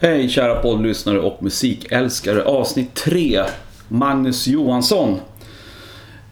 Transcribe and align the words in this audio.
Hej 0.00 0.28
kära 0.28 0.62
poddlyssnare 0.62 1.18
och 1.18 1.42
musikälskare. 1.42 2.42
Avsnitt 2.42 2.94
3. 2.94 3.44
Magnus 3.88 4.46
Johansson. 4.46 5.20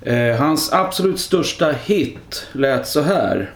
Eh, 0.02 0.36
hans 0.36 0.72
absolut 0.72 1.20
största 1.20 1.72
hit 1.84 2.46
lät 2.52 2.86
så 2.86 3.00
här. 3.00 3.54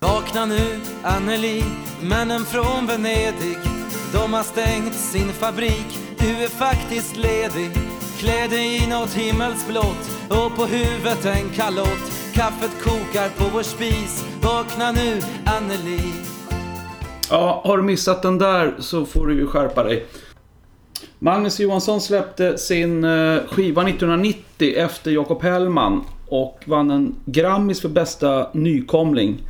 Vakna 0.00 0.46
nu, 0.46 0.80
Anneli, 1.02 1.62
männen 2.02 2.44
från 2.44 2.86
Venedig 2.86 3.58
De 4.12 4.32
har 4.32 4.42
stängt 4.42 4.94
sin 4.94 5.28
fabrik, 5.28 5.98
du 6.18 6.44
är 6.44 6.48
faktiskt 6.48 7.16
ledig 7.16 7.70
Klä 8.18 8.46
dig 8.48 8.84
i 8.84 8.86
något 8.86 9.14
himmelsblått 9.14 10.10
och 10.28 10.56
på 10.56 10.66
huvudet 10.66 11.24
en 11.24 11.50
kalott 11.56 12.13
Kaffet 12.34 12.84
kokar 12.84 13.28
på 13.28 13.50
vår 13.54 13.62
spis, 13.62 14.24
vakna 14.42 14.92
nu, 14.92 15.20
Anneli 15.44 16.00
Ja, 17.30 17.62
har 17.64 17.76
du 17.76 17.82
missat 17.82 18.22
den 18.22 18.38
där 18.38 18.74
så 18.78 19.04
får 19.04 19.26
du 19.26 19.34
ju 19.34 19.46
skärpa 19.46 19.82
dig. 19.82 20.06
Magnus 21.18 21.60
Johansson 21.60 22.00
släppte 22.00 22.58
sin 22.58 23.04
eh, 23.04 23.38
skiva 23.50 23.82
1990 23.82 24.74
efter 24.76 25.10
Jakob 25.10 25.42
Hellman 25.42 26.04
och 26.28 26.62
vann 26.66 26.90
en 26.90 27.14
Grammis 27.24 27.80
för 27.80 27.88
bästa 27.88 28.50
nykomling. 28.52 29.42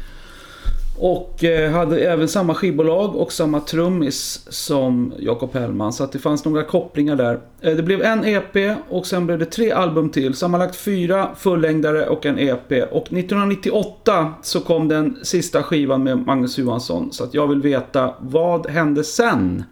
Och 0.98 1.44
eh, 1.44 1.70
hade 1.72 2.00
även 2.00 2.28
samma 2.28 2.54
skivbolag 2.54 3.16
och 3.16 3.32
samma 3.32 3.60
trummis 3.60 4.46
som 4.48 5.12
Jakob 5.18 5.54
Hellman. 5.54 5.92
Så 5.92 6.04
att 6.04 6.12
det 6.12 6.18
fanns 6.18 6.44
några 6.44 6.62
kopplingar 6.62 7.16
där. 7.16 7.40
Eh, 7.60 7.72
Det 7.76 7.82
blev 7.82 8.02
en 8.02 8.24
EP 8.24 8.76
och 8.88 9.06
sen 9.06 9.26
blev 9.26 9.38
det 9.38 9.44
tre 9.44 9.70
album 9.70 10.10
till. 10.10 10.34
Sammanlagt 10.34 10.76
fyra 10.76 11.30
fullängdare 11.38 12.06
och 12.06 12.26
en 12.26 12.38
EP. 12.38 12.72
Och 12.92 13.12
1998 13.12 14.34
så 14.42 14.60
kom 14.60 14.88
den 14.88 15.18
sista 15.22 15.62
skivan 15.62 16.02
med 16.02 16.18
Magnus 16.26 16.58
Johansson. 16.58 17.12
Så 17.12 17.24
att 17.24 17.34
jag 17.34 17.46
vill 17.46 17.62
veta, 17.62 18.14
vad 18.20 18.66
hände 18.66 19.04
sen? 19.04 19.64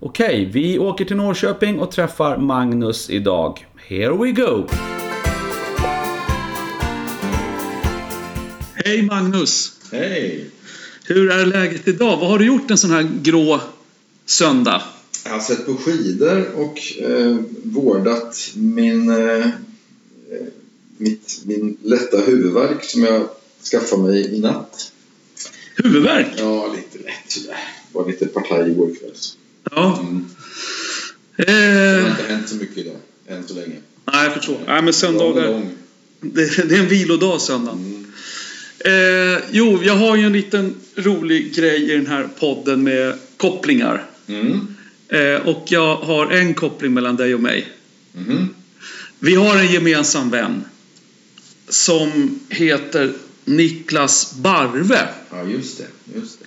Okej, 0.00 0.50
vi 0.52 0.78
åker 0.78 1.04
till 1.04 1.16
Norrköping 1.16 1.78
och 1.78 1.90
träffar 1.90 2.36
Magnus 2.36 3.10
idag. 3.10 3.66
Here 3.88 4.12
we 4.12 4.30
go! 4.32 4.64
Hej 8.84 9.02
Magnus! 9.02 9.72
Hej! 9.92 10.50
Hur 11.08 11.30
är 11.30 11.46
läget 11.46 11.88
idag? 11.88 12.16
Vad 12.16 12.28
har 12.30 12.38
du 12.38 12.46
gjort 12.46 12.70
en 12.70 12.78
sån 12.78 12.90
här 12.90 13.10
grå 13.22 13.60
söndag? 14.26 14.82
Jag 15.24 15.30
har 15.32 15.40
sett 15.40 15.66
på 15.66 15.74
skidor 15.76 16.46
och 16.54 16.78
eh, 17.02 17.36
vårdat 17.64 18.50
min, 18.54 19.10
eh, 19.10 19.46
mitt, 20.96 21.40
min 21.44 21.76
lätta 21.82 22.16
huvudvärk 22.20 22.84
som 22.84 23.02
jag 23.04 23.28
skaffade 23.70 24.02
mig 24.02 24.34
i 24.36 24.40
natt. 24.40 24.92
Huvudvärk? 25.76 26.26
Ja, 26.36 26.74
lite 26.76 27.04
lätt 27.04 27.14
sådär. 27.32 27.56
Det 27.92 27.98
var 27.98 28.06
lite 28.06 28.26
partaj 28.26 28.70
igår 28.70 28.94
kväll. 29.00 29.12
Ja. 29.70 29.98
Mm. 30.00 30.26
Det 31.36 31.50
har 31.50 32.04
Eh, 32.04 32.10
inte 32.10 32.22
hänt 32.22 32.48
så 32.48 32.54
mycket 32.56 32.78
idag, 32.78 32.96
än 33.28 33.48
så 33.48 33.54
länge. 33.54 33.76
nej, 34.12 34.24
jag 34.24 34.34
förstår. 34.34 34.58
Nej, 34.66 34.82
men 34.82 34.92
söndagar. 34.92 35.62
det 36.20 36.42
är 36.58 36.72
en 36.80 36.88
vilodag 36.88 37.40
söndagen. 37.40 37.78
Mm. 37.78 37.97
Eh, 38.84 39.38
jo, 39.50 39.82
jag 39.82 39.96
har 39.96 40.16
ju 40.16 40.26
en 40.26 40.32
liten 40.32 40.74
rolig 40.94 41.54
grej 41.54 41.92
i 41.92 41.96
den 41.96 42.06
här 42.06 42.28
podden 42.38 42.82
med 42.82 43.14
kopplingar. 43.36 44.06
Mm. 44.26 44.74
Eh, 45.08 45.48
och 45.48 45.64
jag 45.68 45.96
har 45.96 46.32
en 46.32 46.54
koppling 46.54 46.94
mellan 46.94 47.16
dig 47.16 47.34
och 47.34 47.40
mig. 47.40 47.68
Mhm. 48.12 48.54
Vi 49.18 49.34
har 49.34 49.56
en 49.56 49.72
gemensam 49.72 50.30
vän. 50.30 50.64
Som 51.68 52.40
heter 52.48 53.12
Niklas 53.44 54.34
Barve. 54.34 55.08
Ja, 55.30 55.44
just 55.44 55.78
det. 55.78 56.18
Just 56.18 56.40
det. 56.40 56.46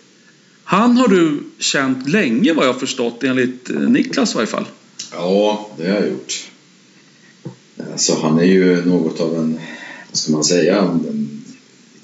Han 0.63 0.97
har 0.97 1.07
du 1.07 1.43
känt 1.59 2.09
länge 2.09 2.53
vad 2.53 2.67
jag 2.67 2.79
förstått 2.79 3.23
enligt 3.23 3.69
eh, 3.69 3.79
Niklas 3.79 4.31
i 4.31 4.35
varje 4.35 4.47
fall. 4.47 4.65
Ja, 5.11 5.69
det 5.77 5.87
har 5.87 5.95
jag 5.95 6.09
gjort. 6.09 6.47
Alltså, 7.91 8.19
han 8.21 8.39
är 8.39 8.43
ju 8.43 8.85
något 8.85 9.19
av 9.19 9.35
en, 9.35 9.59
vad 10.09 10.17
ska 10.17 10.31
man 10.31 10.43
säga, 10.43 10.99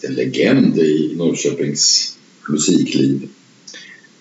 en 0.08 0.14
legend 0.14 0.78
i 0.80 1.14
Norrköpings 1.18 2.14
musikliv. 2.50 3.20
Han 3.22 3.30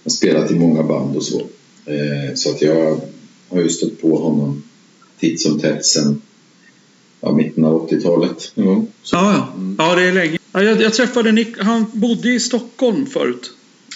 har 0.04 0.10
spelat 0.10 0.50
i 0.50 0.54
många 0.54 0.82
band 0.82 1.16
och 1.16 1.22
så. 1.24 1.40
Eh, 1.84 2.34
så 2.34 2.50
att 2.50 2.62
jag 2.62 3.00
har 3.48 3.60
ju 3.62 3.68
stött 3.68 4.00
på 4.00 4.18
honom 4.18 4.62
titt 5.20 5.40
som 5.40 5.58
tätt 5.60 5.84
sen 5.86 6.22
ja, 7.20 7.32
mitten 7.32 7.64
av 7.64 7.88
80-talet 7.90 8.52
en 8.54 8.64
gång. 8.66 8.86
Så, 9.02 9.16
Ja, 9.16 9.32
ja. 9.32 9.52
Mm. 9.56 9.76
ja 9.78 9.94
det 9.94 10.02
är 10.02 10.12
länge. 10.12 10.38
Ja, 10.52 10.62
jag, 10.62 10.82
jag 10.82 10.94
träffade 10.94 11.32
Nick, 11.32 11.58
han 11.58 11.84
bodde 11.92 12.28
i 12.34 12.40
Stockholm 12.40 13.06
förut. 13.06 13.50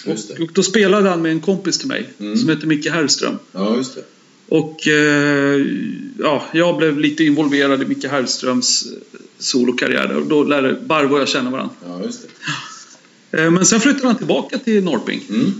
Det. 0.05 0.39
Och 0.43 0.49
då 0.53 0.63
spelade 0.63 1.09
han 1.09 1.21
med 1.21 1.31
en 1.31 1.39
kompis 1.39 1.77
till 1.77 1.87
mig 1.87 2.09
Mm. 2.19 2.37
som 2.37 2.49
heter 2.49 2.67
Micke 2.67 2.89
Herrström. 2.91 3.35
Ja, 3.51 3.75
just 3.77 3.95
det. 3.95 4.03
Och 4.51 4.87
eh, 4.87 5.65
ja, 6.19 6.45
jag 6.53 6.77
blev 6.77 6.99
lite 6.99 7.23
involverad 7.23 7.81
i 7.81 7.85
Micke 7.85 8.05
Herrströms 8.05 8.85
eh, 8.85 9.19
solokarriär. 9.39 10.15
Och 10.15 10.27
då 10.27 10.43
lärde 10.43 10.79
Barbo 10.85 11.15
och 11.15 11.21
jag 11.21 11.27
känna 11.27 11.49
varandra. 11.49 11.75
Ja, 11.87 12.03
just 12.03 12.21
det. 12.21 12.27
Eh, 13.37 13.51
men 13.51 13.65
sen 13.65 13.79
flyttade 13.79 14.07
han 14.07 14.17
tillbaka 14.17 14.57
till 14.57 14.83
Norrping. 14.83 15.23
Mm. 15.29 15.53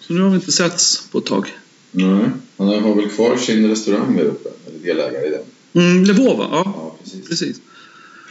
Så 0.00 0.12
nu 0.12 0.20
har 0.20 0.30
vi 0.30 0.34
inte 0.34 0.52
setts 0.52 1.08
på 1.10 1.18
ett 1.18 1.24
tag. 1.24 1.54
Nej, 1.90 2.30
han 2.56 2.68
har 2.68 2.94
väl 2.94 3.08
kvar 3.08 3.36
sin 3.36 3.68
restaurang 3.68 4.16
där 4.16 4.24
uppe, 4.24 4.48
eller 4.66 4.78
delägare 4.78 5.26
i 5.26 5.30
den. 5.30 5.42
Mm, 5.84 6.04
Levova, 6.04 6.48
ja. 6.50 6.62
Ja, 6.64 6.96
precis. 7.02 7.28
Precis. 7.28 7.56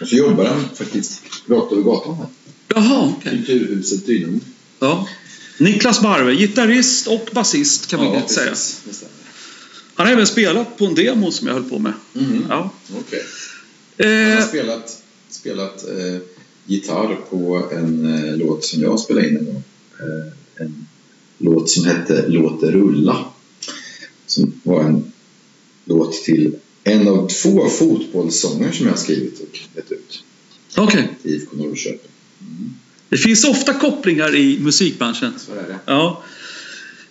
Och 0.02 0.08
så 0.08 0.16
jobbar 0.16 0.46
han 0.46 0.70
faktiskt 0.76 1.22
rakt 1.48 1.72
över 1.72 1.82
gatan 1.84 2.16
här. 2.16 2.28
Jaha, 2.68 3.14
okej. 3.18 3.32
Kulturhuset 3.46 4.06
Dynamo. 4.06 4.40
Ja. 4.80 5.08
Niklas 5.58 6.02
Barve, 6.02 6.36
gitarrist 6.36 7.08
och 7.08 7.30
basist 7.34 7.88
kan 7.88 8.00
man 8.00 8.14
gott 8.14 8.32
säga. 8.32 8.50
precis. 8.50 9.06
Han 9.96 10.06
har 10.08 10.14
även 10.14 10.28
spelat 10.28 10.78
på 10.78 10.86
en 10.86 10.96
demo 10.96 11.32
som 11.32 11.48
jag 11.48 11.54
höll 11.54 11.64
på 11.70 11.80
med. 11.80 11.94
Mhm. 12.14 12.46
Ja. 12.50 12.72
Okej. 13.00 13.24
Han 13.98 14.08
har 14.08 14.38
Eh, 14.42 14.48
spelat, 14.48 15.04
spelat 15.30 15.84
eh, 15.88 16.22
gitarr 16.66 17.16
på 17.30 17.70
en 17.72 18.14
eh, 18.16 18.38
låt 18.38 18.66
som 18.66 18.82
jag 18.82 19.00
spelade 19.00 19.30
in 19.30 19.38
en 19.38 19.46
gång. 19.46 19.64
Eh, 20.00 20.64
en 20.66 20.88
låt 21.38 21.70
som 21.70 21.86
hette 21.86 22.26
Låt 22.28 22.62
det 22.62 22.72
rulla. 22.72 23.26
Som 24.28 24.62
var 24.64 24.84
en 24.84 25.12
låt 25.86 26.14
till 26.14 26.56
en 26.84 27.08
av 27.08 27.28
två 27.28 27.70
fotbollssånger 27.70 28.72
som 28.72 28.86
jag 28.86 28.94
har 28.94 28.98
skrivit 29.00 29.40
och 29.40 29.60
gett 29.76 29.92
ut 29.92 30.24
Okej. 30.78 31.10
till 31.22 31.32
IFK 31.32 31.56
Norrköping. 31.58 32.12
Det 33.10 33.18
finns 33.18 33.44
ofta 33.44 33.74
kopplingar 33.74 34.36
i 34.36 34.60
musikbranschen. 34.60 35.34
Så 35.38 35.52
är 35.52 35.56
det. 35.56 35.80
Ja. 35.86 36.24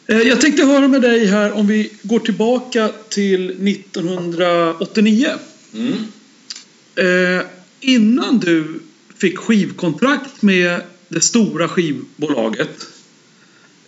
Eh, 0.06 0.18
Jag 0.18 0.40
tänkte 0.40 0.64
höra 0.64 0.88
med 0.88 1.02
dig 1.02 1.26
här 1.26 1.52
om 1.52 1.66
vi 1.66 1.90
går 2.02 2.18
tillbaka 2.18 2.90
till 3.08 3.50
1989. 3.50 5.28
Mm. 5.74 5.92
Eh, 6.96 7.46
innan 7.80 8.38
du 8.38 8.80
fick 9.18 9.38
skivkontrakt 9.38 10.42
med 10.42 10.80
det 11.08 11.20
stora 11.20 11.68
skivbolaget. 11.68 12.86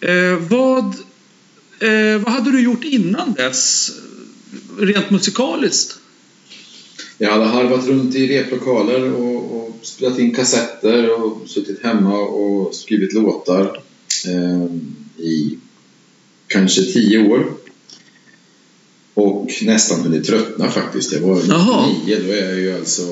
Eh, 0.01 0.37
vad, 0.49 0.85
eh, 1.81 2.19
vad 2.25 2.33
hade 2.33 2.53
du 2.53 2.63
gjort 2.63 2.85
innan 2.85 3.33
dess? 3.33 3.93
Rent 4.79 5.11
musikaliskt? 5.11 5.99
Jag 7.19 7.31
hade 7.31 7.45
harvat 7.45 7.87
runt 7.87 8.15
i 8.15 8.27
replokaler 8.27 9.13
och, 9.13 9.57
och 9.57 9.79
spelat 9.83 10.19
in 10.19 10.35
kassetter 10.35 11.23
och 11.23 11.49
suttit 11.49 11.83
hemma 11.83 12.19
och 12.19 12.75
skrivit 12.75 13.13
låtar 13.13 13.83
i 15.19 15.59
kanske 16.47 16.83
tio 16.83 17.29
år. 17.29 17.53
Och 19.15 19.51
nästan 19.63 20.01
hunnit 20.01 20.25
tröttna 20.25 20.71
faktiskt. 20.71 21.13
Jag 21.13 21.21
var 21.21 21.43
Jaha. 21.49 21.89
99, 22.05 22.19
då 22.27 22.33
är 22.33 22.45
jag 22.51 22.61
ju 22.61 22.73
alltså 22.79 23.03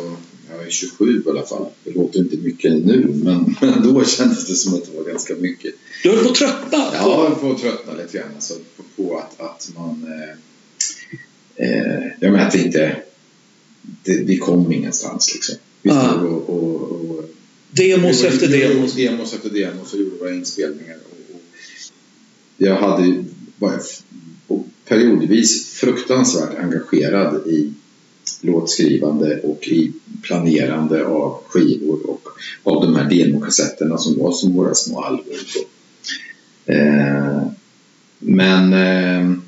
jag 0.50 0.66
är 0.66 0.70
27 0.70 1.22
i 1.26 1.30
alla 1.30 1.46
fall. 1.46 1.66
Det 1.84 1.90
låter 1.90 2.18
inte 2.18 2.36
mycket 2.36 2.72
nu, 2.72 3.06
men, 3.24 3.56
men 3.60 3.82
då 3.94 4.04
kändes 4.04 4.46
det 4.46 4.54
som 4.54 4.74
att 4.74 4.84
det 4.86 4.96
var 4.96 5.04
ganska 5.04 5.34
mycket. 5.34 5.74
Du 6.02 6.10
höll 6.10 6.24
på 6.24 6.28
att 6.30 6.34
tröttna? 6.34 6.68
Ja, 6.72 6.90
jag 6.92 7.28
höll 7.28 7.34
på 7.38 7.50
att 7.50 7.60
tröttna 7.60 7.92
lite 7.94 8.18
grann 8.18 8.28
alltså, 8.34 8.54
på, 8.76 8.82
på 9.02 9.18
att, 9.18 9.40
att 9.40 9.70
man... 9.76 10.06
Eh, 11.56 11.66
eh, 11.68 12.02
jag 12.20 12.32
menar 12.32 12.46
att 12.46 12.52
det 12.52 12.58
inte... 12.62 12.96
Det, 14.04 14.16
vi 14.26 14.36
kom 14.38 14.72
ingenstans 14.72 15.34
liksom. 15.34 15.54
Vi 15.82 15.90
Ja. 15.90 16.08
stod 16.10 16.24
och... 16.32 16.50
och, 16.50 16.90
och 17.10 17.24
Demos 17.70 18.22
vi- 18.22 18.26
efter 18.26 18.48
vi- 18.48 18.58
demos. 18.58 18.94
Demos 18.94 19.34
efter 19.34 19.50
demos 19.50 19.92
och 19.92 19.98
gjorde 20.00 20.16
våra 20.16 20.34
inspelningar. 20.34 20.96
Jag 22.56 22.76
hade 22.76 23.24
varit 23.58 24.02
periodvis 24.88 25.74
fruktansvärt 25.74 26.58
engagerad 26.58 27.46
i 27.46 27.72
låtskrivande 28.40 29.40
och 29.40 29.68
i 29.68 29.92
planerande 30.22 31.06
av 31.06 31.42
skivor 31.48 32.10
och 32.10 32.28
av 32.62 32.82
de 32.82 32.96
här 32.96 33.10
demokassetterna 33.10 33.98
som 33.98 34.18
var 34.18 34.32
som 34.32 34.52
våra 34.52 34.74
små 34.74 35.02
album. 35.02 35.34
Eh, 36.66 37.42
men 38.18 38.72
eh, 38.72 39.38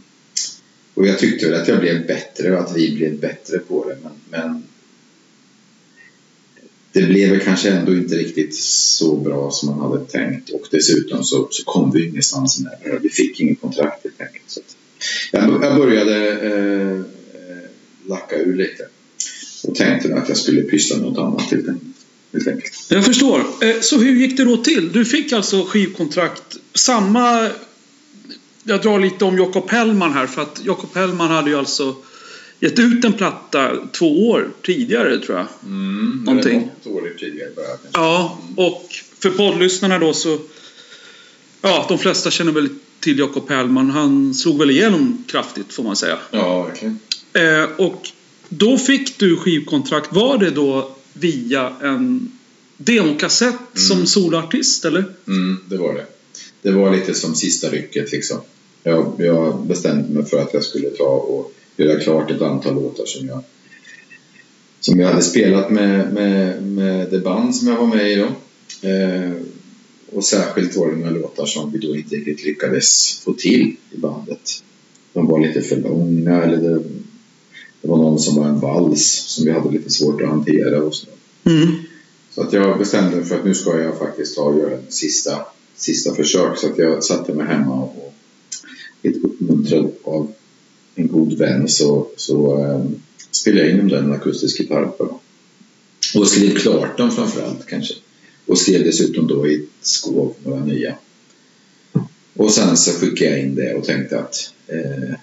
och 0.95 1.07
jag 1.07 1.19
tyckte 1.19 1.47
väl 1.47 1.61
att 1.61 1.69
jag 1.69 1.81
blev 1.81 2.07
bättre 2.07 2.53
och 2.53 2.61
att 2.61 2.77
vi 2.77 2.97
blev 2.97 3.21
bättre 3.21 3.59
på 3.59 3.89
det 3.89 3.97
men, 4.03 4.13
men 4.31 4.63
det 6.97 7.07
blev 7.07 7.31
väl 7.31 7.41
kanske 7.41 7.71
ändå 7.71 7.95
inte 7.95 8.15
riktigt 8.15 8.55
så 8.57 9.17
bra 9.17 9.51
som 9.51 9.69
man 9.69 9.91
hade 9.91 10.05
tänkt 10.05 10.51
och 10.51 10.67
dessutom 10.71 11.25
så, 11.25 11.49
så 11.51 11.65
kom 11.65 11.91
vi 11.91 12.09
ingenstans 12.09 12.61
med 12.61 12.73
det. 12.85 12.99
Vi 13.03 13.09
fick 13.09 13.41
ingen 13.41 13.57
kontrakt 13.57 14.05
helt 14.05 14.21
enkelt. 14.21 14.45
Så 14.47 14.61
att 14.61 14.77
jag, 15.33 15.65
jag 15.65 15.77
började 15.77 16.33
eh, 16.33 17.01
lacka 18.09 18.37
ur 18.37 18.57
lite 18.57 18.89
och 19.65 19.75
tänkte 19.75 20.15
att 20.15 20.29
jag 20.29 20.39
skulle 20.39 20.63
pyssla 20.63 20.97
med 20.97 21.07
något 21.07 21.19
annat 21.19 21.51
helt 21.51 22.49
enkelt. 22.49 22.75
Jag 22.89 23.05
förstår. 23.05 23.39
Eh, 23.39 23.81
så 23.81 23.99
hur 23.99 24.17
gick 24.17 24.37
det 24.37 24.45
då 24.45 24.57
till? 24.57 24.93
Du 24.93 25.05
fick 25.05 25.33
alltså 25.33 25.65
skivkontrakt. 25.65 26.57
Samma... 26.75 27.51
Jag 28.65 28.83
drar 28.83 29.01
lite 29.01 29.25
om 29.25 29.39
Jakob 29.39 29.71
Hellman 29.71 30.13
här 30.13 30.27
för 30.27 30.43
att 30.43 30.61
Jakob 30.65 30.95
Hellman 30.95 31.31
hade 31.31 31.51
ju 31.51 31.57
alltså 31.57 31.95
gett 32.61 32.79
ut 32.79 33.05
en 33.05 33.13
platta 33.13 33.73
två 33.93 34.29
år 34.29 34.51
tidigare 34.63 35.19
tror 35.19 35.39
jag. 35.39 35.47
Mm, 35.63 36.23
Någonting. 36.27 36.71
Något 36.85 36.95
år 36.97 37.15
tidigare 37.19 37.51
bara 37.57 37.67
kanske. 37.67 37.89
Ja, 37.93 38.39
och 38.57 38.87
för 39.19 39.31
poddlyssnarna 39.31 39.99
då 39.99 40.13
så... 40.13 40.39
Ja, 41.63 41.87
de 41.89 41.99
flesta 41.99 42.31
känner 42.31 42.53
väl 42.53 42.69
till 43.01 43.19
Jakob 43.19 43.51
Hellman. 43.51 43.91
Han 43.91 44.35
slog 44.35 44.59
väl 44.59 44.71
igenom 44.71 45.25
kraftigt 45.27 45.73
får 45.73 45.83
man 45.83 45.97
säga. 45.97 46.19
Ja, 46.31 46.63
verkligen. 46.63 46.99
Eh, 47.33 47.65
och 47.79 48.09
då 48.49 48.79
fick 48.79 49.19
du 49.19 49.37
skivkontrakt. 49.37 50.13
Var 50.13 50.39
det 50.39 50.51
då 50.51 50.97
via 51.13 51.73
en 51.83 52.33
demokassett 52.77 53.55
som 53.75 54.07
soloartist 54.07 54.85
eller? 54.85 55.05
Mm, 55.27 55.57
det 55.69 55.77
var 55.77 55.95
det. 55.95 56.07
Det 56.63 56.71
var 56.71 56.97
lite 56.97 57.15
som 57.15 57.35
sista 57.35 57.69
rycket 57.71 58.13
liksom. 58.13 58.41
Jag, 58.83 59.13
jag 59.19 59.67
bestämde 59.67 60.09
mig 60.15 60.25
för 60.25 60.39
att 60.39 60.55
jag 60.55 60.65
skulle 60.65 60.91
ta 60.91 61.05
och 61.05 61.53
göra 61.77 62.01
klart 62.01 62.31
ett 62.31 62.43
antal 62.43 62.75
låtar 62.75 63.07
som 63.07 63.29
jag 63.29 63.43
som 64.81 65.01
jag 65.01 65.09
hade 65.09 65.23
spelat 65.23 65.71
med, 65.71 66.13
med, 66.13 66.63
med 66.63 67.11
det 67.11 67.19
band 67.19 67.57
som 67.57 67.69
jag 67.69 67.77
var 67.77 67.87
med 67.87 68.13
i 68.13 68.17
då. 68.17 68.27
Eh, 68.89 69.33
och 70.13 70.25
särskilt 70.25 70.77
var 70.77 70.91
det 70.91 70.97
några 70.97 71.11
låtar 71.11 71.47
som 71.47 71.73
vi 71.73 71.79
då 71.79 71.97
inte 71.97 72.17
riktigt 72.17 72.45
lyckades 72.45 73.19
få 73.25 73.33
till 73.33 73.77
i 73.91 73.99
bandet. 73.99 74.63
De 75.13 75.27
var 75.27 75.41
lite 75.41 75.63
för 75.63 75.77
långa 75.77 76.43
eller 76.43 76.57
det, 76.57 76.83
det 77.83 77.89
var 77.89 77.97
någon 77.97 78.19
som 78.19 78.37
var 78.37 78.49
en 78.49 78.61
vals 78.61 79.25
som 79.27 79.45
vi 79.45 79.51
hade 79.51 79.71
lite 79.71 79.91
svårt 79.91 80.23
att 80.23 80.29
hantera 80.29 80.83
och 80.83 80.95
så. 80.95 81.07
Mm. 81.45 81.69
Så 82.31 82.43
att 82.43 82.53
jag 82.53 82.79
bestämde 82.79 83.17
mig 83.17 83.25
för 83.25 83.39
att 83.39 83.45
nu 83.45 83.55
ska 83.55 83.81
jag 83.81 83.99
faktiskt 83.99 84.37
ta 84.37 84.43
och 84.43 84.59
göra 84.59 84.75
en 84.75 84.83
sista, 84.89 85.39
sista 85.77 86.15
försök. 86.15 86.59
Så 86.59 86.67
att 86.67 86.79
jag 86.79 87.05
satte 87.05 87.35
mig 87.35 87.47
hemma 87.47 87.83
och 87.83 88.15
lite 89.03 89.19
uppmuntrad 89.19 89.91
av 90.03 90.33
en 90.97 91.09
god 91.09 91.39
vän 91.39 91.69
så, 91.69 92.09
så 92.17 92.65
eh, 92.65 92.85
spelade 93.31 93.69
jag 93.69 93.79
in 93.79 93.89
den 93.89 94.13
akustisk 94.13 94.61
gitarr 94.61 94.87
på. 94.87 95.21
Och 96.15 96.29
skrev 96.29 96.55
klart 96.55 96.99
dem 96.99 97.11
framförallt 97.11 97.67
kanske. 97.67 97.95
Och 98.47 98.59
skrev 98.59 98.85
dessutom 98.85 99.27
då 99.27 99.49
i 99.49 99.55
ett 99.55 99.69
skov 99.81 100.35
några 100.45 100.65
nya. 100.65 100.95
Och 102.35 102.53
sen 102.53 102.77
så 102.77 102.91
skickade 102.91 103.31
jag 103.31 103.41
in 103.41 103.55
det 103.55 103.75
och 103.75 103.85
tänkte 103.85 104.19
att 104.19 104.53
eh, 104.67 105.15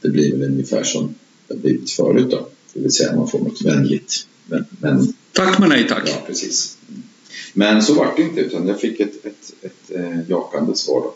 det 0.00 0.08
blir 0.08 0.32
väl 0.32 0.42
ungefär 0.42 0.84
som 0.84 1.14
det 1.48 1.54
blivit 1.54 1.90
förut 1.90 2.30
då. 2.30 2.48
Det 2.72 2.80
vill 2.80 2.92
säga 2.92 3.16
man 3.16 3.28
får 3.28 3.38
något 3.38 3.62
vänligt. 3.62 4.26
Men, 4.46 4.64
men 4.80 5.14
Tack 5.32 5.58
men 5.58 5.68
nej 5.68 5.88
tack. 5.88 6.02
Ja, 6.06 6.22
precis. 6.26 6.76
Men 7.52 7.82
så 7.82 7.94
var 7.94 8.12
det 8.16 8.22
inte 8.22 8.40
utan 8.40 8.68
jag 8.68 8.80
fick 8.80 9.00
ett, 9.00 9.26
ett, 9.26 9.54
ett, 9.62 9.90
eh, 9.90 10.20
jakande 10.28 10.74
svar 10.76 11.00
då. 11.00 11.14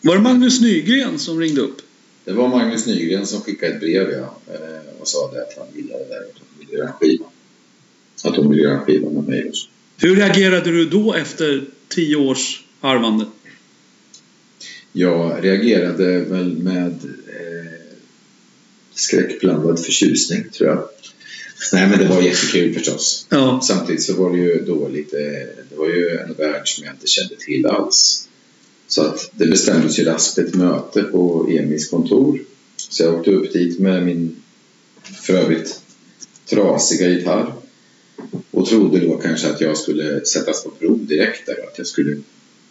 Var 0.00 0.16
det 0.16 0.22
Magnus 0.22 0.60
Nygren 0.60 1.18
som 1.18 1.40
ringde 1.40 1.60
upp? 1.60 1.82
Det 2.28 2.34
var 2.34 2.48
Magnus 2.48 2.86
Nygren 2.86 3.26
som 3.26 3.40
skickade 3.40 3.72
ett 3.72 3.80
brev 3.80 4.10
ja, 4.10 4.38
eh, 4.54 5.00
och 5.00 5.08
sa 5.08 5.30
det 5.32 5.42
att 5.42 5.58
han 5.58 5.66
gillade 5.76 6.04
det 6.04 6.10
där 6.10 6.24
och 6.34 6.60
ville 6.60 6.78
göra 6.78 6.88
en 6.88 6.92
skiva. 6.92 7.24
Att 8.24 8.34
de 8.34 8.50
ville 8.50 8.62
göra 8.62 8.78
en 8.78 8.84
skiva 8.84 9.10
med 9.10 9.28
mig 9.28 9.48
också. 9.48 9.68
Hur 9.96 10.16
reagerade 10.16 10.70
du 10.70 10.84
då 10.84 11.14
efter 11.14 11.64
tio 11.88 12.16
års 12.16 12.64
harvande? 12.80 13.26
Jag 14.92 15.44
reagerade 15.44 16.20
väl 16.20 16.58
med 16.58 16.92
eh, 17.26 17.72
skräckblandad 18.94 19.84
förtjusning 19.84 20.44
tror 20.50 20.68
jag. 20.68 20.88
Nej 21.72 21.88
men 21.88 21.98
det 21.98 22.08
var 22.08 22.22
jättekul 22.22 22.74
förstås. 22.74 23.26
Ja. 23.30 23.60
Samtidigt 23.62 24.02
så 24.02 24.22
var 24.22 24.30
det 24.30 24.38
ju 24.38 24.64
då 24.66 24.88
lite, 24.88 25.16
det 25.70 25.76
var 25.76 25.88
ju 25.88 26.18
en 26.18 26.34
värld 26.34 26.68
som 26.68 26.84
jag 26.84 26.94
inte 26.94 27.06
kände 27.06 27.36
till 27.36 27.66
alls. 27.66 28.27
Så 28.88 29.02
att 29.02 29.30
det 29.32 29.46
bestämdes 29.46 29.98
ju 29.98 30.04
raskt 30.04 30.38
ett 30.38 30.54
möte 30.54 31.02
på 31.02 31.48
Emis 31.50 31.88
kontor. 31.88 32.40
Så 32.76 33.02
jag 33.02 33.14
åkte 33.14 33.30
upp 33.30 33.52
dit 33.52 33.78
med 33.78 34.06
min 34.06 34.36
för 35.22 35.34
övrigt 35.34 35.80
trasiga 36.50 37.08
gitarr. 37.08 37.52
Och 38.50 38.68
trodde 38.68 39.00
då 39.00 39.16
kanske 39.16 39.50
att 39.50 39.60
jag 39.60 39.76
skulle 39.76 40.24
sättas 40.24 40.64
på 40.64 40.70
prov 40.70 41.06
direkt 41.06 41.46
där. 41.46 41.56
Att 41.68 41.78
jag 41.78 41.86
skulle 41.86 42.16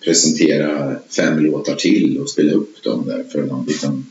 presentera 0.03 0.99
fem 1.15 1.39
låtar 1.39 1.75
till 1.75 2.17
och 2.17 2.29
spela 2.29 2.51
upp 2.51 2.83
dem 2.83 3.05
där 3.07 3.23
för 3.23 3.43
någon 3.43 3.65
liten 3.65 4.05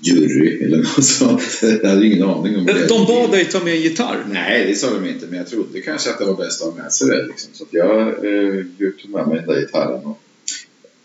jury 0.00 0.64
eller 0.64 0.78
något 0.96 1.04
sånt. 1.04 1.42
Jag 1.82 1.88
hade 1.88 2.06
ingen 2.06 2.22
aning 2.22 2.56
om 2.56 2.66
det. 2.66 2.86
De 2.88 3.06
bad 3.06 3.30
dig 3.30 3.44
ta 3.44 3.64
med 3.64 3.74
en 3.74 3.82
gitarr? 3.82 4.26
Nej, 4.30 4.66
det 4.66 4.74
sa 4.74 4.94
de 4.94 5.08
inte, 5.08 5.26
men 5.26 5.38
jag 5.38 5.46
trodde 5.46 5.80
kanske 5.80 6.10
att 6.10 6.18
det 6.18 6.24
var 6.24 6.36
bäst 6.36 6.62
att 6.62 6.74
ha 6.74 6.82
med 6.82 6.92
sig 6.92 7.08
det. 7.08 7.26
Liksom. 7.26 7.50
Så 7.54 7.66
jag 7.70 8.08
eh, 8.08 8.64
tog 9.02 9.10
med 9.10 9.28
mig 9.28 9.38
den 9.38 9.46
där 9.46 9.60
gitarren. 9.60 10.04
Och 10.04 10.20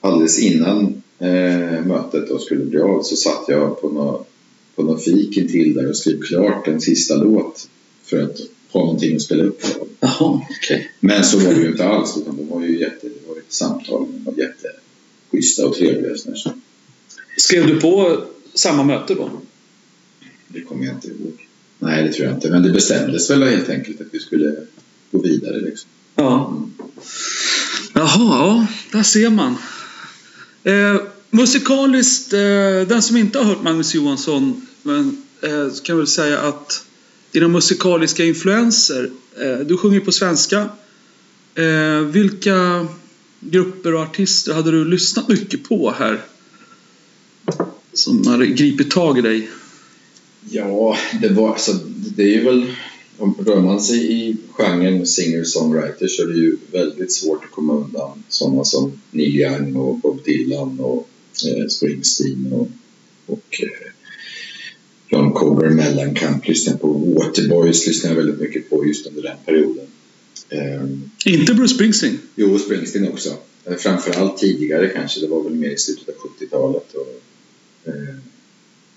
alldeles 0.02 0.40
innan 0.40 1.02
eh, 1.20 1.86
mötet 1.86 2.30
då 2.30 2.40
skulle 2.40 2.66
bli 2.66 2.80
av 2.80 3.04
så 3.04 3.16
satt 3.16 3.46
jag 3.48 3.82
på 3.82 3.90
något, 3.90 4.28
på 4.76 4.84
något 4.84 5.04
fik 5.04 5.38
intill 5.38 5.74
där 5.74 5.90
och 5.90 5.98
skrev 5.98 6.22
klart 6.22 6.68
en 6.68 6.82
sista 6.82 7.16
låt 7.16 7.70
för 8.04 8.24
att 8.24 8.38
ha 8.72 8.80
någonting 8.80 9.16
att 9.16 9.22
spela 9.22 9.44
upp 9.44 9.62
för. 9.62 9.82
Jaha, 10.00 10.42
okej. 10.50 10.92
Men 11.00 11.24
så 11.24 11.38
var 11.38 11.54
det 11.54 11.62
ju 11.62 11.68
inte 11.68 11.88
alls, 11.88 12.18
utan 12.18 12.38
de 12.38 12.48
var 12.48 12.62
ju 12.62 12.80
jätte, 12.80 13.08
det 13.08 13.28
var 13.28 13.38
ett 13.38 13.54
samtal, 13.54 14.08
de 14.12 14.24
var 14.24 14.34
jätteschyssta 14.34 15.68
och 15.68 15.76
trevliga. 15.76 16.12
och 16.12 16.54
Skrev 17.38 17.68
du 17.68 17.80
på 17.80 18.24
samma 18.54 18.84
möte 18.84 19.16
då? 19.16 19.30
det 20.48 20.62
kommer 20.62 20.86
jag 20.86 20.96
inte 20.96 21.08
ihåg. 21.08 21.48
Nej, 21.80 22.04
det 22.04 22.14
tror 22.14 22.28
jag 22.28 22.36
inte. 22.36 22.50
Men 22.50 22.64
det 22.64 22.72
bestämdes 22.72 23.30
väl 23.30 23.44
helt 23.44 23.70
enkelt 23.70 24.02
att 24.02 24.08
vi 24.12 24.20
skulle 24.20 24.56
gå 25.12 25.22
vidare. 25.22 25.62
Liksom. 25.62 25.90
Ja. 26.16 26.68
Jaha, 27.94 28.08
ja, 28.18 28.68
där 28.92 29.04
ser 29.04 29.30
man. 29.30 29.56
Eh, 30.64 31.02
musikaliskt, 31.30 32.34
eh, 32.34 32.88
den 32.88 33.02
som 33.02 33.18
inte 33.18 33.38
har 33.38 33.46
hört 33.46 33.64
Magnus 33.64 33.96
Johansson 33.96 34.68
men, 34.84 35.24
eh, 35.42 35.74
kan 35.84 35.98
väl 35.98 36.08
säga 36.08 36.40
att 36.40 36.84
dina 37.32 37.48
musikaliska 37.48 38.26
influenser, 38.26 39.10
eh, 39.42 39.60
du 39.60 39.78
sjunger 39.78 40.00
på 40.00 40.12
svenska. 40.12 40.70
Eh, 41.56 42.00
vilka 42.00 42.88
grupper 43.40 43.94
och 43.94 44.02
artister 44.02 44.54
hade 44.54 44.72
du 44.72 44.86
lyssnat 44.86 45.28
mycket 45.28 45.70
på 45.70 45.92
här? 45.92 46.22
Som 47.94 48.28
hade 48.28 48.48
gripit 48.48 48.92
tag 48.92 49.18
i 49.18 49.22
dig? 49.22 49.50
Ja, 50.50 50.98
det 51.22 51.30
var 51.30 51.50
alltså, 51.50 51.74
det 52.16 52.24
är 52.24 52.28
ju 52.28 52.44
väl, 52.44 52.76
om 53.20 53.36
rör 53.46 53.62
man 53.62 53.82
sig 53.82 54.12
i 54.14 54.38
genren 54.52 55.06
singer-songwriter 55.06 56.08
så 56.08 56.24
är 56.24 56.28
det 56.28 56.38
ju 56.40 56.58
väldigt 56.72 57.12
svårt 57.14 57.44
att 57.44 57.52
komma 57.52 57.74
undan 57.74 58.24
sådana 58.30 58.64
som 58.64 59.02
Neil 59.12 59.36
Young 59.36 59.76
och 59.76 60.00
Bob 60.00 60.24
Dylan 60.24 60.80
och 60.80 61.10
eh, 61.48 61.68
Springsteen 61.68 62.54
och, 62.54 62.68
och 63.26 63.62
eh, 63.62 63.92
John 65.10 65.32
Cover 65.34 65.70
Mellencamp 65.70 66.48
lyssnade 66.48 66.78
jag 66.78 66.82
på. 66.82 66.94
Waterboys 66.94 67.88
lyssnade 67.88 68.16
jag 68.16 68.24
väldigt 68.24 68.40
mycket 68.42 68.70
på 68.70 68.86
just 68.88 69.08
under 69.08 69.22
den 69.22 69.38
perioden. 69.46 69.86
Ehm, 70.50 71.10
Inte 71.26 71.54
Bruce 71.54 71.74
Springsteen? 71.76 72.20
Jo, 72.36 72.60
Springsteen 72.60 73.08
också. 73.08 73.30
Eh, 73.66 73.76
Framförallt 73.76 74.38
tidigare 74.38 74.88
kanske. 74.90 75.20
Det 75.22 75.28
var 75.28 75.44
väl 75.44 75.56
mer 75.56 75.70
i 75.70 75.78
slutet 75.78 76.10
av 76.10 76.16
70-talet. 76.16 76.94
Och, 76.94 77.22
eh, 77.90 78.16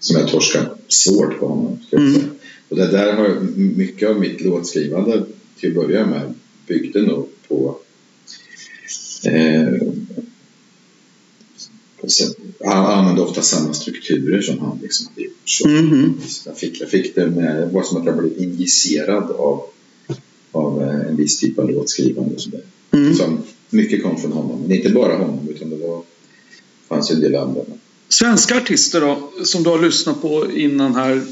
som 0.01 0.17
jag 0.21 0.29
torskade 0.31 0.71
svårt 0.89 1.39
på 1.39 1.47
honom. 1.49 1.79
Ska 1.87 1.97
jag 1.97 2.07
Mm. 2.07 2.21
Och 2.69 2.77
det 2.77 2.87
där 2.87 3.13
har 3.13 3.41
mycket 3.55 4.09
av 4.09 4.21
mitt 4.21 4.41
låtskrivande 4.41 5.25
till 5.61 5.69
att 5.71 5.75
börja 5.87 6.07
med 6.07 6.35
byggde 6.67 7.03
nog 7.03 7.29
på 7.49 7.79
eh, 9.25 9.73
han 12.65 12.87
använde 12.87 13.23
ofta 13.23 13.43
samma 13.43 13.75
strukturer 13.75 14.43
som 14.43 14.59
han 14.59 14.79
liksom 14.83 15.07
hade 15.07 15.23
gjort. 15.23 15.33
Så 15.45 15.69
Mhm. 15.69 16.21
jag, 16.47 16.59
fick, 16.59 16.81
jag 16.81 16.91
fick 16.91 17.15
det 17.15 17.27
med, 17.27 17.71
var 17.73 17.83
som 17.83 17.97
att 17.97 18.07
jag 18.07 18.19
blev 18.19 18.43
injicerad 18.43 19.31
av, 19.31 19.63
av 20.53 20.83
eh, 20.83 21.09
en 21.09 21.17
viss 21.17 21.39
typ 21.41 21.59
av 21.59 21.71
låtskrivande. 21.71 22.35
Och 22.35 22.41
så 22.41 22.51
där. 22.51 22.63
Mm. 22.91 23.15
Som 23.15 23.43
mycket 23.71 24.03
kom 24.03 24.21
från 24.21 24.33
honom. 24.33 24.61
Men 24.63 24.73
inte 24.73 24.91
bara 24.91 25.17
honom 25.17 25.49
utan 25.49 25.71
det 25.71 25.77
var, 25.77 26.03
fanns 26.89 27.11
ju 27.11 27.15
en 27.15 27.21
del 27.21 27.35
andra. 27.35 27.61
Svenska 28.09 28.57
artister 28.57 29.01
då, 29.01 29.33
som 29.45 29.63
du 29.63 29.71
har 29.71 29.83
lyssnat 29.83 30.23
på 30.23 30.51
innan 30.55 30.95
här. 30.95 31.23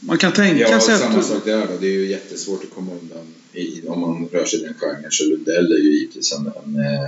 Man 0.00 0.18
kan 0.18 0.32
tänka 0.32 0.60
Ja, 0.60 0.80
sig 0.80 0.98
samma 0.98 1.18
att 1.18 1.24
sak 1.26 1.44
där 1.44 1.66
då. 1.66 1.72
Det 1.80 1.86
är 1.86 1.92
ju 1.92 2.06
jättesvårt 2.06 2.64
att 2.64 2.70
komma 2.70 2.92
undan 3.02 3.26
i, 3.52 3.82
om 3.86 4.00
man 4.00 4.28
rör 4.32 4.44
sig 4.44 4.60
i 4.60 4.62
den 4.62 4.74
genren. 4.74 5.10
Så 5.10 5.24
Lundell 5.24 5.72
är 5.72 5.76
ju 5.78 5.98
givetvis 5.98 6.32
en, 6.32 6.46
en 6.46 6.80
eh, 6.84 7.02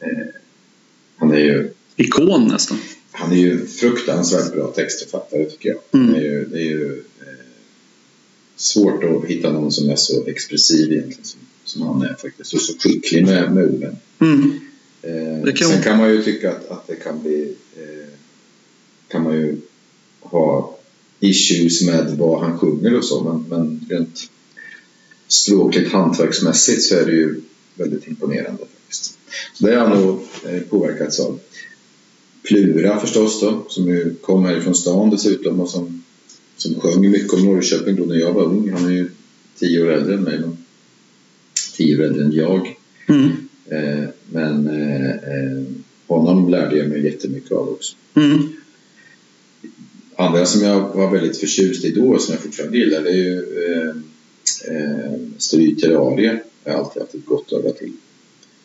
eh, 0.00 0.26
han 1.16 1.32
är 1.32 1.38
ju 1.38 1.70
ikon 1.96 2.48
nästan. 2.48 2.78
han 3.10 3.32
är 3.32 3.36
ju 3.36 3.66
fruktansvärt 3.66 4.52
bra 4.52 4.66
textförfattare 4.72 5.44
tycker 5.44 5.68
jag. 5.68 5.78
Mm. 6.00 6.12
Det 6.12 6.18
är 6.18 6.22
ju, 6.22 6.44
det 6.44 6.58
är 6.58 6.64
ju 6.64 7.02
eh, 7.20 7.26
svårt 8.56 9.04
att 9.04 9.24
hitta 9.30 9.52
någon 9.52 9.72
som 9.72 9.90
är 9.90 9.96
så 9.96 10.26
expressiv 10.26 10.92
egentligen 10.92 11.24
som, 11.24 11.40
som 11.64 11.82
han 11.82 12.02
är 12.02 12.14
faktiskt. 12.14 12.54
Och 12.54 12.60
så 12.60 12.72
skicklig 12.78 13.24
med, 13.26 13.52
med 13.54 13.64
orden. 13.64 13.96
Mm. 14.20 14.60
Eh, 15.02 15.52
kan- 15.54 15.68
Sen 15.68 15.82
kan 15.82 15.98
man 15.98 16.10
ju 16.10 16.22
tycka 16.22 16.50
att, 16.50 16.68
att 16.70 16.86
det 16.86 16.96
kan 16.96 17.22
bli... 17.22 17.54
Eh, 17.76 18.08
kan 19.08 19.22
man 19.22 19.34
ju 19.34 19.56
ha 20.20 20.75
issues 21.20 21.82
med 21.82 22.16
vad 22.18 22.40
han 22.40 22.58
sjunger 22.58 22.96
och 22.96 23.04
så 23.04 23.24
men, 23.24 23.44
men 23.48 23.86
rent 23.88 24.30
språkligt 25.28 25.92
hantverksmässigt 25.92 26.82
så 26.82 26.94
är 26.96 27.06
det 27.06 27.12
ju 27.12 27.40
väldigt 27.74 28.08
imponerande 28.08 28.58
faktiskt. 28.58 29.18
Så 29.54 29.66
det 29.66 29.74
har 29.74 29.88
jag 29.88 29.98
nog 29.98 30.20
eh, 30.44 30.60
påverkats 30.60 31.20
av. 31.20 31.38
Plura 32.42 33.00
förstås 33.00 33.40
då, 33.40 33.66
som 33.68 33.88
ju 33.88 34.14
kom 34.14 34.44
härifrån 34.44 34.74
stan 34.74 35.10
dessutom 35.10 35.60
och 35.60 35.68
som, 35.68 36.02
som 36.56 36.80
sjöng 36.80 37.10
mycket 37.10 37.32
om 37.32 37.44
Norrköping 37.44 37.96
då 37.96 38.04
när 38.04 38.16
jag 38.16 38.32
var 38.32 38.44
ung. 38.44 38.70
Han 38.72 38.86
är 38.86 38.90
ju 38.90 39.10
tio 39.58 39.82
år 39.82 39.92
äldre 39.92 40.14
än 40.14 40.22
mig, 40.22 40.40
men 40.40 40.56
tio 41.76 41.98
år 41.98 42.04
äldre 42.04 42.24
än 42.24 42.32
jag. 42.32 42.76
Mm. 43.06 43.30
Eh, 43.70 44.08
men 44.30 44.68
eh, 44.68 45.10
eh, 45.10 45.64
honom 46.06 46.48
lärde 46.48 46.76
jag 46.76 46.88
mig 46.88 47.04
jättemycket 47.04 47.52
av 47.52 47.68
också. 47.68 47.96
Mm. 48.14 48.52
Andra 50.18 50.46
som 50.46 50.62
jag 50.62 50.80
var 50.94 51.10
väldigt 51.10 51.40
förtjust 51.40 51.84
i 51.84 51.90
då, 51.90 52.18
som 52.18 52.34
jag 52.34 52.42
fortfarande 52.42 52.78
gillar, 52.78 53.02
det 53.02 53.10
är 53.10 53.14
ju 53.14 53.38
eh, 53.70 53.88
eh, 54.76 55.12
Stryterarie. 55.38 56.40
Jag 56.64 56.72
har 56.72 56.78
alltid 56.78 57.02
haft 57.02 57.14
ett 57.14 57.24
gott 57.26 57.52
öga 57.52 57.70
till. 57.72 57.92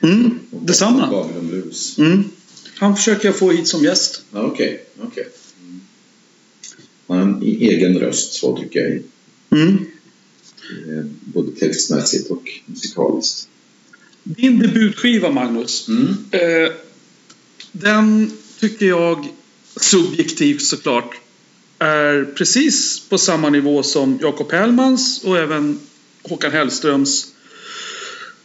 Mm. 0.01 0.39
Detsamma. 0.50 1.08
Babylon 1.12 1.48
Blues. 1.48 1.98
Mm. 1.98 2.24
Han 2.75 2.96
försöker 2.96 3.27
jag 3.27 3.36
få 3.36 3.51
hit 3.51 3.67
som 3.67 3.84
gäst. 3.84 4.22
Okej, 4.31 4.86
okej. 5.01 5.27
Mm. 5.63 5.81
Han 7.08 7.17
har 7.17 7.24
en 7.25 7.43
e- 7.43 7.58
egen 7.70 8.00
röst, 8.00 8.34
så 8.34 8.58
tycker 8.58 8.79
jag. 8.79 9.01
Mm. 9.62 9.77
Eh, 10.88 11.05
både 11.22 11.51
textmässigt 11.51 12.31
och 12.31 12.50
musikaliskt. 12.65 13.48
Din 14.24 14.60
debutskiva, 14.60 15.31
Magnus. 15.31 15.88
Mm. 15.88 16.08
Eh, 16.31 16.72
den 17.72 18.31
tycker 18.60 18.86
jag, 18.86 19.27
subjektivt 19.75 20.62
såklart, 20.62 21.15
är 21.81 22.25
precis 22.35 23.00
på 23.09 23.17
samma 23.17 23.50
nivå 23.50 23.83
som 23.83 24.19
Jakob 24.21 24.51
Hellmans 24.51 25.23
och 25.23 25.38
även 25.38 25.79
Håkan 26.23 26.51
Hellströms 26.51 27.27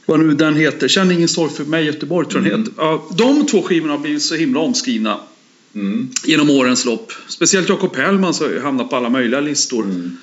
vad 0.07 0.21
nu 0.21 0.35
den 0.35 0.57
heter, 0.57 0.89
Känn 0.89 1.11
ingen 1.11 1.29
sorg 1.29 1.53
för 1.53 1.65
mig 1.65 1.85
Göteborg 1.85 2.29
tror 2.29 2.47
jag 2.47 2.53
den 2.53 2.61
heter. 2.61 3.17
De 3.17 3.47
två 3.47 3.63
skivorna 3.63 3.93
har 3.93 3.99
blivit 3.99 4.23
så 4.23 4.35
himla 4.35 4.61
omskrivna 4.61 5.21
Mm. 5.75 6.09
genom 6.25 6.51
årens 6.51 6.85
lopp. 6.85 7.13
Speciellt 7.29 7.69
Jakob 7.69 7.97
Hellmans 7.97 8.41
har 8.41 8.61
hamnat 8.61 8.91
på 8.91 8.97
alla 8.97 9.09
möjliga 9.09 9.41
listor. 9.41 9.85
Mm. 9.85 10.17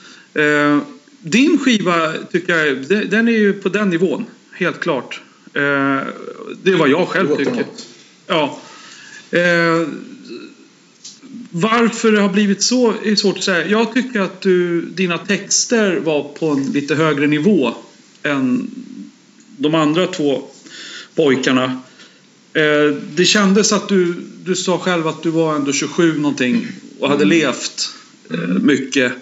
Eh, 0.78 0.84
din 1.22 1.58
skiva 1.58 2.14
tycker 2.32 2.56
jag, 2.58 2.78
den- 3.10 3.28
är 3.28 3.32
ju 3.32 3.54
på 3.54 3.70
den 3.70 3.90
nivån. 3.90 4.26
Helt 4.52 4.80
klart. 4.80 5.22
Eh, 5.54 5.62
det 6.64 6.72
är 6.72 6.76
vad 6.78 6.90
jag 6.90 7.08
själv 7.08 7.36
tycker. 7.36 7.66
Ja. 8.28 8.60
Eh, 9.32 9.88
varför 11.56 12.12
det 12.12 12.22
har 12.22 12.30
blivit 12.30 12.64
så 12.64 12.94
är 13.04 13.16
svårt 13.16 13.38
att 13.38 13.44
säga. 13.44 13.68
Jag 13.68 13.94
tycker 13.94 14.20
att 14.22 14.42
du, 14.42 14.82
dina 14.82 15.18
texter 15.18 16.00
var 16.00 16.24
på 16.24 16.50
en 16.50 16.72
lite 16.72 16.96
högre 16.96 17.28
nivå 17.28 17.74
än 18.24 18.72
de 19.58 19.76
andra 19.76 20.08
två 20.08 20.44
pojkarna. 21.16 21.82
Eh, 22.54 22.96
det 23.16 23.26
kändes 23.26 23.74
att 23.74 23.90
du, 23.90 24.14
du 24.46 24.56
sa 24.56 24.78
själv 24.78 25.08
att 25.08 25.24
du 25.24 25.30
var 25.30 25.56
ändå 25.56 25.74
27 25.74 26.18
någonting 26.18 26.68
och 27.00 27.10
hade 27.10 27.26
levt 27.26 27.90
eh, 28.32 28.40
mycket. 28.40 29.14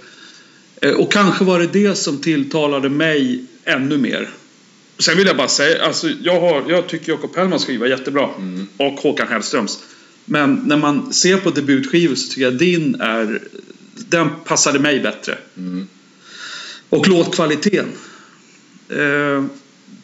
Eh, 0.81 0.91
och 0.91 1.11
kanske 1.11 1.45
var 1.45 1.59
det 1.59 1.67
det 1.67 1.95
som 1.95 2.17
tilltalade 2.17 2.89
mig 2.89 3.45
ännu 3.65 3.97
mer. 3.97 4.29
Sen 4.99 5.17
vill 5.17 5.27
jag 5.27 5.37
bara 5.37 5.47
säga, 5.47 5.85
alltså 5.85 6.09
jag, 6.21 6.41
har, 6.41 6.63
jag 6.67 6.87
tycker 6.87 7.11
Jakob 7.11 7.35
Hellmans 7.35 7.65
skiva 7.65 7.85
är 7.85 7.89
jättebra. 7.89 8.29
Och 8.77 8.93
Håkan 8.93 9.27
Hellströms. 9.27 9.79
Men 10.31 10.55
när 10.55 10.77
man 10.77 11.13
ser 11.13 11.37
på 11.37 11.49
debutskivor 11.49 12.15
så 12.15 12.27
tycker 12.27 12.41
jag 12.41 12.53
din 12.53 12.95
är... 12.95 13.41
Den 13.95 14.29
passade 14.45 14.79
mig 14.79 14.99
bättre. 14.99 15.37
Mm. 15.57 15.87
Och 16.89 17.07
låtkvaliteten. 17.07 17.87
Eh, 18.89 19.45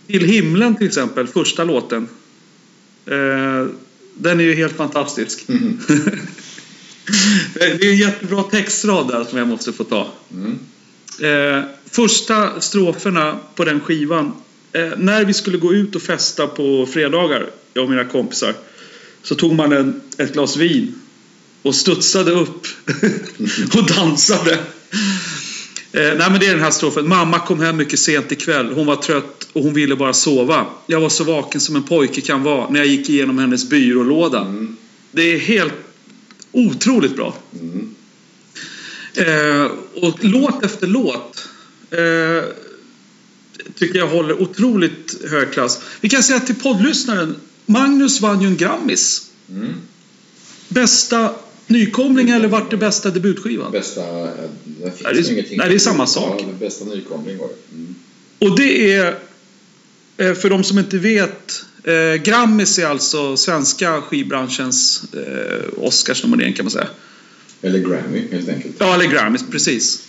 Till 0.07 0.25
himlen 0.25 0.75
till 0.75 0.87
exempel, 0.87 1.27
första 1.27 1.63
låten. 1.63 2.07
Eh, 3.05 3.65
den 4.13 4.39
är 4.39 4.43
ju 4.43 4.55
helt 4.55 4.77
fantastisk. 4.77 5.49
Mm. 5.49 5.79
det 7.53 7.63
är 7.63 7.91
en 7.91 7.97
jättebra 7.97 8.43
textrad 8.43 9.07
där 9.07 9.23
som 9.23 9.37
jag 9.37 9.47
måste 9.47 9.73
få 9.73 9.83
ta. 9.83 10.13
Mm. 10.33 10.59
Eh, 11.21 11.65
första 11.91 12.61
stroferna 12.61 13.39
på 13.55 13.65
den 13.65 13.79
skivan. 13.79 14.33
Eh, 14.71 14.89
när 14.97 15.25
vi 15.25 15.33
skulle 15.33 15.57
gå 15.57 15.73
ut 15.73 15.95
och 15.95 16.01
festa 16.01 16.47
på 16.47 16.85
fredagar, 16.85 17.49
jag 17.73 17.83
och 17.83 17.89
mina 17.89 18.05
kompisar. 18.05 18.53
Så 19.27 19.35
tog 19.35 19.53
man 19.53 19.71
en, 19.71 20.01
ett 20.17 20.33
glas 20.33 20.57
vin 20.57 20.95
och 21.61 21.75
studsade 21.75 22.31
upp 22.31 22.67
och 23.75 23.85
dansade. 23.85 24.51
Eh, 25.91 26.17
nej 26.17 26.31
men 26.31 26.39
det 26.39 26.45
är 26.45 26.51
den 26.51 26.63
här 26.63 26.71
strofen. 26.71 27.07
Mamma 27.07 27.39
kom 27.39 27.59
hem 27.59 27.77
mycket 27.77 27.99
sent 27.99 28.31
ikväll. 28.31 28.73
Hon 28.73 28.85
var 28.85 28.95
trött 28.95 29.47
och 29.53 29.63
hon 29.63 29.73
ville 29.73 29.95
bara 29.95 30.13
sova. 30.13 30.65
Jag 30.87 31.01
var 31.01 31.09
så 31.09 31.23
vaken 31.23 31.61
som 31.61 31.75
en 31.75 31.83
pojke 31.83 32.21
kan 32.21 32.43
vara 32.43 32.69
när 32.69 32.79
jag 32.79 32.87
gick 32.87 33.09
igenom 33.09 33.37
hennes 33.37 33.69
byrålåda. 33.69 34.41
Mm. 34.41 34.77
Det 35.11 35.21
är 35.21 35.39
helt 35.39 35.73
otroligt 36.51 37.15
bra. 37.15 37.37
Mm. 37.61 37.95
Eh, 39.13 39.71
och 40.03 40.17
låt 40.21 40.63
efter 40.63 40.87
låt 40.87 41.49
eh, 41.91 42.49
tycker 43.75 43.99
jag 43.99 44.07
håller 44.07 44.41
otroligt 44.41 45.29
hög 45.29 45.51
klass. 45.53 45.81
Vi 46.01 46.09
kan 46.09 46.23
säga 46.23 46.39
till 46.39 46.55
poddlyssnaren, 46.55 47.35
Magnus 47.71 48.21
vann 48.21 48.41
ju 48.41 48.47
en 48.47 48.57
Grammis. 48.57 49.31
Mm. 49.49 49.73
Bästa 50.69 51.35
nykomling 51.67 52.29
eller 52.29 52.47
vart 52.47 52.71
det 52.71 52.77
bästa 52.77 53.09
debutskivan? 53.11 53.71
Bästa... 53.71 54.01
eh, 54.01 54.27
Där 54.65 54.89
finns 54.91 55.01
Nej, 55.03 55.13
det 55.13 55.19
är- 55.19 55.23
ju 55.23 55.31
ingenting. 55.33 55.57
nej, 55.57 55.69
det 55.69 55.75
är 55.75 55.79
samma 55.79 56.07
sak. 56.07 56.41
Ja, 56.41 56.53
bästa 56.59 56.85
nykomling 56.85 57.37
var 57.37 57.47
det. 57.47 57.75
Mm. 57.75 57.95
Och 58.39 58.57
det 58.57 58.91
är, 58.93 59.19
eh, 60.17 60.33
för 60.33 60.49
de 60.49 60.63
som 60.63 60.79
inte 60.79 60.97
vet, 60.97 61.63
eh, 61.83 62.13
Grammis 62.23 62.79
är 62.79 62.85
alltså 62.87 63.37
svenska 63.37 64.01
skivbranschens 64.01 65.03
Oscarsnominering 65.77 66.53
kan 66.53 66.65
man 66.65 66.71
säga. 66.71 66.87
Eller 67.61 67.79
Grammy, 67.79 68.27
helt 68.31 68.49
enkelt. 68.49 68.75
Ja, 68.79 68.93
eller 68.93 69.05
Grammis, 69.05 69.41
precis. 69.51 70.03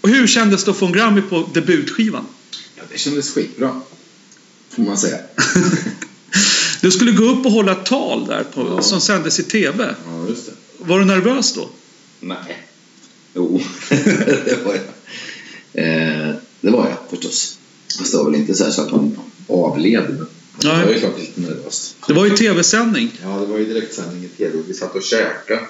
Och 0.00 0.08
hur 0.08 0.26
kändes 0.26 0.64
det 0.64 0.70
att 0.70 0.76
få 0.76 0.86
en 0.86 0.92
Grammy 0.92 1.20
på 1.22 1.48
debutskivan? 1.54 2.24
Ja, 2.76 2.82
det 2.92 2.98
kändes 2.98 3.34
skitbra. 3.34 3.80
Får 4.70 4.82
man 4.82 4.96
säga. 4.98 5.18
Du 6.80 6.90
skulle 6.90 7.12
gå 7.12 7.24
upp 7.24 7.46
och 7.46 7.52
hålla 7.52 7.72
ett 7.72 7.84
tal 7.86 8.26
där 8.26 8.44
på, 8.44 8.60
Ja. 8.76 8.82
som 8.82 9.00
sändes 9.00 9.38
i 9.40 9.42
TV. 9.42 9.94
Ja, 10.06 10.28
just 10.28 10.46
det. 10.46 10.52
Var 10.78 10.98
du 10.98 11.04
nervös 11.04 11.54
då? 11.54 11.68
Nej. 12.20 12.66
Jo, 13.34 13.60
det 14.44 14.58
var 14.64 14.74
jag. 14.74 14.84
Eh, 15.84 16.34
det 16.60 16.70
var 16.70 16.88
jag 16.88 16.98
förstås. 17.10 17.58
Fast 17.98 18.12
det 18.12 18.18
var 18.18 18.24
väl 18.30 18.40
inte 18.40 18.54
så, 18.54 18.70
så 18.72 18.82
att 18.82 18.92
man 18.92 19.18
avled. 19.48 20.26
Det 20.60 20.66
var 20.68 20.92
ju 20.92 20.98
klart 20.98 21.18
lite 21.20 21.40
nervöst. 21.40 21.96
Det 22.06 22.12
var 22.12 22.24
ju 22.26 22.36
tv-sändning. 22.36 23.10
Ja, 23.22 23.28
det 23.38 23.46
var 23.46 23.58
ju 23.58 23.64
direktsändning 23.64 24.24
i 24.24 24.28
TV 24.28 24.58
vi 24.68 24.74
satt 24.74 24.94
och 24.94 25.02
käkade 25.02 25.60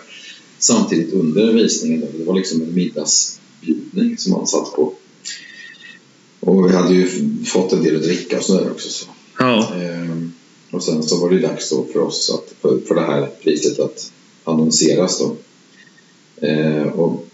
samtidigt 0.59 1.14
under 1.14 1.52
visningen. 1.52 2.05
Det 2.19 2.25
var 2.25 2.35
liksom 2.35 2.62
en 2.62 2.75
middagsbjudning 2.75 4.19
som 4.19 4.33
man 4.33 4.47
satt 4.47 4.73
på. 4.73 4.95
Och 6.40 6.71
vi 6.71 6.76
hade 6.76 6.95
ju 6.95 7.09
fått 7.45 7.73
en 7.73 7.83
del 7.83 7.97
att 7.97 8.02
dricka 8.02 8.38
och 8.38 8.45
sådär 8.45 8.71
också. 8.71 8.88
Så. 8.88 9.07
Ja. 9.38 9.75
Ehm, 9.75 10.33
och 10.71 10.83
sen 10.83 11.03
så 11.03 11.17
var 11.17 11.31
det 11.31 11.39
dags 11.39 11.71
då 11.71 11.87
för 11.93 12.00
oss 12.00 12.31
att, 12.31 12.55
för, 12.61 12.81
för 12.81 12.95
det 12.95 13.00
här 13.00 13.31
priset 13.43 13.79
att 13.81 14.12
annonseras 14.45 15.19
då. 15.19 15.37
Eh, 16.47 16.87
och 16.87 17.27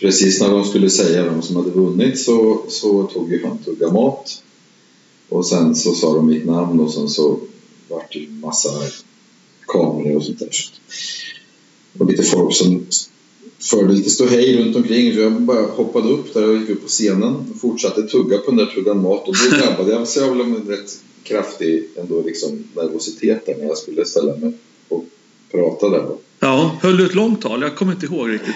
precis 0.00 0.40
när 0.40 0.50
de 0.50 0.64
skulle 0.64 0.90
säga 0.90 1.24
vem 1.24 1.42
som 1.42 1.56
hade 1.56 1.70
vunnit 1.70 2.18
så, 2.18 2.62
så 2.68 3.02
tog 3.02 3.32
ju 3.32 3.46
han 3.46 3.58
tugga 3.58 3.92
mat. 3.92 4.42
Och 5.28 5.46
sen 5.46 5.74
så 5.74 5.94
sa 5.94 6.14
de 6.14 6.26
mitt 6.26 6.46
namn 6.46 6.80
och 6.80 6.92
sen 6.92 7.08
så 7.08 7.40
vart 7.88 8.12
det 8.12 8.18
ju 8.18 8.30
massa 8.30 8.68
kameror 9.66 10.16
och 10.16 10.24
sånt 10.24 10.38
där. 10.38 10.50
Och 11.98 12.06
lite 12.06 12.22
folk 12.22 12.54
som 12.54 12.86
förde 13.60 13.92
lite 13.92 14.10
ståhej 14.10 14.58
runt 14.58 14.76
omkring. 14.76 15.14
Så 15.14 15.20
jag 15.20 15.42
bara 15.42 15.66
hoppade 15.66 16.08
upp 16.08 16.34
där 16.34 16.48
och 16.48 16.56
gick 16.56 16.70
upp 16.70 16.82
på 16.82 16.88
scenen 16.88 17.34
och 17.50 17.60
fortsatte 17.60 18.02
tugga 18.02 18.38
på 18.38 18.50
den 18.50 18.56
där 18.56 18.66
tuggan 18.66 19.02
mat. 19.02 19.28
Och 19.28 19.34
då 19.34 19.56
drabbade 19.56 19.92
jag 19.92 20.08
så 20.08 20.30
av 20.30 20.40
en 20.40 20.68
rätt 20.68 21.02
kraftig 21.22 21.88
ändå 21.96 22.22
liksom 22.22 22.64
nervositet 22.76 23.46
där 23.46 23.56
när 23.56 23.64
jag 23.64 23.78
skulle 23.78 24.04
ställa 24.04 24.36
mig 24.36 24.52
och 24.88 25.04
prata 25.50 25.88
där. 25.88 26.06
Ja. 26.40 26.78
Höll 26.82 26.96
du 26.96 27.06
ett 27.06 27.14
långt 27.14 27.42
tal? 27.42 27.62
Jag 27.62 27.76
kommer 27.76 27.92
inte 27.92 28.06
ihåg 28.06 28.30
riktigt. 28.30 28.54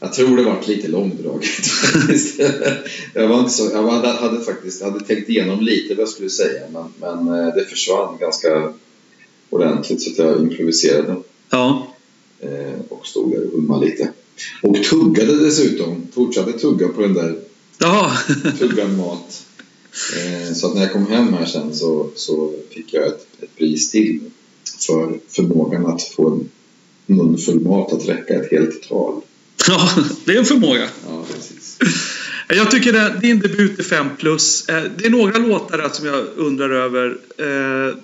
Jag 0.00 0.12
tror 0.12 0.36
det 0.36 0.42
vart 0.42 0.68
lite 0.68 0.88
långdraget 0.88 1.66
faktiskt. 1.66 2.40
jag 3.14 3.28
var 3.28 3.38
inte 3.38 3.52
så, 3.52 3.70
jag 3.72 3.82
hade, 3.82 4.08
hade 4.08 4.40
faktiskt 4.40 4.82
hade 4.82 5.00
tänkt 5.04 5.28
igenom 5.28 5.60
lite 5.60 5.94
vad 5.94 6.02
jag 6.02 6.08
skulle 6.08 6.30
säga 6.30 6.62
men, 6.72 6.84
men 7.00 7.38
eh, 7.38 7.54
det 7.54 7.64
försvann 7.64 8.18
ganska 8.20 8.72
ordentligt 9.50 10.02
så 10.02 10.10
att 10.10 10.18
jag 10.18 10.42
improviserade. 10.42 11.16
Ja. 11.50 11.86
Eh, 12.40 12.80
och 12.88 13.06
stod 13.06 13.30
där 13.30 13.46
och 13.46 13.52
hummade 13.52 13.86
lite. 13.86 14.12
Och 14.62 14.84
tuggade 14.84 15.44
dessutom. 15.44 16.06
Fortsatte 16.14 16.52
tugga 16.52 16.88
på 16.88 17.00
den 17.00 17.14
där 17.14 17.34
Jaha. 17.78 18.10
tuggan 18.58 18.96
mat. 18.96 19.46
Eh, 20.16 20.52
Så 20.54 20.66
att 20.66 20.74
när 20.74 20.82
jag 20.82 20.92
kom 20.92 21.06
hem 21.06 21.32
här 21.34 21.46
sen 21.46 21.74
så, 21.74 22.10
så 22.16 22.54
fick 22.70 22.94
jag 22.94 23.06
ett, 23.06 23.26
ett 23.42 23.56
pris 23.56 23.90
till 23.90 24.20
för 24.86 25.18
förmågan 25.28 25.86
att 25.86 26.02
få 26.02 26.30
en 26.30 26.48
munfull 27.06 27.60
mat 27.60 27.92
att 27.92 28.08
räcka 28.08 28.34
ett 28.34 28.50
helt 28.50 28.88
tal. 28.88 29.20
Ja, 29.68 29.90
det 30.24 30.32
är 30.32 30.38
en 30.38 30.44
förmåga. 30.44 30.88
Ja, 31.08 31.24
precis. 31.34 31.78
Jag 32.48 32.70
tycker 32.70 32.92
det, 32.92 33.18
din 33.22 33.38
debut 33.40 33.78
är 33.78 33.82
5 33.82 34.06
plus. 34.18 34.68
Eh, 34.68 34.84
Det 34.98 35.06
är 35.06 35.10
några 35.10 35.38
låtar 35.38 35.90
som 35.92 36.06
jag 36.06 36.24
undrar 36.36 36.70
över. 36.70 37.18
Eh, 37.38 37.96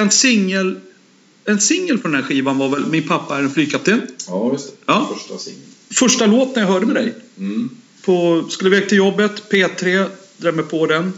En 0.00 0.10
singel 0.10 0.80
en 1.48 1.60
singel 1.60 1.98
från 1.98 2.12
den 2.12 2.22
här 2.22 2.28
skivan 2.28 2.58
var 2.58 2.68
väl 2.68 2.86
Min 2.86 3.02
pappa 3.08 3.38
är 3.38 3.42
en 3.42 3.50
flygkapten. 3.50 4.00
Ja, 4.28 4.52
just 4.52 4.66
det. 4.68 4.72
Ja. 4.86 5.14
Första 5.14 5.38
singeln. 5.38 5.62
Första 5.90 6.26
låten 6.26 6.62
jag 6.62 6.70
hörde 6.70 6.86
med 6.86 6.94
dig. 6.96 7.14
Mm. 7.38 7.70
På, 8.04 8.44
skulle 8.50 8.76
iväg 8.76 8.88
till 8.88 8.98
jobbet, 8.98 9.42
P3, 9.50 10.06
drämmer 10.36 10.62
på 10.62 10.86
den. 10.86 11.12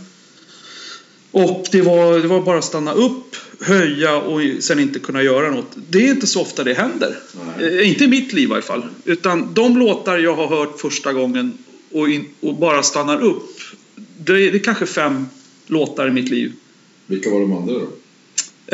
Och 1.30 1.66
det 1.72 1.82
var, 1.82 2.18
det 2.18 2.28
var 2.28 2.40
bara 2.40 2.58
att 2.58 2.64
stanna 2.64 2.92
upp, 2.92 3.36
höja 3.60 4.16
och 4.16 4.40
sen 4.60 4.78
inte 4.78 4.98
kunna 4.98 5.22
göra 5.22 5.50
något. 5.50 5.76
Det 5.88 6.06
är 6.06 6.10
inte 6.10 6.26
så 6.26 6.40
ofta 6.40 6.64
det 6.64 6.74
händer. 6.74 7.18
Eh, 7.60 7.88
inte 7.88 8.04
i 8.04 8.08
mitt 8.08 8.32
liv 8.32 8.44
i 8.44 8.46
varje 8.46 8.62
fall. 8.62 8.82
Utan 9.04 9.54
de 9.54 9.78
låtar 9.78 10.18
jag 10.18 10.34
har 10.34 10.48
hört 10.48 10.80
första 10.80 11.12
gången 11.12 11.58
och, 11.92 12.08
in, 12.08 12.24
och 12.40 12.54
bara 12.54 12.82
stannar 12.82 13.22
upp. 13.22 13.60
Det 14.18 14.32
är, 14.32 14.52
det 14.52 14.58
är 14.58 14.62
kanske 14.62 14.86
fem 14.86 15.26
låtar 15.66 16.08
i 16.08 16.10
mitt 16.10 16.28
liv. 16.28 16.52
Vilka 17.06 17.30
var 17.30 17.40
de 17.40 17.52
andra 17.52 17.74
då? 17.74 17.88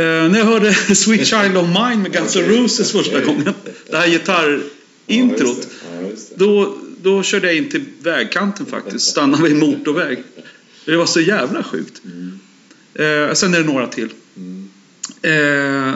Eh, 0.03 0.31
när 0.31 0.39
jag 0.39 0.47
hörde 0.47 0.75
Sweet 0.95 1.27
Child 1.27 1.57
of 1.57 1.67
Mine 1.67 2.03
med 2.03 2.13
Guns 2.13 2.37
N'. 2.37 2.43
Roses 2.49 2.93
första 2.93 3.21
gången. 3.21 3.55
Det 3.91 3.97
här 3.97 4.09
gitarrintrot. 4.09 5.69
Ja. 6.03 6.09
Då, 6.37 6.77
då 7.03 7.23
körde 7.23 7.47
jag 7.47 7.57
in 7.57 7.69
till 7.69 7.85
vägkanten 8.03 8.67
faktiskt. 8.67 9.07
Stannade 9.07 9.43
vid 9.43 9.57
motorväg. 9.57 10.23
Det 10.85 10.97
var 10.97 11.07
så 11.07 11.21
jävla 11.21 11.63
sjukt. 11.63 12.03
Eh, 12.95 13.35
sen 13.35 13.55
är 13.55 13.59
det 13.59 13.65
några 13.73 13.87
till. 13.87 14.13
Mm. 14.37 14.71
Eh, 15.23 15.95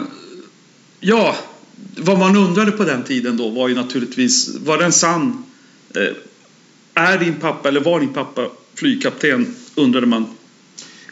ja, 1.00 1.36
vad 1.96 2.18
man 2.18 2.36
undrade 2.36 2.70
på 2.70 2.84
den 2.84 3.04
tiden 3.04 3.36
då 3.36 3.48
var 3.48 3.68
ju 3.68 3.74
naturligtvis, 3.74 4.56
var 4.64 4.78
den 4.78 4.92
sann? 4.92 5.44
Eh, 5.94 6.02
är 6.94 7.18
din 7.18 7.34
pappa, 7.34 7.68
eller 7.68 7.80
var 7.80 8.00
din 8.00 8.12
pappa 8.12 8.48
flygkapten? 8.74 9.54
Undrade 9.74 10.06
man. 10.06 10.26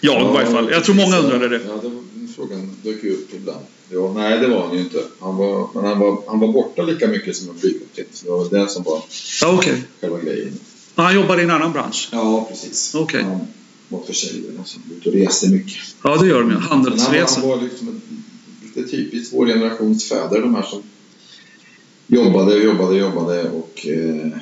Jag 0.01 0.21
i 0.21 0.35
varje 0.35 0.51
fall. 0.51 0.69
Jag 0.71 0.85
tror 0.85 0.95
många 0.95 1.19
undrade 1.19 1.49
det. 1.49 1.61
Ja, 1.67 1.79
det 1.83 1.89
var, 1.89 2.03
frågan 2.37 2.77
dök 2.83 3.05
ju 3.05 3.13
upp 3.13 3.35
ibland. 3.35 3.67
Ja, 3.91 4.13
nej, 4.17 4.39
det 4.39 4.47
var 4.49 4.67
han 4.67 4.75
ju 4.77 4.81
inte. 4.81 5.03
Han 5.21 5.37
var, 5.37 5.69
men 5.75 5.85
han 5.85 5.99
var, 5.99 6.23
han 6.29 6.41
var 6.41 6.53
borta 6.53 6.83
lika 6.83 7.09
mycket 7.09 7.37
som 7.37 7.49
en 7.51 7.59
flygkapten. 7.59 8.05
Så 8.13 8.25
det 8.25 8.31
var 8.31 8.65
det 8.65 8.69
som 8.71 8.83
var 8.83 9.03
Ja, 9.43 9.55
okej. 9.59 9.83
själva 10.01 10.19
grejen. 10.21 10.59
Han 10.95 11.15
jobbade 11.15 11.41
i 11.43 11.45
en 11.45 11.51
annan 11.51 11.73
bransch. 11.73 12.09
Ja, 12.13 12.47
precis. 12.51 12.95
Okej. 12.95 13.23
Han 13.23 13.47
var 13.89 14.03
försäljare 14.07 14.55
som 14.65 14.83
ut 14.97 15.07
och 15.07 15.13
reste 15.13 15.49
mycket. 15.49 15.79
Ja, 16.05 16.17
det 16.17 16.27
gör 16.27 16.41
de 16.41 16.49
ju. 16.51 16.55
Men 16.55 16.63
han, 16.63 16.83
var- 16.83 17.43
var 17.49 17.63
liksom 17.63 18.01
lite 18.63 18.91
typiskt 18.91 19.35
vår 19.35 19.47
generations 19.47 20.09
fäder, 20.09 20.41
de 20.41 20.55
här 20.55 20.63
som 20.63 20.83
jobbade, 22.07 22.57
jobbade, 22.57 22.99
jobbade 22.99 23.51
och 23.51 23.87
eh, 23.87 24.33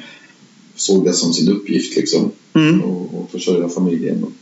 såg 0.75 1.05
det 1.05 1.13
som 1.13 1.33
sin 1.33 1.49
uppgift 1.49 1.97
liksom. 1.97 2.33
Mm. 2.55 2.81
Och, 2.83 3.15
och 3.23 3.31
försörja 3.31 3.69
familjen 3.69 4.25
och 4.25 4.33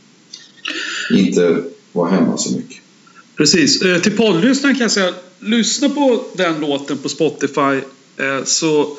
inte 1.17 1.63
vara 1.91 2.09
hemma 2.09 2.37
så 2.37 2.57
mycket. 2.57 2.77
Precis. 3.35 3.81
Eh, 3.81 4.01
till 4.01 4.17
poddlyssnaren 4.17 4.75
kan 4.75 4.81
jag 4.81 4.91
säga, 4.91 5.13
lyssna 5.39 5.89
på 5.89 6.23
den 6.33 6.59
låten 6.61 6.97
på 6.97 7.09
Spotify 7.09 7.81
eh, 8.17 8.43
så 8.45 8.97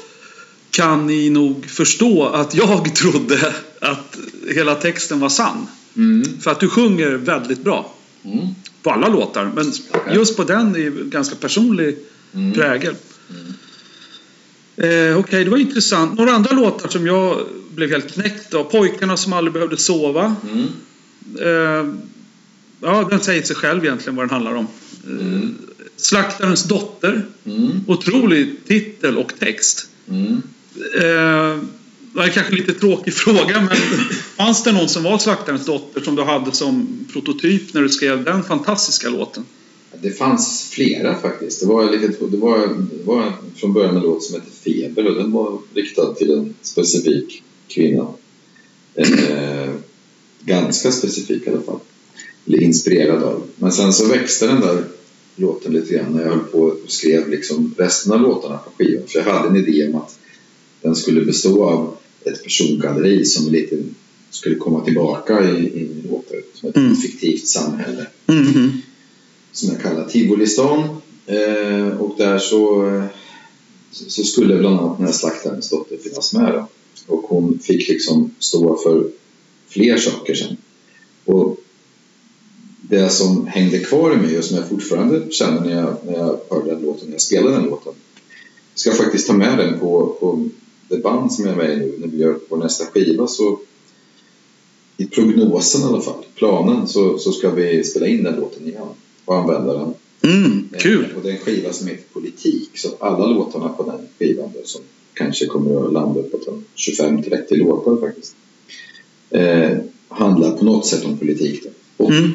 kan 0.70 1.06
ni 1.06 1.30
nog 1.30 1.66
förstå 1.66 2.25
att 2.26 2.54
jag 2.54 2.94
trodde 2.96 3.54
att 3.80 4.18
hela 4.54 4.75
texten 4.75 5.20
var 5.20 5.28
sann. 5.28 5.66
Mm. 5.97 6.41
För 6.41 6.51
att 6.51 6.61
du 6.61 6.69
sjunger 6.69 7.11
väldigt 7.11 7.65
bra. 7.65 7.95
Mm. 8.25 8.47
På 8.83 8.91
alla 8.91 9.09
låtar. 9.09 9.51
Men 9.55 9.73
Okej. 9.91 10.15
just 10.15 10.37
på 10.37 10.45
den 10.45 10.77
är 10.77 10.91
ganska 11.05 11.37
personlig 11.37 11.97
Mm. 12.35 12.53
prägel. 12.53 12.95
Eh, 14.76 15.19
Okej, 15.19 15.45
det 15.45 15.50
var 15.50 15.59
intressant. 15.59 16.19
Några 16.19 16.33
andra 16.33 16.52
låtar 16.52 16.89
som 16.89 17.07
jag 17.07 17.47
blev 17.75 17.91
helt 17.91 18.13
knäckt 18.15 18.54
av. 18.54 18.65
Pojkarna 18.65 19.17
som 19.17 19.33
aldrig 19.33 19.52
behövde 19.52 19.76
sova. 19.76 20.37
Mm. 20.52 20.67
Eh, 21.41 21.95
ja, 22.80 23.07
den 23.11 23.21
säger 23.21 23.43
sig 23.43 23.57
själv 23.57 23.85
egentligen 23.85 24.17
vad 24.17 24.25
den 24.25 24.30
handlar 24.30 24.54
om. 24.54 24.67
Eh, 25.07 25.26
Mm. 25.26 25.54
Slaktarens 25.97 26.65
dotter. 26.65 27.26
Mm. 27.45 27.71
Otrolig 27.87 28.57
titel 28.67 29.19
och 29.19 29.33
text. 29.39 29.89
Mm. 30.09 30.43
Eh, 31.02 31.59
det 32.23 32.29
är 32.29 32.29
kanske 32.29 32.55
lite 32.55 32.73
tråkig 32.73 33.15
fråga, 33.25 33.61
men 33.61 33.77
fanns 34.37 34.63
det 34.63 34.73
någon 34.73 34.89
som 34.89 35.03
var 35.03 35.19
Slaktarens 35.19 35.67
dotter 35.67 36.00
som 36.00 36.15
du 36.15 36.23
hade 36.23 36.53
som 36.53 37.07
prototyp 37.13 37.75
när 37.75 37.83
du 37.83 37.89
skrev 37.89 38.25
den 38.25 38.43
fantastiska 38.43 39.09
låten? 39.09 39.45
Det 40.03 40.11
fanns 40.11 40.71
flera 40.71 41.21
faktiskt. 41.21 41.61
Det 41.61 41.67
var, 41.67 41.91
lite, 41.91 42.27
det 42.27 42.37
var, 42.37 42.59
det 42.69 43.05
var 43.05 43.33
från 43.57 43.73
början 43.73 43.97
en 43.97 44.03
låt 44.03 44.23
som 44.23 44.41
hette 44.41 44.50
Feber 44.65 45.07
och 45.07 45.15
den 45.15 45.33
var 45.33 45.59
riktad 45.75 46.15
till 46.15 46.31
en 46.31 46.55
specifik 46.63 47.43
kvinna. 47.69 48.07
En, 48.95 49.19
eh, 49.19 49.71
ganska 50.41 50.93
specifik 50.93 51.47
i 51.47 51.50
alla 51.50 51.61
fall. 51.61 51.79
Eller 52.47 52.63
inspirerad 52.63 53.23
av. 53.23 53.43
Men 53.57 53.73
sen 53.73 53.93
så 53.93 54.09
växte 54.09 54.47
den 54.47 54.61
där 54.61 54.85
låten 55.37 55.73
lite 55.73 55.95
grann 55.95 56.13
när 56.13 56.23
jag 56.23 56.31
höll 56.31 56.39
på 56.39 56.59
och 56.59 56.79
skrev 56.87 57.29
liksom 57.29 57.75
resten 57.79 58.13
av 58.13 58.21
låtarna 58.21 58.59
på 58.59 58.71
skivan. 58.71 59.07
För 59.07 59.19
jag 59.19 59.27
hade 59.27 59.49
en 59.49 59.57
idé 59.57 59.89
om 59.89 59.95
att 59.95 60.19
den 60.83 60.97
skulle 60.97 61.25
bestå 61.25 61.65
av 61.65 61.97
ett 62.26 62.43
persongalleri 62.43 63.25
som 63.25 63.52
lite 63.52 63.78
skulle 64.30 64.54
komma 64.56 64.84
tillbaka 64.84 65.50
i, 65.50 65.56
i 65.56 65.89
låtar 66.10 66.37
som 66.54 66.69
ett 66.69 66.76
Mm. 66.76 66.97
fiktivt 66.97 67.47
samhälle 67.47 68.06
Mhm. 68.26 68.73
som 69.52 69.69
jag 69.69 69.82
kallar 69.82 70.08
Tivolistan. 70.08 70.80
Eh, 71.26 71.89
och 72.00 72.15
där 72.19 72.39
så, 72.39 73.02
så 73.93 74.25
skulle 74.25 74.56
bland 74.58 74.80
annat 74.80 74.97
den 74.99 75.06
här 75.06 75.13
slaktarens 75.13 75.69
dotter 75.71 75.97
finnas 75.97 76.32
med. 76.32 76.52
Då. 76.52 76.69
Och 77.06 77.23
hon 77.23 77.58
fick 77.58 77.89
liksom 77.89 78.30
stå 78.39 78.76
för 78.76 79.06
fler 79.69 79.97
saker 79.97 80.34
sen. 80.34 80.56
Och 81.25 81.60
det 82.82 83.08
som 83.08 83.47
hängde 83.47 83.78
kvar 83.78 84.13
i 84.15 84.17
mig 84.17 84.39
och 84.39 84.45
som 84.45 84.56
jag 84.56 84.69
fortfarande 84.69 85.30
känner 85.30 85.60
när 85.60 85.76
jag, 85.80 85.97
när 86.06 86.13
jag 86.13 86.41
hör 86.50 86.65
den 86.67 86.82
låten, 86.82 87.06
när 87.06 87.15
jag 87.15 87.21
spelar 87.21 87.50
den 87.50 87.65
låten. 87.65 87.93
Jag 88.75 88.78
ska 88.80 88.93
faktiskt 89.04 89.26
ta 89.26 89.32
med 89.32 89.58
den 89.58 89.78
på, 89.80 90.17
på 90.21 90.49
det 90.97 91.02
band 91.02 91.33
som 91.33 91.45
jag 91.45 91.52
är 91.52 91.57
med 91.57 91.73
i 91.73 91.76
nu 91.76 91.93
när 91.99 92.09
vi 92.09 92.19
gör 92.19 92.39
vår 92.49 92.57
nästa 92.57 92.85
skiva. 92.87 93.26
Så 93.26 93.59
i 94.97 95.07
prognosen 95.07 95.80
i 95.80 95.85
alla 95.85 96.00
fall, 96.00 96.25
planen, 96.35 96.89
så, 96.89 97.19
så 97.19 97.33
ska 97.33 97.50
vi 97.50 97.85
spela 97.85 98.07
in 98.07 98.23
den 98.25 98.37
låten 98.37 98.69
igen 98.69 98.89
och 99.25 99.37
använda 99.37 99.75
den. 99.75 99.95
Mm, 100.35 100.69
kul! 100.78 101.04
Eh, 101.11 101.17
Och 101.17 101.23
det 101.23 101.28
är 101.28 101.33
en 101.33 101.39
skiva 101.39 101.73
som 101.73 101.87
heter 101.87 102.04
Politik, 102.13 102.71
så 102.78 102.89
alla 103.00 103.26
låtarna 103.26 103.69
på 103.69 103.83
den 103.83 104.00
skivan 104.19 104.50
då, 104.54 104.61
som 104.65 104.80
kanske 105.15 105.47
kommer 105.47 105.87
att 105.87 105.93
landa 105.93 106.23
på 106.23 106.39
25-30 106.76 107.57
låtar 107.57 107.97
faktiskt, 107.97 108.37
eh, 109.30 109.71
handlar 110.09 110.57
på 110.57 110.65
något 110.65 110.87
sätt 110.87 111.04
om 111.04 111.19
politik. 111.19 111.63
Då. 111.65 112.04
Och 112.04 112.11
Mm. 112.11 112.30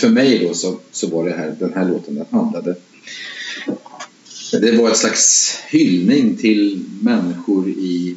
för 0.00 0.08
mig 0.08 0.46
då 0.48 0.54
så, 0.54 0.76
så 0.92 1.06
var 1.06 1.24
det 1.24 1.30
här, 1.34 1.56
den 1.60 1.72
här 1.72 1.88
låten, 1.90 2.14
den 2.14 2.26
handlade 2.30 2.74
det 4.52 4.72
var 4.76 4.90
ett 4.90 4.96
slags 4.96 5.54
hyllning 5.70 6.36
till 6.36 6.84
människor 7.02 7.68
i 7.68 8.16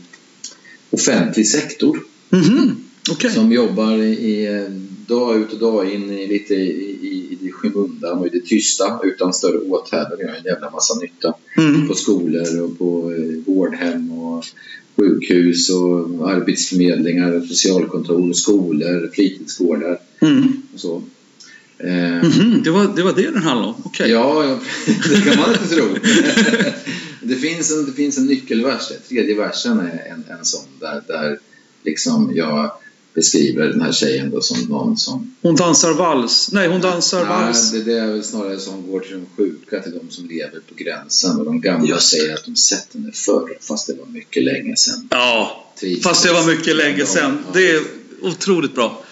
offentlig 0.90 1.48
sektor 1.48 2.00
Mhm. 2.30 2.76
Okej. 3.12 3.32
som 3.32 3.52
jobbar 3.52 3.98
i, 3.98 4.48
dag 5.08 5.42
ut 5.42 5.54
och 5.54 5.60
dag 5.60 5.94
in 5.94 6.10
i, 6.12 6.28
lite 6.28 6.54
i, 6.54 6.98
i, 7.02 7.28
i 7.32 7.38
det 7.42 7.52
skymundan 7.52 8.18
och 8.20 8.28
i 8.28 8.30
det 8.30 8.46
tysta 8.46 9.00
utan 9.04 9.34
större 9.34 9.58
åthävor. 9.58 10.20
Gör 10.20 10.36
en 10.40 10.44
jävla 10.46 10.70
massa 10.70 11.00
nytta 11.00 11.34
Mm. 11.58 11.88
på 11.88 11.94
skolor 11.94 12.62
och 12.62 12.78
på 12.78 13.12
eh, 13.14 13.54
vårdhem 13.54 14.12
och 14.12 14.46
sjukhus 14.96 15.70
och 15.70 16.32
arbetsförmedlingar, 16.32 17.32
och 17.32 17.46
socialkontor, 17.46 18.30
och 18.30 18.38
skolor, 18.38 19.12
fritidsgårdar 19.14 20.00
Mm. 20.22 20.44
och 20.74 20.80
så. 20.80 21.04
Eh, 21.84 22.24
Mhm. 22.24 22.62
Det, 22.64 22.70
var, 22.72 22.96
det 22.96 23.04
var 23.04 23.14
det 23.14 23.32
den 23.32 23.44
handlade 23.44 23.74
om? 23.74 23.82
Okej. 23.86 24.12
Ja, 24.12 24.44
det 25.10 25.22
kan 25.30 25.40
man 25.40 25.50
inte 25.52 25.76
tro. 25.76 25.86
det, 27.22 27.36
finns 27.36 27.72
en, 27.72 27.86
det 27.86 27.92
finns 27.92 28.18
en 28.18 28.26
nyckelvers, 28.26 28.92
tredje 29.10 29.36
versen 29.36 29.80
är 29.80 30.12
en, 30.12 30.38
en 30.40 30.46
sån 30.46 30.66
där, 30.80 31.04
där 31.08 31.40
liksom 31.84 32.32
jag 32.36 32.72
beskriver 33.14 33.68
den 33.68 33.82
här 33.82 33.92
tjejen 33.92 34.30
då 34.32 34.42
som 34.42 34.58
någon 34.62 34.98
som... 34.98 35.36
Hon 35.42 35.56
dansar 35.56 35.94
vals. 35.94 36.50
Nej, 36.52 36.68
hon 36.68 36.82
dansar 36.82 37.26
vals. 37.26 37.74
Nej, 37.74 37.82
det, 37.84 37.92
det 37.92 38.00
är 38.00 38.08
väl 38.08 38.24
snarare 38.24 38.60
som 38.60 38.92
går 38.92 39.00
till 39.00 39.12
de 39.12 39.26
sjuka, 39.38 39.80
till 39.80 39.92
de 39.92 40.10
som 40.10 40.28
lever 40.28 40.60
på 40.70 40.76
gränsen 40.76 41.40
och 41.40 41.46
de 41.46 41.62
gamla 41.62 41.88
Just 41.88 42.10
säger 42.10 42.34
att 42.34 42.46
de 42.46 42.56
sett 42.56 42.88
henne 42.94 43.12
förr, 43.12 43.58
fast 43.62 43.88
det 43.88 43.94
var 43.94 44.06
mycket 44.06 44.44
länge 44.44 44.76
sedan. 44.76 45.08
Ja, 45.12 45.66
fast 46.04 46.24
det 46.24 46.34
var 46.34 46.46
mycket 46.46 46.76
länge 46.76 47.06
sedan. 47.06 47.38
Det 47.54 47.72
är 47.72 47.82
otroligt 48.22 48.76
bra. 48.76 49.04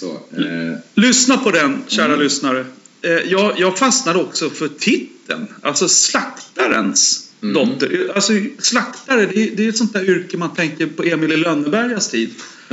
Så, 0.00 0.12
eh, 0.12 0.78
Lyssna 0.94 1.36
på 1.36 1.50
den, 1.50 1.82
kära 1.86 2.16
lyssnare. 2.16 2.64
Eh, 3.02 3.10
Jag, 3.10 3.60
jag 3.60 3.78
fastnade 3.78 4.18
också 4.18 4.50
för 4.50 4.68
titeln. 4.68 5.46
Alltså 5.62 5.88
slaktarens 5.88 7.26
Mm. 7.42 7.54
dotter. 7.54 8.12
Alltså 8.14 8.32
slaktare, 8.58 9.26
det 9.26 9.42
är, 9.42 9.56
det 9.56 9.64
är 9.64 9.68
ett 9.68 9.76
sånt 9.76 9.92
där 9.92 10.10
yrke 10.10 10.36
man 10.36 10.54
tänker 10.54 10.86
på 10.86 11.02
Emil 11.02 11.32
i 11.32 11.36
Lönnebergas 11.36 12.08
tid. 12.10 12.30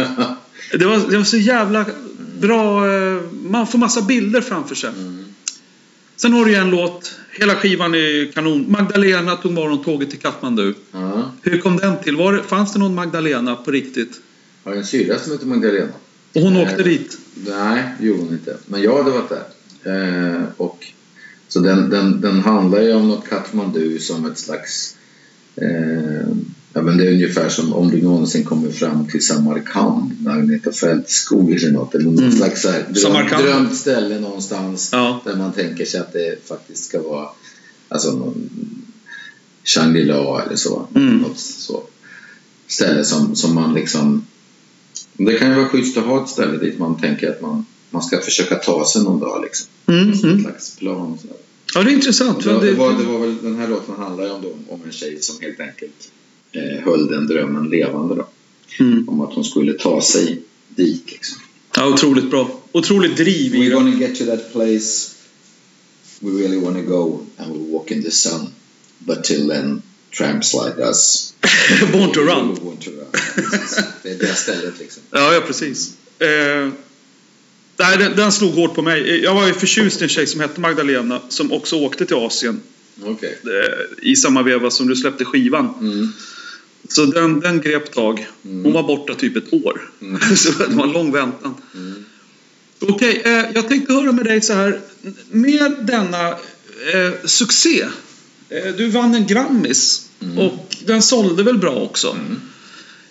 Det 0.71 0.85
var, 0.85 0.97
det 1.11 1.17
var 1.17 1.23
så 1.23 1.37
jävla 1.37 1.85
bra... 2.39 2.93
eh, 2.93 3.21
Man 3.31 3.67
får 3.67 3.77
massa 3.79 4.01
bilder 4.01 4.41
framför 4.41 4.75
sig. 4.75 4.89
Sen 6.15 6.33
har 6.33 6.45
du 6.45 6.55
en 6.55 6.69
låt, 6.69 7.15
hela 7.31 7.55
skivan 7.55 7.95
är 7.95 8.31
kanon. 8.31 8.65
Magdalena 8.71 9.35
tog 9.35 9.51
morgontåget 9.51 10.09
till 10.09 10.19
Katmandu. 10.19 10.73
Ja. 10.91 11.31
Hur 11.41 11.57
kom 11.57 11.77
den 11.77 12.03
till? 12.03 12.15
Var 12.15 12.37
fanns 12.47 12.73
det 12.73 12.79
någon 12.79 12.95
Magdalena 12.95 13.55
på 13.55 13.71
riktigt? 13.71 14.11
Har 14.63 14.73
en 14.73 14.85
syrra 14.85 15.19
som 15.19 15.31
heter 15.31 15.45
Magdalena. 15.45 15.91
Och 16.37 16.43
hon 16.43 16.55
Eh, 16.55 16.61
åkte 16.61 16.83
dit? 16.83 17.17
Nej, 17.47 17.83
gjorde 17.99 18.19
hon 18.19 18.33
inte. 18.33 18.57
Men 18.65 18.81
jag 18.81 18.97
hade 19.03 19.11
varit 19.11 19.29
där. 19.29 19.43
Eh, 20.35 20.43
och, 20.57 20.85
så 21.47 21.59
den, 21.59 21.89
den, 21.89 22.21
den 22.21 22.39
handlar 22.39 22.81
ju 22.81 22.93
om 22.93 23.07
något 23.07 23.27
Katmandu 23.29 23.99
som 23.99 24.25
ett 24.25 24.37
slags... 24.39 24.95
Eh, 25.55 26.27
ja, 26.73 26.81
men 26.81 26.97
det 26.97 27.07
är 27.07 27.11
ungefär 27.11 27.49
som 27.49 27.73
om 27.73 27.89
du 27.91 28.01
någonsin 28.01 28.43
kommer 28.45 28.71
fram 28.71 29.07
till 29.07 29.25
Samarkand, 29.25 30.27
Agneta 30.27 30.71
Fältskog 30.71 31.51
eller 31.51 31.71
något. 31.71 31.95
Eller 31.95 32.05
något 32.05 32.19
Mm. 32.19 32.31
slags 32.31 32.61
så 32.61 32.69
här 32.69 32.85
dröm, 32.89 33.27
drömt 33.43 33.75
ställe 33.75 34.19
någonstans 34.19 34.89
Ja. 34.93 35.21
där 35.25 35.35
man 35.35 35.53
tänker 35.53 35.85
sig 35.85 35.99
att 35.99 36.13
det 36.13 36.47
faktiskt 36.47 36.83
ska 36.85 37.01
vara 37.01 37.29
alltså 37.89 38.11
någon 38.11 38.49
Shangri-La 39.63 40.41
eller 40.45 40.55
så. 40.55 40.87
Mm. 40.95 41.17
Något 41.17 41.39
så. 41.39 41.83
Ställe 42.67 43.03
som, 43.03 43.35
som 43.35 43.55
man 43.55 43.73
liksom 43.73 44.25
det 45.17 45.33
kan 45.37 45.49
ju 45.49 45.55
vara 45.55 45.67
schysst 45.67 45.97
att 45.97 46.05
ha 46.05 46.23
ett 46.23 46.29
ställe 46.29 46.57
dit 46.57 46.79
man 46.79 46.97
tänker 47.01 47.29
att 47.29 47.41
man, 47.41 47.65
man 47.89 48.03
ska 48.03 48.19
försöka 48.21 48.55
ta 48.55 48.85
sig 48.85 49.03
någon 49.03 49.19
dag. 49.19 49.43
Liksom. 49.43 49.67
Mm, 49.87 50.11
Ett 50.13 50.23
mm. 50.23 50.41
slags 50.41 50.75
plan. 50.75 51.17
sådär. 51.21 51.35
Ja, 51.75 51.83
det 51.83 51.91
är 51.91 51.93
intressant. 51.93 52.43
Det, 52.43 52.59
det, 52.59 52.71
var, 52.73 52.93
det 52.93 53.03
var 53.03 53.19
väl, 53.19 53.35
den 53.41 53.55
här 53.55 53.67
låten 53.67 53.95
handlar 53.97 54.23
ju 54.25 54.31
om, 54.31 54.41
då, 54.41 54.73
om 54.73 54.81
en 54.85 54.91
tjej 54.91 55.21
som 55.21 55.35
helt 55.41 55.59
enkelt 55.59 56.11
eh, 56.51 56.83
höll 56.85 57.07
den 57.07 57.27
drömmen 57.27 57.69
levande. 57.69 58.15
Då, 58.15 58.27
Mm. 58.79 59.09
om 59.09 59.21
att 59.21 59.33
hon 59.33 59.43
skulle 59.43 59.73
ta 59.73 60.01
sig 60.01 60.41
dit. 60.69 61.03
Liksom. 61.11 61.37
Ja, 61.75 61.87
otroligt 61.93 62.29
bra. 62.29 62.49
Otroligt 62.71 63.17
driv 63.17 63.55
i 63.55 63.57
We're 63.59 63.69
den. 63.69 63.73
gonna 63.73 63.95
get 63.99 64.15
to 64.19 64.25
that 64.25 64.53
place 64.53 65.09
we 66.19 66.31
really 66.31 66.57
wanna 66.59 66.81
go 66.81 67.19
and 67.37 67.51
we'll 67.55 67.71
walk 67.71 67.91
in 67.91 68.03
the 68.03 68.11
sun. 68.11 68.47
But 68.99 69.23
till 69.23 69.49
then, 69.49 69.81
tramps 70.11 70.53
like 70.53 70.77
us. 70.89 71.33
Born 71.93 72.11
to 72.11 72.19
run. 72.21 72.55
Born 72.63 72.77
to 72.77 72.89
run. 72.91 73.06
Det 74.03 74.09
är 74.09 74.19
det 74.19 74.35
stället 74.35 74.79
liksom. 74.79 75.03
Ja, 75.11 75.33
ja 75.33 75.41
precis. 75.41 75.93
Eh, 76.19 76.69
nej, 77.77 77.97
den, 77.97 78.15
den 78.15 78.31
slog 78.31 78.53
hårt 78.53 78.75
på 78.75 78.81
mig. 78.81 79.23
Jag 79.23 79.35
var 79.35 79.47
ju 79.47 79.53
förtjust 79.53 80.01
i 80.01 80.03
en 80.03 80.09
tjej 80.09 80.27
som 80.27 80.39
hette 80.39 80.61
Magdalena 80.61 81.21
som 81.29 81.51
också 81.51 81.75
åkte 81.75 82.05
till 82.05 82.15
Asien 82.15 82.61
Okej. 83.03 83.39
eh, 83.43 84.09
i 84.09 84.15
samma 84.15 84.43
veva 84.43 84.71
som 84.71 84.87
du 84.87 84.95
släppte 84.95 85.25
skivan. 85.25 85.73
Mm. 85.81 86.13
Så 86.89 87.05
den, 87.05 87.39
den 87.39 87.61
grep 87.61 87.93
tag. 87.93 88.27
Hon 88.41 88.73
var 88.73 88.83
borta 88.83 89.15
typ 89.15 89.35
ett 89.35 89.53
år. 89.53 89.91
Mm. 90.01 90.21
Så 90.35 90.51
det 90.51 90.75
var 90.75 90.83
en 90.83 90.91
lång 90.91 91.11
väntan. 91.11 91.55
Mm. 91.75 92.05
Okej, 92.79 93.21
eh, 93.25 93.45
jag 93.53 93.67
tänkte 93.67 93.93
höra 93.93 94.11
med 94.11 94.25
dig 94.25 94.41
så 94.41 94.53
här. 94.53 94.81
Med 95.31 95.75
denna 95.81 96.29
eh, 96.29 97.13
succé. 97.25 97.85
Eh, 98.49 98.75
du 98.77 98.89
vann 98.89 99.15
en 99.15 99.27
Grammis. 99.27 100.09
Mm. 100.19 100.37
Och 100.37 100.75
den 100.85 101.01
sålde 101.01 101.43
väl 101.43 101.57
bra 101.57 101.75
också. 101.75 102.17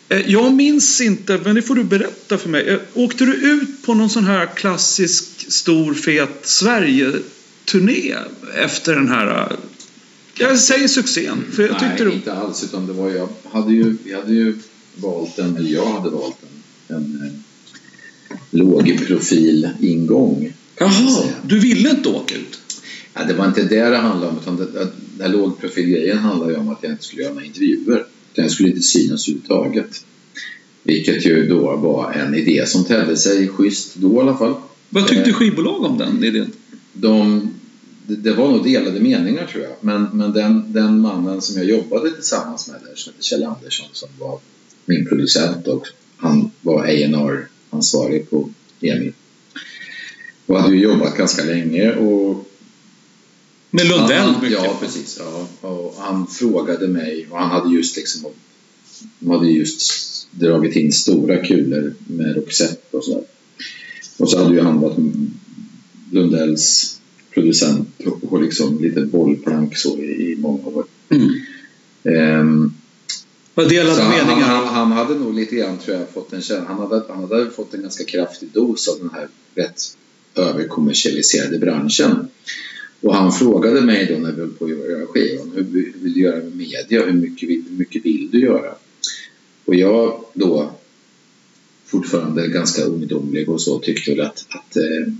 Eh, 0.08 0.30
jag 0.30 0.54
minns 0.54 1.00
inte, 1.00 1.40
men 1.44 1.54
det 1.54 1.62
får 1.62 1.74
du 1.74 1.84
berätta 1.84 2.38
för 2.38 2.48
mig. 2.48 2.68
Eh, 2.68 2.78
åkte 2.94 3.24
du 3.24 3.34
ut 3.34 3.82
på 3.82 3.94
någon 3.94 4.10
sån 4.10 4.24
här 4.24 4.46
klassisk 4.46 5.52
stor 5.52 5.94
fet 5.94 6.38
Sverige-turné 6.42 8.14
efter 8.56 8.94
den 8.94 9.08
här... 9.08 9.50
eh, 9.52 9.58
jag 10.38 10.58
säger 10.58 10.88
succén. 10.88 11.44
För 11.52 11.62
jag 11.62 11.70
tyckte 11.70 12.04
Nej, 12.04 12.04
du... 12.04 12.12
inte 12.12 12.32
alls. 12.32 12.64
Utan 12.64 12.86
det 12.86 12.92
var 12.92 13.10
jag 13.10 13.28
hade 13.52 13.72
ju, 13.72 13.96
vi 14.04 14.14
hade 14.14 14.32
ju 14.32 14.58
valt 14.94 15.38
en, 15.38 15.56
eller 15.56 15.70
jag 15.70 15.86
hade 15.86 16.10
valt 16.10 16.36
en, 16.88 16.96
en 16.96 17.42
lågprofil 18.50 19.68
ingång. 19.80 20.52
kan 20.74 20.88
man 20.88 21.06
Jaha, 21.06 21.24
du 21.42 21.58
ville 21.58 21.90
inte 21.90 22.08
åka 22.08 22.34
ut? 22.34 22.60
Ja, 23.14 23.24
det 23.24 23.34
var 23.34 23.46
inte 23.46 23.62
det 23.62 23.88
det 23.88 23.96
handlade 23.96 24.32
om. 24.32 24.38
Utan 24.38 24.56
det, 24.56 24.66
den 24.72 24.90
här 25.20 25.28
lågprofilgrejen 25.28 26.18
handlade 26.18 26.52
ju 26.52 26.58
om 26.58 26.68
att 26.68 26.78
jag 26.82 26.92
inte 26.92 27.04
skulle 27.04 27.22
göra 27.22 27.32
några 27.34 27.46
intervjuer. 27.46 28.06
Jag 28.42 28.50
skulle 28.50 28.68
inte 28.68 28.82
synas 28.82 29.28
överhuvudtaget. 29.28 30.04
Vilket 30.82 31.26
ju 31.26 31.48
då 31.48 31.76
var 31.76 32.12
en 32.12 32.34
idé 32.34 32.66
som 32.66 32.84
tedde 32.84 33.16
sig 33.16 33.48
schysst 33.48 33.94
då 33.94 34.16
i 34.16 34.18
alla 34.20 34.36
fall. 34.36 34.54
Vad 34.88 35.08
tyckte 35.08 35.30
Eh, 35.30 35.34
skivbolag 35.34 35.84
om 35.84 35.98
den 35.98 36.24
idén? 36.24 36.52
de, 37.00 37.48
det, 38.06 38.16
det 38.16 38.32
var 38.32 38.48
nog 38.48 38.64
delade 38.64 39.00
meningar 39.00 39.46
tror 39.46 39.64
jag. 39.64 39.72
Men, 39.80 40.08
men 40.12 40.32
den, 40.32 40.72
den 40.72 41.00
mannen 41.00 41.42
som 41.42 41.56
jag 41.56 41.70
jobbade 41.70 42.10
tillsammans 42.10 42.68
med 42.68 42.80
där, 42.84 42.94
som 42.94 43.12
heter 43.12 43.24
Kjell 43.24 43.44
Andersson, 43.44 43.86
som 43.92 44.08
var 44.18 44.38
min 44.84 45.06
producent 45.06 45.66
och 45.66 45.86
han 46.16 46.50
var 46.62 46.84
A&R 46.84 47.48
ansvarig 47.70 48.30
på 48.30 48.50
EMI. 48.80 49.12
Och 50.46 50.60
hade 50.60 50.76
ju 50.76 50.82
jobbat 50.82 51.16
ganska 51.16 51.44
länge 51.44 51.92
och 51.92 52.48
Med 53.76 53.86
Lundell 53.86 54.18
han, 54.18 54.42
mycket? 54.42 54.64
Ja, 54.64 54.76
precis. 54.80 55.20
Ja. 55.20 55.68
Och 55.68 55.94
han 55.98 56.26
frågade 56.26 56.88
mig 56.88 57.26
och 57.30 57.38
han 57.38 57.50
hade 57.50 57.74
just 57.74 57.96
liksom 57.96 58.30
de 59.18 59.30
hade 59.30 59.50
just 59.50 59.92
dragit 60.30 60.76
in 60.76 60.92
stora 60.92 61.36
kulor 61.44 61.94
med 62.06 62.36
Roxette 62.36 62.96
och 62.96 63.04
sådär. 63.04 63.24
Och 64.18 64.30
så 64.30 64.42
hade 64.42 64.54
ju 64.54 64.60
han 64.60 64.80
varit 64.80 64.98
Lundells 66.12 66.96
producent 67.34 67.88
och 68.22 68.42
liksom 68.42 68.82
lite 68.82 69.00
bollplank 69.00 69.76
så 69.76 69.98
i, 69.98 70.32
i 70.32 70.36
många 70.36 70.66
år. 70.66 70.84
Mm. 71.08 71.30
Ehm, 72.04 72.72
Vad 73.54 73.68
delade 73.68 73.96
så 73.96 74.02
han, 74.02 74.12
han, 74.12 74.26
meningar? 74.26 74.48
han, 74.48 74.66
han 74.66 74.92
hade 74.92 75.14
nog 75.14 75.34
lite 75.34 75.56
grann 75.56 75.78
tror 75.78 75.96
jag 75.96 76.08
fått 76.08 76.32
en 76.32 76.42
känsla. 76.42 76.68
Han 76.68 76.78
hade, 76.78 77.02
han 77.08 77.20
hade 77.20 77.50
fått 77.50 77.74
en 77.74 77.82
ganska 77.82 78.04
kraftig 78.04 78.48
dos 78.52 78.88
av 78.88 78.98
den 78.98 79.10
här 79.14 79.28
rätt 79.54 79.96
överkommersialiserade 80.34 81.58
branschen. 81.58 82.28
Och 83.06 83.14
han 83.14 83.32
frågade 83.32 83.80
mig 83.80 84.06
då 84.06 84.18
när 84.18 84.32
vi 84.32 84.40
höll 84.40 84.50
på 84.50 84.64
att 84.64 84.70
göra 84.70 85.06
skivan. 85.06 85.52
Hur, 85.54 85.62
vill 86.02 86.12
du 86.14 86.20
göra 86.20 86.36
med 86.36 86.56
media? 86.56 87.06
Hur 87.06 87.12
mycket, 87.12 87.48
hur 87.48 87.78
mycket 87.78 88.04
vill 88.04 88.28
du 88.32 88.40
göra? 88.40 88.74
Och 89.64 89.74
jag 89.74 90.24
då 90.34 90.70
fortfarande 91.84 92.48
ganska 92.48 92.82
ungdomlig 92.82 93.48
och 93.48 93.60
så 93.60 93.78
tyckte 93.78 94.10
väl 94.10 94.20
att, 94.20 94.46
att 94.48 94.76
eh, 94.76 95.12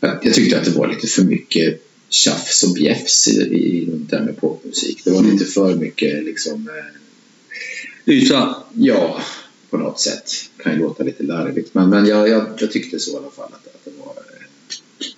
att 0.00 0.24
jag 0.24 0.34
tyckte 0.34 0.58
att 0.58 0.64
det 0.64 0.70
var 0.70 0.88
lite 0.88 1.06
för 1.06 1.22
mycket 1.22 1.82
tjafs 2.08 2.62
och 2.62 2.74
bjäfs 2.74 3.28
i, 3.28 3.40
i 3.42 3.90
runt 3.90 4.10
det 4.10 4.16
här 4.16 4.24
med 4.24 4.36
popmusik. 4.36 5.04
Det 5.04 5.10
var 5.10 5.22
lite 5.22 5.44
för 5.44 5.76
mycket 5.76 6.24
liksom 6.24 6.68
eh, 6.68 8.14
Yta? 8.14 8.56
Ja, 8.72 9.22
på 9.70 9.76
något 9.76 10.00
sätt. 10.00 10.30
Kan 10.56 10.72
ju 10.72 10.78
låta 10.78 11.04
lite 11.04 11.22
larvigt. 11.22 11.74
Men, 11.74 11.90
men 11.90 12.06
jag, 12.06 12.28
jag, 12.28 12.46
jag 12.58 12.72
tyckte 12.72 12.98
så 12.98 13.12
i 13.12 13.16
alla 13.16 13.30
fall. 13.30 13.48
Att, 13.52 13.66
att 13.66 13.84
det 13.84 13.90
var, 13.98 14.07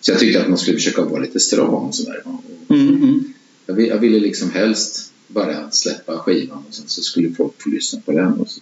så 0.00 0.10
jag 0.10 0.18
tyckte 0.18 0.42
att 0.42 0.48
man 0.48 0.58
skulle 0.58 0.76
försöka 0.76 1.04
vara 1.04 1.20
lite 1.22 1.40
stram. 1.40 1.92
Sådär. 1.92 2.22
Och 2.24 2.74
Mm, 2.76 2.88
mm. 2.88 3.32
Jag, 3.66 3.74
vill, 3.74 3.86
jag 3.88 3.98
ville 3.98 4.18
liksom 4.18 4.50
helst 4.50 5.12
bara 5.28 5.70
släppa 5.70 6.18
skivan 6.18 6.64
och 6.68 6.74
sen 6.74 6.84
så 6.88 7.02
skulle 7.02 7.34
folk 7.34 7.62
få 7.62 7.68
lyssna 7.68 8.00
på 8.00 8.12
den. 8.12 8.32
Och 8.32 8.48
så 8.50 8.60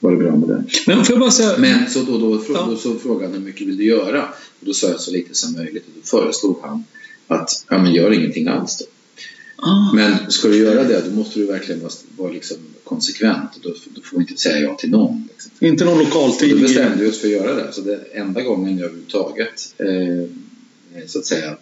var 0.00 0.10
det 0.10 0.16
bra 0.16 0.36
med 0.36 0.48
den. 0.48 0.66
Men 0.86 1.04
får 1.04 1.12
jag 1.14 1.20
bara 1.20 1.30
säga... 1.30 1.58
Men 1.58 1.90
så 1.90 2.02
då, 2.02 2.18
då, 2.18 2.38
frå, 2.38 2.54
Ja. 2.54 2.66
då 2.70 2.76
så 2.76 2.94
frågade 2.98 3.24
han 3.24 3.34
hur 3.34 3.40
mycket 3.46 3.66
vill 3.66 3.76
du 3.76 3.84
göra? 3.84 4.22
Och 4.60 4.66
då 4.66 4.74
sa 4.74 4.88
jag 4.88 5.00
så 5.00 5.10
lite 5.10 5.34
som 5.34 5.52
möjligt. 5.52 5.84
Och 5.86 5.92
då 5.96 6.02
föreslog 6.06 6.58
han 6.62 6.84
att 7.28 7.64
ja, 7.70 7.78
men 7.82 7.94
gör 7.94 8.12
ingenting 8.12 8.48
alls 8.48 8.78
då. 8.78 8.84
Ah. 9.56 9.92
Men 9.94 10.30
ska 10.30 10.48
du 10.48 10.56
göra 10.56 10.84
det 10.84 11.02
då 11.08 11.10
måste 11.16 11.38
du 11.40 11.46
verkligen 11.46 11.80
vara, 11.80 11.92
vara 12.16 12.32
liksom 12.32 12.56
konsekvent. 12.84 13.50
Och 13.56 13.60
då, 13.62 13.74
då 13.94 14.00
får 14.02 14.16
du 14.16 14.22
inte 14.22 14.36
säga 14.42 14.58
ja 14.58 14.74
till 14.74 14.90
någon. 14.90 15.28
Liksom. 15.32 15.50
Inte 15.60 15.84
någon 15.84 15.92
Och 15.92 15.98
då 15.98 16.04
lokaltidning? 16.04 16.62
bestämde 16.62 17.04
vi 17.04 17.10
oss 17.10 17.18
för 17.20 17.26
att 17.26 17.32
göra 17.32 17.54
det. 17.54 17.72
Så 17.72 17.80
det 17.80 18.00
enda 18.12 18.42
gången 18.42 18.78
jag 18.78 18.84
överhuvudtaget 18.84 19.74
eh, 19.78 20.28
så 21.06 21.18
att 21.18 21.26
säga 21.26 21.56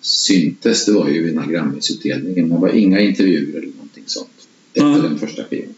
syntes 0.00 0.84
det 0.86 0.92
var 0.92 1.08
ju 1.08 1.22
vid 1.22 1.34
den 1.34 1.42
här 1.44 1.50
Grammisutdelningen. 1.52 2.48
Det 2.48 2.56
var 2.56 2.68
inga 2.68 3.00
intervjuer 3.00 3.58
eller 3.58 3.72
någonting 3.72 4.04
sånt 4.06 4.28
efter 4.74 4.86
Mm. 4.88 5.02
den 5.02 5.18
första 5.18 5.44
skivan. 5.44 5.74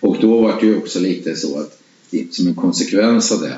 Och 0.00 0.16
då 0.20 0.40
var 0.40 0.60
det 0.60 0.66
ju 0.66 0.76
också 0.76 1.00
lite 1.00 1.36
så 1.36 1.58
att 1.60 1.82
som 2.30 2.46
en 2.46 2.54
konsekvens 2.54 3.32
av 3.32 3.40
det 3.40 3.56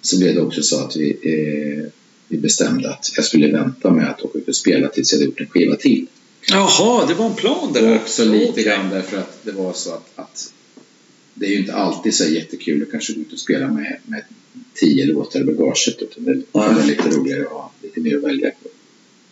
så 0.00 0.18
blev 0.18 0.34
det 0.34 0.40
också 0.42 0.62
så 0.62 0.84
att 0.84 0.96
vi, 0.96 1.10
eh, 1.22 1.90
vi 2.28 2.38
bestämde 2.38 2.90
att 2.90 3.10
jag 3.16 3.24
skulle 3.24 3.52
vänta 3.52 3.90
med 3.90 4.10
att 4.10 4.22
åka 4.22 4.38
ut 4.38 4.48
och 4.48 4.56
spela 4.56 4.88
tills 4.88 5.12
jag 5.12 5.18
hade 5.18 5.26
gjort 5.26 5.40
en 5.40 5.46
skiva 5.46 5.76
till. 5.76 6.06
Jaha, 6.50 7.06
det 7.06 7.14
var 7.14 7.26
en 7.26 7.34
plan 7.36 7.72
det 7.72 7.80
Och 7.80 7.86
där. 7.86 7.96
också 7.96 8.24
lite 8.24 8.50
Okej. 8.50 8.64
grann 8.64 8.90
därför 8.90 9.16
att 9.18 9.38
det 9.44 9.52
var 9.52 9.72
så 9.72 9.90
att, 9.94 10.10
att 10.14 10.52
det 11.34 11.46
är 11.46 11.50
ju 11.50 11.58
inte 11.58 11.74
alltid 11.74 12.14
så 12.14 12.24
jättekul 12.24 12.82
att 12.82 12.90
kanske 12.90 13.12
gå 13.12 13.20
ut 13.20 13.32
och 13.32 13.38
spela 13.38 13.68
med, 13.72 13.98
med 14.06 14.22
tio 14.74 15.06
låtar 15.06 15.40
i 15.40 15.44
bagaget 15.44 16.02
utan 16.02 16.24
det 16.24 16.30
är 16.58 16.86
lite 16.86 17.10
roligare 17.10 17.42
att 17.42 17.48
ha 17.52 17.72
lite 17.88 18.00
mer 18.00 18.16
att 18.16 18.24
välja 18.24 18.50
på. 18.50 18.68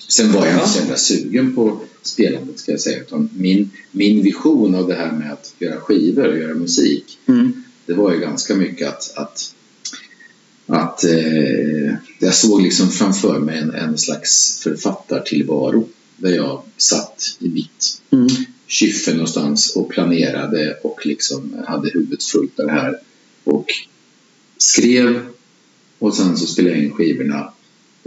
Sen 0.08 0.32
var 0.32 0.46
jag 0.46 0.54
inte 0.54 0.68
så 0.68 0.78
jävla 0.78 0.96
sugen 0.96 1.54
på 1.54 1.80
spelandet 2.02 2.58
ska 2.58 2.72
jag 2.72 2.80
säga 2.80 3.00
utan 3.00 3.28
min, 3.36 3.70
min 3.90 4.22
vision 4.22 4.74
av 4.74 4.88
det 4.88 4.94
här 4.94 5.12
med 5.12 5.32
att 5.32 5.54
göra 5.58 5.80
skivor 5.80 6.28
och 6.28 6.38
göra 6.38 6.54
musik 6.54 7.18
Mm. 7.26 7.62
det 7.86 7.94
var 7.94 8.12
ju 8.14 8.20
ganska 8.20 8.54
mycket 8.54 8.88
att, 8.88 9.12
att, 9.16 9.54
att 10.66 11.04
eh, 11.04 11.94
jag 12.18 12.34
såg 12.34 12.62
liksom 12.62 12.90
framför 12.90 13.38
mig 13.38 13.58
en, 13.58 13.70
en 13.70 13.98
slags 13.98 14.58
författartillvaro 14.62 15.88
där 16.16 16.30
jag 16.30 16.62
satt 16.76 17.36
i 17.38 17.48
mitt 17.48 18.00
Mm. 18.10 18.28
kyffe 18.66 19.12
någonstans 19.12 19.76
och 19.76 19.88
planerade 19.88 20.78
och 20.82 21.06
liksom 21.06 21.56
hade 21.66 21.90
huvudet 21.90 22.22
fullt 22.22 22.60
av 22.60 22.66
det 22.66 22.72
här 22.72 22.98
och 23.44 23.66
skrev 24.58 25.20
Och 25.98 26.14
sen 26.14 26.36
så 26.36 26.46
spelar 26.46 26.70
jag 26.70 26.78
in 26.78 26.92
skivorna 26.92 27.52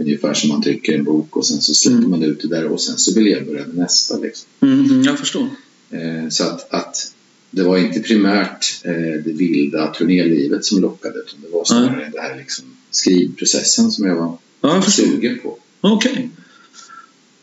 ungefär 0.00 0.34
som 0.34 0.48
man 0.48 0.62
trycker 0.62 0.94
en 0.94 1.04
bok 1.04 1.36
och 1.36 1.46
sen 1.46 1.60
så 1.60 1.74
släpper 1.74 1.98
Mm. 1.98 2.10
man 2.10 2.22
ut 2.22 2.40
det 2.42 2.48
där 2.48 2.64
och 2.66 2.80
sen 2.80 2.98
så 2.98 3.14
vill 3.14 3.26
jag 3.26 3.46
börja 3.46 3.66
med 3.66 3.76
nästa. 3.76 4.18
Liksom. 4.18 4.48
Mm, 4.60 5.02
jag 5.02 5.18
förstår. 5.18 5.48
Eh, 5.90 6.28
så 6.30 6.44
att, 6.44 6.74
att 6.74 7.12
det 7.50 7.62
var 7.62 7.78
inte 7.78 8.00
primärt 8.00 8.80
eh, 8.84 8.92
det 9.24 9.32
vilda 9.32 9.86
turnélivet 9.94 10.64
som 10.64 10.80
lockade 10.80 11.18
utan 11.18 11.40
det 11.40 11.48
var 11.48 11.64
snarare 11.64 12.10
det 12.12 12.20
här 12.20 12.36
liksom 12.36 12.64
skrivprocessen 12.90 13.90
som 13.90 14.06
jag 14.06 14.16
var 14.16 14.38
Ja, 14.60 14.74
jag 14.74 14.92
sugen 14.92 15.38
på. 15.38 15.58
Okej. 15.80 16.30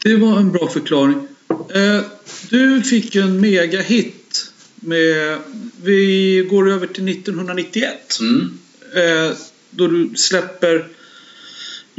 Det 0.04 0.16
var 0.16 0.40
en 0.40 0.52
bra 0.52 0.68
förklaring. 0.70 1.28
Eh, 1.50 2.02
du 2.50 2.82
fick 2.82 3.16
ju 3.16 3.22
en 3.22 3.42
megahit 3.42 4.52
med... 4.76 5.38
Vi 5.84 6.48
går 6.50 6.72
över 6.72 6.88
till 6.88 7.08
1991. 7.10 8.20
Mm. 8.20 8.50
Då 9.72 9.88
du 9.88 10.12
släpper... 10.16 10.88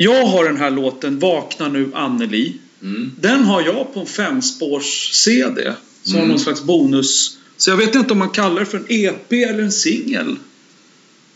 Jag 0.01 0.27
har 0.27 0.45
den 0.45 0.57
här 0.57 0.71
låten 0.71 1.19
Vakna 1.19 1.69
nu 1.69 1.91
Anneli. 1.95 2.55
Mm. 2.83 3.11
Den 3.21 3.45
har 3.45 3.63
jag 3.63 3.95
på 3.95 4.01
en 4.01 4.07
femspårs-CD. 4.07 5.73
Som 6.03 6.17
Mm. 6.17 6.29
någon 6.29 6.39
slags 6.39 6.63
bonus. 6.63 7.39
Så 7.57 7.71
jag 7.71 7.77
vet 7.77 7.95
inte 7.95 8.13
om 8.13 8.19
man 8.19 8.31
kallar 8.31 8.61
det 8.61 8.67
för 8.67 8.79
en 8.79 8.85
EP 8.89 9.33
eller 9.33 9.63
en 9.63 9.73
singel. 9.73 10.37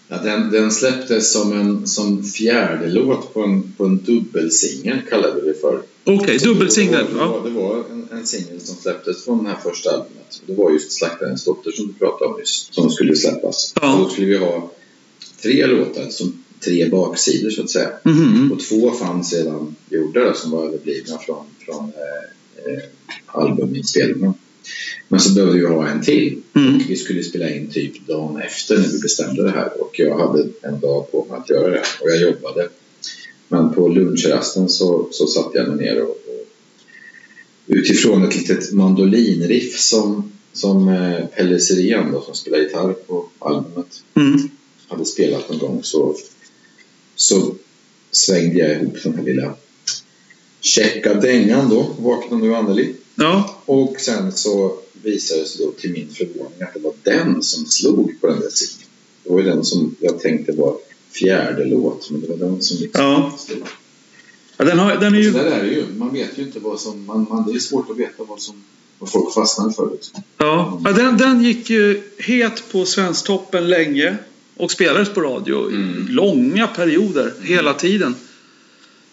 Ja, 0.09 0.16
den, 0.22 0.51
den 0.51 0.70
släpptes 0.72 1.33
som 1.33 1.53
en 1.61 1.87
som 1.87 2.25
fjärde 2.25 2.88
låt 2.88 3.35
på 3.35 3.42
en, 3.42 3.72
på 3.72 3.85
en 3.85 3.96
dubbelsingel 4.05 4.98
kallade 5.11 5.40
vi 5.40 5.48
det 5.48 5.61
för. 5.61 5.83
Okej, 6.05 6.38
Så 6.40 6.46
dubbelsingel. 6.46 7.05
Det 7.12 7.18
var, 7.18 7.27
det 7.44 7.51
var, 7.51 7.51
det 7.51 7.51
var 7.51 7.85
en, 7.90 8.09
en 8.12 8.27
singel 8.27 8.61
som 8.61 8.77
släpptes 8.77 9.25
från 9.25 9.44
det 9.44 9.51
här 9.51 9.59
första 9.70 9.90
albumet. 9.90 10.42
Det 10.46 10.55
var 10.55 10.70
just 10.70 10.92
Slaktarens 10.92 11.44
dotter 11.44 11.70
som 11.70 11.87
du 11.87 11.92
pratade 11.92 12.31
om 12.31 12.40
nyss. 12.40 12.68
Som 12.70 12.90
skulle 12.90 13.16
släppas. 13.16 13.72
Ja. 13.81 13.94
Och 13.94 14.05
då 14.05 14.09
skulle 14.11 14.27
vi 14.27 14.37
ha 14.38 14.70
tre 15.42 15.66
låtar, 15.66 16.09
som 16.11 16.41
tre 16.64 16.88
baksidor 16.88 17.51
så 17.51 17.62
att 17.62 17.70
säga. 17.70 17.90
Mhm. 18.03 18.53
Och 18.53 18.61
två 18.61 18.90
fanns 18.90 19.33
redan 19.33 19.77
gjorda 19.90 20.25
då, 20.25 20.35
som 20.35 20.51
var 20.51 20.66
överblivna 20.66 21.18
från, 21.18 21.44
från 21.59 21.85
eh, 21.85 22.72
eh, 22.72 22.83
albuminspelningen. 23.27 24.35
Men 25.09 25.20
så 25.20 25.35
behövde 25.35 25.59
vi 25.59 25.66
ha 25.66 25.88
en 25.88 26.03
till. 26.03 26.42
Mm. 26.55 26.77
Och 26.77 26.83
vi 26.88 26.96
skulle 26.96 27.22
spela 27.22 27.51
in 27.51 27.70
typ 27.70 28.07
dagen 28.07 28.40
efter 28.40 28.79
när 28.79 28.88
vi 28.88 28.98
bestämde 28.98 29.42
det 29.42 29.51
här. 29.51 29.81
Och 29.83 29.98
jag 29.98 30.18
hade 30.18 30.48
en 30.62 30.81
dag 30.81 31.12
på 31.12 31.27
mig 31.31 31.38
att 31.38 31.51
göra 31.51 31.70
det. 31.70 31.83
Och 32.01 32.09
jag 32.11 32.20
jobbade. 32.20 32.68
Men 33.48 33.75
på 33.75 33.88
lunchrasten 33.88 34.68
så, 34.68 35.09
så 35.11 35.27
satt 35.27 35.51
jag 35.55 35.68
mig 35.68 35.77
ner 35.87 36.03
och, 36.03 36.09
och 36.11 36.46
utifrån 37.66 38.25
ett 38.25 38.37
litet 38.37 38.72
mandolinriff 38.72 39.79
som, 39.81 40.33
som 40.53 40.88
eh, 40.88 41.27
Pelle 41.27 41.59
Sirén 41.61 42.12
då, 42.12 42.20
som 42.20 42.35
spelar 42.35 42.59
gitarr 42.59 42.92
på 42.92 43.29
albumet 43.38 44.03
Mm. 44.14 44.48
hade 44.88 45.05
spelat 45.05 45.48
någon 45.51 45.59
gång 45.59 45.81
så, 45.83 46.16
så 47.16 47.55
svängde 48.11 48.59
jag 48.59 48.70
ihop 48.70 48.96
den 49.03 49.14
här 49.14 49.22
lilla 49.22 49.55
checka 50.61 51.14
dängan 51.14 51.68
då, 51.70 51.94
Vakna 51.98 52.37
nu 52.37 52.55
Anneli. 52.55 52.94
Ja. 53.14 53.62
Och 53.66 53.96
sen 54.01 54.33
så 54.33 54.79
visade 54.92 55.40
det 55.40 55.46
sig 55.46 55.66
då 55.66 55.72
till 55.72 55.92
min 55.92 56.09
förvåning 56.09 56.62
att 56.62 56.75
det 56.75 56.81
var 56.81 56.92
den 57.03 57.42
som 57.42 57.66
slog 57.66 58.20
på 58.20 58.27
den 58.27 58.40
där 58.40 58.51
singeln. 58.51 58.88
Det 59.25 59.31
var 59.31 59.38
ju 59.38 59.44
den 59.44 59.64
som 59.64 59.96
jag 60.01 60.20
tänkte 60.20 60.53
var 60.53 60.77
fjärde 61.12 61.64
låt, 61.64 62.11
men 62.11 62.20
det 62.20 62.27
var 62.29 62.37
den 62.37 62.62
som 62.62 62.77
liksom 62.79 63.05
Ja. 63.05 63.38
slog. 63.46 63.62
ja 64.57 64.64
den, 64.64 64.79
har, 64.79 64.96
den 64.96 65.14
är 65.14 65.18
ju... 65.18 65.33
Så 65.33 65.38
där 65.38 65.44
är 65.44 65.62
det 65.62 65.70
ju. 65.70 65.87
Man 65.96 66.12
vet 66.12 66.38
ju 66.38 66.42
inte 66.42 66.59
vad 66.59 66.81
som... 66.81 67.07
Man, 67.07 67.27
man, 67.31 67.46
det 67.51 67.57
är 67.57 67.61
svårt 67.61 67.90
att 67.90 67.96
veta 67.98 68.25
vad 68.25 68.40
som 68.40 68.64
vad 68.98 69.11
folk 69.11 69.35
fastnar 69.35 69.70
för. 69.70 69.90
Liksom. 69.90 70.22
Ja, 70.38 70.81
ja 70.85 70.92
den, 70.92 71.16
den 71.18 71.42
gick 71.42 71.70
ju 71.70 72.03
het 72.18 72.62
på 72.72 72.85
Svensktoppen 72.85 73.68
länge 73.68 74.16
och 74.57 74.71
spelades 74.71 75.09
på 75.15 75.21
radio 75.21 75.71
i 75.71 75.75
Mm. 75.75 76.07
långa 76.11 76.67
perioder 76.67 77.33
hela 77.43 77.75
tiden. 77.75 78.15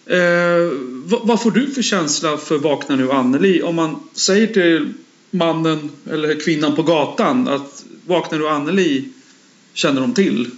Eh, 0.06 0.72
vad, 1.04 1.26
vad 1.26 1.42
får 1.42 1.50
du 1.50 1.66
för 1.70 1.82
känsla 1.82 2.36
för 2.36 2.58
Vakna 2.58 2.96
nu 2.96 3.10
Anneli? 3.12 3.62
Om 3.62 3.74
man 3.74 3.96
säger 4.12 4.46
till 4.46 4.92
mannen 5.30 5.90
eller 6.10 6.40
kvinnan 6.40 6.76
på 6.76 6.82
gatan 6.82 7.48
att 7.48 7.84
Vakna 8.06 8.38
nu 8.38 8.48
Anneli 8.48 9.04
känner 9.72 10.00
de 10.00 10.14
till. 10.14 10.50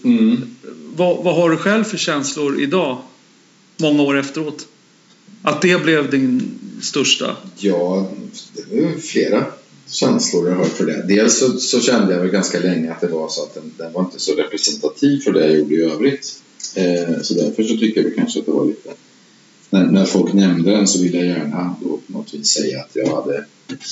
Vad, 0.97 1.25
vad 1.25 1.35
har 1.35 1.51
du 1.51 1.57
själv 1.57 1.85
för 1.85 1.97
känslor 1.97 2.61
idag? 2.61 2.99
Många 3.77 4.03
år 4.03 4.19
efteråt. 4.19 4.69
Att 5.43 5.63
det 5.63 5.83
blev 5.83 6.11
din 6.11 6.51
största. 6.81 7.37
Ja, 7.59 8.11
det 8.71 8.81
var 8.83 8.99
flera 9.01 9.45
känslor 9.93 10.49
jag 10.49 10.57
har 10.57 10.65
för 10.65 10.87
det. 10.87 11.05
Dels 11.09 11.39
så, 11.39 11.59
så 11.59 11.81
kände 11.81 12.13
jag 12.13 12.21
väl 12.21 12.31
ganska 12.31 12.61
länge 12.61 12.93
att 12.93 13.01
det 13.01 13.07
var 13.07 13.29
så 13.29 13.43
att 13.43 13.55
den, 13.55 13.73
den 13.79 13.93
var 13.93 14.01
inte 14.01 14.19
så 14.19 14.35
representativ 14.35 15.21
för 15.21 15.33
det 15.33 15.47
jag 15.47 15.59
gjorde 15.59 15.75
i 15.75 15.83
övrigt. 15.83 16.43
Eh, 16.75 17.21
så 17.23 17.35
därför 17.35 17.63
så 17.63 17.77
tycker 17.77 18.01
jag 18.01 18.09
väl 18.09 18.17
kanske 18.17 18.41
att 18.41 18.47
det 18.47 18.53
var 18.53 18.67
lite... 18.67 18.91
När, 19.71 19.87
när 19.87 20.05
folk 20.05 20.33
nämnde 20.33 20.71
den 20.71 20.89
så 20.89 21.03
ville 21.03 21.19
jag 21.19 21.27
gärna 21.27 21.77
då 21.83 22.01
på 22.07 22.13
något 22.13 22.35
vis 22.35 22.49
säga 22.49 22.81
att 22.81 22.91
jag 22.93 23.17
hade 23.17 23.45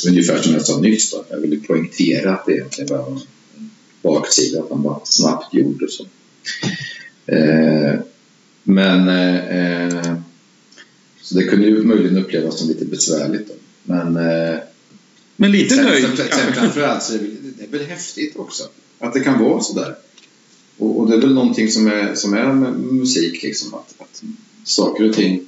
ungefär 0.09 0.43
som 0.43 0.53
jag 0.53 0.63
sa 0.63 0.81
nyss 0.81 1.11
då, 1.11 1.25
jag 1.31 1.39
ville 1.39 1.57
poängtera 1.57 2.35
att 2.35 2.47
det 2.47 2.53
egentligen 2.53 2.97
var 2.97 3.07
en 3.07 3.21
baksida, 4.03 4.61
att 4.61 4.69
den 4.69 4.83
bara 4.83 5.01
snabbt 5.05 5.55
gjorde 5.55 5.89
så. 5.89 6.07
Eh, 7.27 8.01
men 8.63 9.09
eh, 9.09 9.57
eh, 9.57 10.15
så 11.23 11.35
det 11.35 11.45
kunde 11.45 11.67
ju 11.67 11.83
möjligen 11.83 12.19
upplevas 12.19 12.59
som 12.59 12.69
lite 12.69 12.85
besvärligt 12.85 13.49
då. 13.49 13.55
Men 13.85 14.17
eh, 14.17 14.59
men 15.41 15.53
lite 15.53 15.75
sen, 15.75 15.85
nöjd. 15.85 16.05
sen, 16.05 16.17
sen 16.17 16.53
framförallt 16.55 17.03
så 17.03 17.15
är 17.15 17.19
det, 17.19 17.27
det 17.59 17.65
är 17.65 17.69
väl 17.79 17.87
häftigt 17.89 18.37
också. 18.37 18.65
Att 18.99 19.13
det 19.13 19.21
kan 19.21 19.45
vara 19.45 19.61
sådär. 19.61 19.95
Och, 20.79 21.01
och 21.01 21.11
det 21.11 21.17
är 21.17 21.21
väl 21.21 21.35
någonting 21.35 21.69
som 21.71 21.87
är, 21.87 22.15
som 22.15 22.35
är 22.35 22.53
med 22.53 22.73
musik 22.81 23.43
liksom. 23.43 23.75
Att, 23.75 23.95
att 23.99 24.23
saker 24.65 25.09
och 25.09 25.15
ting 25.17 25.41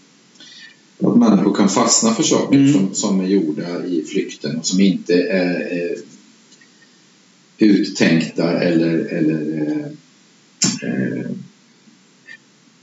att 0.99 1.17
människor 1.17 1.55
kan 1.55 1.69
fastna 1.69 2.15
för 2.15 2.23
saker 2.23 2.57
Mm. 2.59 2.73
som, 2.73 2.95
som 2.95 3.21
är 3.21 3.27
gjorda 3.27 3.87
i 3.87 4.05
flykten 4.05 4.57
och 4.57 4.67
som 4.67 4.81
inte 4.81 5.15
är, 5.15 5.61
är 5.73 5.97
uttänkta 7.59 8.61
eller, 8.61 8.99
eller 8.99 9.67
eh, 10.83 10.89
eh, 10.89 11.27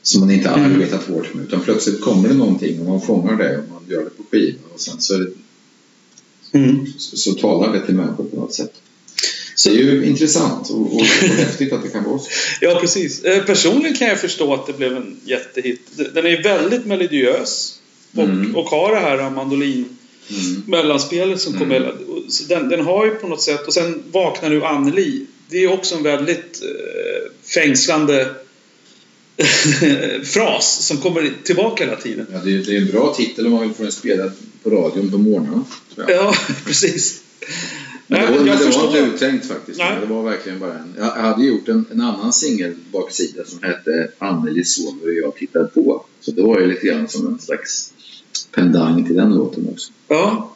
som 0.02 0.20
man 0.22 0.32
inte 0.32 0.50
Mm. 0.50 0.72
arbetat 0.76 1.04
hårt 1.04 1.34
med. 1.34 1.46
Utan 1.46 1.62
plötsligt 1.62 2.02
kommer 2.02 2.30
det 2.30 2.36
någonting 2.36 2.80
och 2.80 2.86
man 2.86 3.02
fångar 3.02 3.38
det 3.38 3.58
och 3.58 3.70
man 3.74 3.84
gör 3.90 4.04
det 4.04 4.10
på 4.10 4.24
skiva 4.32 4.60
och 4.74 4.80
sen 4.80 5.02
så, 5.02 5.14
är 5.14 5.20
det, 5.20 5.32
Mm. 6.52 6.86
så, 6.98 7.18
så 7.18 7.34
talar 7.34 7.74
det 7.74 7.86
till 7.86 7.96
människor 7.96 8.24
på 8.24 8.36
något 8.36 8.54
sätt. 8.54 8.74
Så 9.56 9.70
det 9.70 9.76
är 9.76 9.80
ju 9.80 10.06
intressant 10.06 10.70
och, 10.70 10.82
och, 10.82 10.94
och 10.96 11.02
häftigt 11.38 11.74
att 11.74 11.84
det 11.84 11.90
kan 11.90 12.04
vara 12.04 12.20
så. 12.20 12.30
Ja, 12.62 12.78
precis. 12.82 13.24
Eh, 13.24 13.44
personligen 13.44 13.96
kan 13.98 14.08
jag 14.08 14.20
förstå 14.20 14.54
att 14.54 14.68
det 14.68 14.74
blev 14.74 14.96
en 14.98 15.18
jättehit. 15.26 15.82
Den 16.14 16.26
är 16.26 16.44
väldigt 16.44 16.86
melodiös. 16.86 17.80
Och, 18.16 18.24
Mm. 18.24 18.56
och 18.56 18.66
har 18.66 18.92
det 18.96 19.00
här 19.02 19.30
mandolin 19.30 19.86
Mm. 20.32 20.64
mellanspelet 20.68 21.42
som 21.42 21.54
kommer. 21.54 21.76
Mm. 21.76 21.96
Den, 22.48 22.70
den 22.70 22.82
har 22.82 23.06
ju 23.06 23.12
på 23.12 23.28
något 23.28 23.42
sätt, 23.42 23.68
och 23.68 23.74
sen 23.74 24.04
Vaknar 24.12 24.50
nu 24.50 24.64
Anneli. 24.66 25.26
Det 25.50 25.64
är 25.64 25.74
också 25.74 25.96
en 25.96 26.04
väldigt 26.04 26.62
eh, 26.64 27.32
fängslande 27.54 28.36
fras 30.24 30.86
som 30.88 30.98
kommer 30.98 31.34
tillbaka 31.44 31.84
hela 31.84 31.96
tiden. 31.96 32.26
Ja, 32.32 32.40
det, 32.44 32.54
är, 32.54 32.58
det 32.58 32.76
är 32.76 32.82
en 32.82 32.88
bra 32.88 33.14
titel 33.18 33.46
om 33.46 33.52
man 33.52 33.62
vill 33.62 33.74
få 33.74 33.84
den 33.84 33.92
spelad 33.92 34.32
på 34.64 34.70
radion 34.70 35.12
på 35.12 35.18
morgnarna. 35.18 35.64
Ja, 36.08 36.34
precis. 36.66 37.22
Men 38.08 38.22
det 38.22 38.30
Nej, 38.30 38.38
var, 38.40 38.48
jag 38.48 38.60
men 38.60 38.72
det 38.72 38.78
var 38.78 38.88
inte 38.88 39.00
uttänkt 39.00 39.46
faktiskt. 39.46 39.80
Nej. 39.80 39.98
Det 40.02 40.14
var 40.14 40.24
verkligen 40.24 40.60
bara 40.60 40.74
en... 40.74 40.94
Jag 40.98 41.06
hade 41.06 41.46
gjort 41.46 41.68
en, 41.68 41.86
en 41.92 42.02
annan 42.02 42.34
singelbaksida 42.34 43.46
som 43.46 43.64
hette 43.64 44.12
Anneli 44.18 44.64
sover 44.66 45.08
och 45.08 45.14
jag 45.14 45.36
tittar 45.36 45.64
på. 45.64 46.06
Så 46.22 46.32
det 46.32 46.42
var 46.42 46.60
ju 46.60 46.68
lite 46.68 46.88
grann 46.88 47.08
som 47.08 47.28
en 47.28 47.40
slags 47.40 47.94
pendang 48.56 49.06
till 49.06 49.16
den 49.16 49.36
låten 49.36 49.68
också. 49.74 49.92
Ja. 50.08 50.56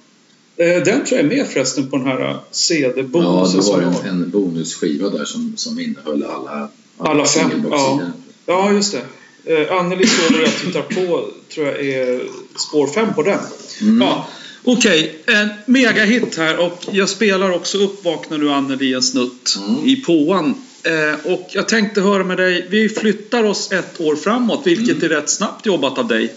Eh, 0.58 0.84
Den 0.84 1.06
tror 1.06 1.08
jag 1.10 1.20
är 1.20 1.38
med 1.38 1.48
förresten 1.48 1.90
på 1.90 1.98
den 1.98 2.06
här 2.08 2.20
Ja, 2.20 2.44
CD-bonusen 2.52 3.60
det 3.62 3.68
var 3.68 3.82
en, 3.82 4.24
en 4.24 4.30
bonusskiva 4.30 5.10
där 5.10 5.26
som, 5.26 5.54
som 5.58 5.80
innehöll 5.80 6.24
alla, 6.24 6.70
Alla 6.98 7.26
fem, 7.26 7.50
singelbaksidor. 7.50 8.12
Ja, 8.46 8.72
just 8.72 8.96
det. 9.44 9.62
Eh, 9.62 9.72
Anneli 9.78 10.08
sover 10.08 10.42
och 10.42 10.48
jag 10.48 10.58
tittar 10.58 10.82
på 10.82 11.30
tror 11.54 11.68
jag 11.68 11.86
är 11.86 12.22
spår 12.56 12.88
5 12.88 13.14
på 13.14 13.24
den. 13.24 13.40
Mm. 13.82 14.02
Ja, 14.02 14.28
Okej, 14.66 15.20
en 15.26 15.50
megahit 15.66 16.38
här 16.38 16.58
och 16.60 16.86
jag 16.92 17.10
spelar 17.10 17.52
också 17.52 17.78
upp 17.78 18.06
Vakna 18.06 18.38
nu 18.38 18.50
Anneli 18.50 18.94
en 18.94 19.04
snutt 19.04 19.58
Mm. 19.68 19.86
i 19.86 19.96
påan. 19.96 20.56
Eh, 20.84 21.32
och 21.34 21.50
jag 21.54 21.68
tänkte 21.70 22.02
höra 22.02 22.24
med 22.24 22.38
dig, 22.38 22.68
vi 22.70 22.90
flyttar 22.90 23.44
oss 23.44 23.72
ett 23.72 24.02
år 24.02 24.16
framåt 24.16 24.62
vilket 24.68 24.98
Mm. 24.98 25.12
är 25.12 25.16
rätt 25.16 25.30
snabbt 25.30 25.66
jobbat 25.66 25.98
av 25.98 26.08
dig. 26.08 26.34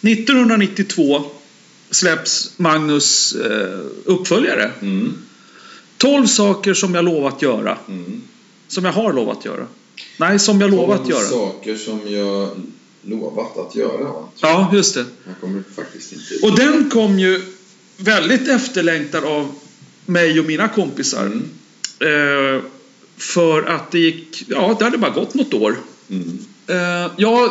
1992 0.00 1.24
släpps 1.90 2.52
Magnus 2.56 3.34
eh, 3.34 3.78
uppföljare. 4.04 4.70
Mm. 4.82 5.14
12 5.96 6.26
saker 6.26 6.74
som 6.74 6.94
jag 6.94 7.04
lovat 7.04 7.42
göra. 7.42 7.78
Mm. 7.88 8.22
Som 8.68 8.84
jag 8.84 8.92
har 8.92 9.12
lovat 9.12 9.44
göra. 9.44 9.66
Nej, 10.16 10.38
som 10.38 10.60
jag 10.60 10.70
lovat 10.70 10.98
Tolv 10.98 11.10
göra. 11.10 11.28
saker 11.28 11.76
som 11.76 12.00
jag 12.12 12.50
lovat 13.02 13.58
att 13.58 13.74
göra. 13.74 14.28
Ja, 14.40 14.70
just 14.72 14.94
det. 14.94 15.04
Jag 15.26 15.40
kommer 15.40 15.62
faktiskt 15.76 16.12
inte 16.12 16.46
Och 16.46 16.56
den 16.56 16.90
kom 16.90 17.18
ju 17.18 17.42
väldigt 17.96 18.48
efterlängtad 18.48 19.24
av 19.24 19.54
mig 20.06 20.40
och 20.40 20.46
mina 20.46 20.68
kompisar. 20.68 21.26
Mm. 21.26 22.56
Eh, 22.56 22.62
för 23.16 23.62
att 23.62 23.90
det 23.90 23.98
gick, 23.98 24.44
ja 24.48 24.76
det 24.78 24.84
hade 24.84 24.98
bara 24.98 25.10
gått 25.10 25.34
något 25.34 25.54
år. 25.54 25.76
Mm. 26.10 26.38
Eh, 26.66 27.10
jag, 27.16 27.50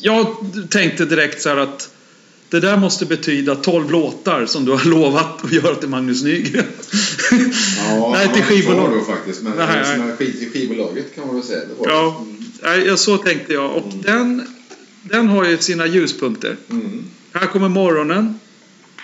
jag 0.00 0.36
tänkte 0.70 1.04
direkt 1.04 1.42
så 1.42 1.48
här 1.48 1.56
att 1.56 1.90
det 2.50 2.60
där 2.60 2.76
måste 2.76 3.06
betyda 3.06 3.54
12 3.54 3.90
låtar 3.90 4.46
som 4.46 4.64
du 4.64 4.70
har 4.72 4.84
lovat 4.90 5.44
att 5.44 5.52
göra 5.52 5.74
till 5.74 5.88
Magnus 5.88 6.22
Nygren. 6.22 6.64
Ja, 7.78 8.10
Nej, 8.16 8.28
till 8.34 8.42
han 8.42 8.50
var 8.50 8.56
skivbolag. 8.56 8.86
kvar 8.88 8.98
då 8.98 9.04
faktiskt. 9.04 9.42
Men 9.42 9.52
Nej, 9.56 9.82
nej, 9.98 10.14
nej. 10.18 10.28
i 10.28 10.50
skivbolaget 10.52 11.14
kan 11.14 11.26
man 11.26 11.36
väl 11.36 11.44
säga. 11.44 11.60
Det 11.60 11.74
Ja, 11.84 12.24
nej, 12.62 12.86
ja, 12.86 12.96
så 12.96 13.16
tänkte 13.16 13.52
jag. 13.52 13.72
Och 13.76 13.92
den, 14.02 14.46
den 15.02 15.28
har 15.28 15.44
ju 15.44 15.58
sina 15.58 15.86
ljuspunkter. 15.86 16.56
Mm. 16.70 17.04
Här 17.32 17.46
kommer 17.46 17.68
morgonen. 17.68 18.38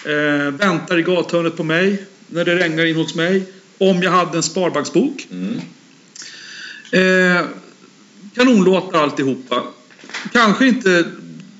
Eh, 0.04 0.50
väntar 0.52 0.98
i 0.98 1.02
gathörnet 1.02 1.56
på 1.56 1.64
mig. 1.64 2.04
När 2.26 2.44
det 2.44 2.56
regnar 2.56 2.84
in 2.84 2.96
hos 2.96 3.14
mig. 3.14 3.42
Om 3.78 4.02
jag 4.02 4.10
hade 4.10 4.36
en 4.36 4.42
sparbanksbok. 4.42 5.26
Mm. 5.30 5.60
Eh, 6.90 7.44
kanonlåtar 8.34 9.02
alltihopa. 9.02 9.62
Kanske 10.32 10.66
inte 10.66 11.04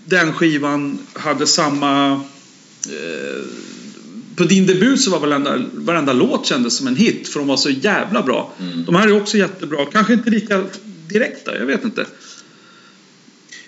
den 0.05 0.33
skivan 0.33 0.99
hade 1.13 1.47
samma... 1.47 2.13
Eh, 2.87 3.45
på 4.37 4.45
din 4.45 4.67
debut 4.67 5.01
så 5.01 5.11
var 5.11 5.21
varenda, 5.21 5.63
varenda 5.73 6.13
låt 6.13 6.47
kändes 6.47 6.77
som 6.77 6.87
en 6.87 6.97
hit 6.97 7.29
för 7.29 7.41
de 7.41 7.49
var 7.49 7.57
så 7.57 7.71
jävla 7.71 8.23
bra. 8.23 8.53
Mm. 8.61 8.85
De 8.85 8.95
här 8.95 9.09
är 9.09 9.17
också 9.17 9.39
jättebra. 9.39 9.87
Kanske 9.93 10.13
inte 10.13 10.31
lika 10.31 10.65
direkta, 11.09 11.59
jag 11.59 11.67
vet 11.67 11.85
inte. 11.85 12.07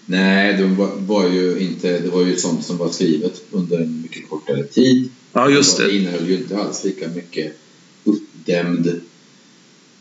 Nej, 0.06 0.56
de 0.58 0.76
var, 0.76 0.90
var 0.96 1.28
ju 1.28 1.58
inte, 1.58 1.98
det 1.98 2.08
var 2.08 2.22
ju 2.22 2.36
sånt 2.36 2.64
som 2.64 2.76
var 2.76 2.88
skrivet 2.88 3.42
under 3.50 3.78
en 3.78 4.02
mycket 4.02 4.28
kortare 4.28 4.62
tid. 4.62 5.10
Ja, 5.32 5.50
just 5.50 5.76
Det 5.76 5.84
det. 5.84 5.96
innehöll 5.96 6.28
ju 6.28 6.34
inte 6.36 6.58
alls 6.58 6.84
lika 6.84 7.08
mycket 7.08 7.52
uppdämd 8.04 9.00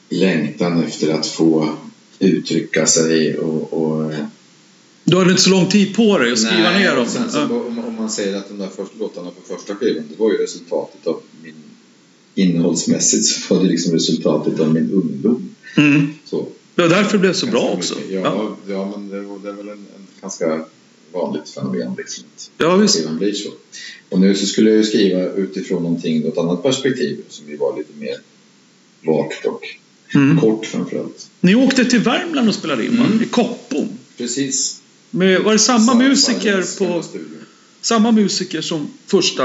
längtan 0.10 0.84
efter 0.84 1.14
att 1.14 1.28
få 1.28 1.78
uttrycka 2.20 2.86
sig 2.86 3.38
och, 3.38 3.74
och 3.74 4.14
Du 5.08 5.18
hade 5.18 5.30
inte 5.32 5.44
så 5.44 5.50
lång 5.50 5.70
tid 5.70 5.96
på 5.96 6.18
dig 6.18 6.32
att 6.32 6.40
skriva 6.40 6.70
Nej, 6.72 6.80
ner 6.84 6.96
dem. 6.96 7.06
Sen 7.08 7.24
Ja. 7.34 7.44
om, 7.44 7.80
om 7.80 7.96
man 7.96 8.10
säger 8.10 8.38
att 8.38 8.48
de 8.50 8.58
där 8.58 8.68
första 8.68 8.98
låtarna 9.00 9.32
på 9.32 9.56
första 9.56 9.76
skivan, 9.76 10.04
det 10.10 10.20
var 10.20 10.32
ju 10.32 10.38
resultatet 10.38 11.08
av 11.08 11.22
min 11.44 11.54
innehållsmässigt 12.36 13.26
så 13.26 13.56
var 13.56 13.64
det 13.64 13.70
liksom 13.70 13.94
resultatet 13.94 14.60
av 14.60 14.74
min 14.74 14.92
ungdom. 14.92 15.56
Mm. 15.78 16.08
Så, 16.26 16.48
Det 16.76 16.82
var 16.82 16.90
därför 16.90 17.12
det 17.12 17.20
blev 17.20 17.34
så 17.34 17.46
bra 17.46 17.62
ganska 17.74 17.78
också. 17.78 17.96
mycket. 17.96 18.14
Ja, 18.14 18.56
Ja. 18.68 18.74
ja. 18.74 18.94
men 18.98 19.10
det, 19.10 19.22
var- 19.22 19.40
det 19.40 19.50
är 19.50 19.54
väl 19.54 19.68
en, 19.68 19.74
en 19.74 20.08
ganska 20.22 20.66
vanligt 21.14 21.50
fenomen 21.50 21.94
liksom. 21.98 22.24
Ja, 22.58 22.76
visst. 22.76 23.10
blir 23.10 23.34
så. 23.34 23.50
Och 24.10 24.20
nu 24.20 24.36
så 24.36 24.46
skulle 24.46 24.70
jag 24.70 24.78
ju 24.78 24.84
skriva 24.84 25.26
utifrån 25.30 25.84
någonting, 25.84 26.22
något 26.22 26.38
annat 26.38 26.64
perspektiv 26.64 27.24
som 27.30 27.50
ju 27.50 27.58
var 27.58 27.78
lite 27.78 27.94
mer 28.00 28.16
vagt 29.06 29.46
och 29.46 29.62
Mm. 30.16 30.40
kort 30.40 30.66
framförallt. 30.66 31.30
Ni 31.42 31.56
åkte 31.56 31.86
till 31.86 32.00
Värmland 32.00 32.50
och 32.50 32.56
spelade 32.56 32.86
in 32.86 32.98
va? 32.98 33.06
Mm. 33.06 33.24
I 33.24 33.26
Koppom. 33.26 33.90
Precis. 34.18 34.82
Med, 35.16 35.42
var 35.42 35.54
det 35.54 35.60
samma 35.60 35.80
Sa- 35.92 35.94
musiker 35.98 36.78
på... 36.78 37.04
Samma 37.82 38.12
musiker 38.12 38.62
som 38.62 38.88
första? 39.08 39.44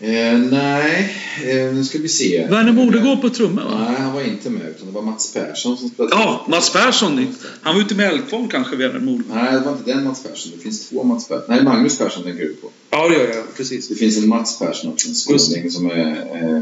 Eh, 0.00 0.38
nej, 0.50 1.16
eh, 1.44 1.74
nu 1.74 1.84
ska 1.84 1.98
vi 1.98 2.08
se. 2.08 2.46
Verner 2.50 2.72
Modegård 2.72 3.20
på 3.20 3.30
trummor 3.30 3.62
va? 3.62 3.86
Nej, 3.88 4.00
han 4.00 4.12
var 4.12 4.22
inte 4.22 4.50
med 4.50 4.68
utan 4.68 4.86
det 4.86 4.92
var 4.92 5.02
Mats 5.02 5.32
Persson 5.32 5.76
som 5.76 5.88
spelade. 5.88 6.14
Ja, 6.16 6.46
Mats 6.48 6.72
Persson. 6.72 7.34
Han 7.62 7.74
var 7.74 7.82
ute 7.82 7.94
med 7.94 8.08
Eldkvarn 8.12 8.48
kanske, 8.48 8.76
Verner 8.76 9.00
Modegård. 9.00 9.36
Nej, 9.36 9.52
det 9.52 9.58
var 9.60 9.72
inte 9.72 9.92
den 9.92 10.04
Mats 10.04 10.22
Persson. 10.22 10.52
Det 10.56 10.62
finns 10.62 10.88
två 10.88 11.04
Mats 11.04 11.28
Persson. 11.28 11.44
Nej, 11.48 11.62
Magnus 11.64 11.98
Persson 11.98 12.22
tänker 12.22 12.42
du 12.42 12.54
på. 12.54 12.70
Ja, 12.90 13.08
det 13.08 13.14
gör 13.14 13.28
jag. 13.28 13.56
Precis. 13.56 13.88
Det 13.88 13.94
finns 13.94 14.16
en 14.18 14.28
Mats 14.28 14.58
Persson 14.58 14.92
också, 14.92 15.08
en 15.08 15.14
skåning 15.14 15.70
som 15.70 15.90
är 15.90 16.10
eh, 16.34 16.60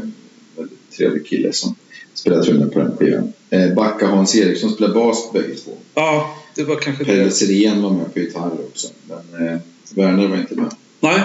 väldigt 0.57 0.91
trevlig 0.97 1.27
kille 1.27 1.53
som 1.53 1.75
spelar 2.13 2.43
trummor 2.43 2.65
på 2.67 2.79
den 2.79 2.97
skivan. 2.97 3.33
Eh, 3.49 3.73
Backa 3.73 4.07
Hans 4.07 4.35
Eriksson 4.35 4.69
spelar 4.71 4.93
bas 4.93 5.31
bägge 5.33 5.55
två. 5.55 5.71
Ja, 5.93 6.37
det 6.57 6.63
var 6.63 6.75
kanske 6.75 7.05
Pelle 7.05 7.23
det. 7.23 7.31
Sirén 7.31 7.81
var 7.81 7.89
med 7.91 8.13
på 8.13 8.19
gitarr 8.19 8.51
också. 8.67 8.87
Men 9.07 9.47
eh, 9.47 9.59
Werner 9.95 10.27
var 10.27 10.37
inte 10.37 10.55
med. 10.55 10.75
Nej. 10.99 11.21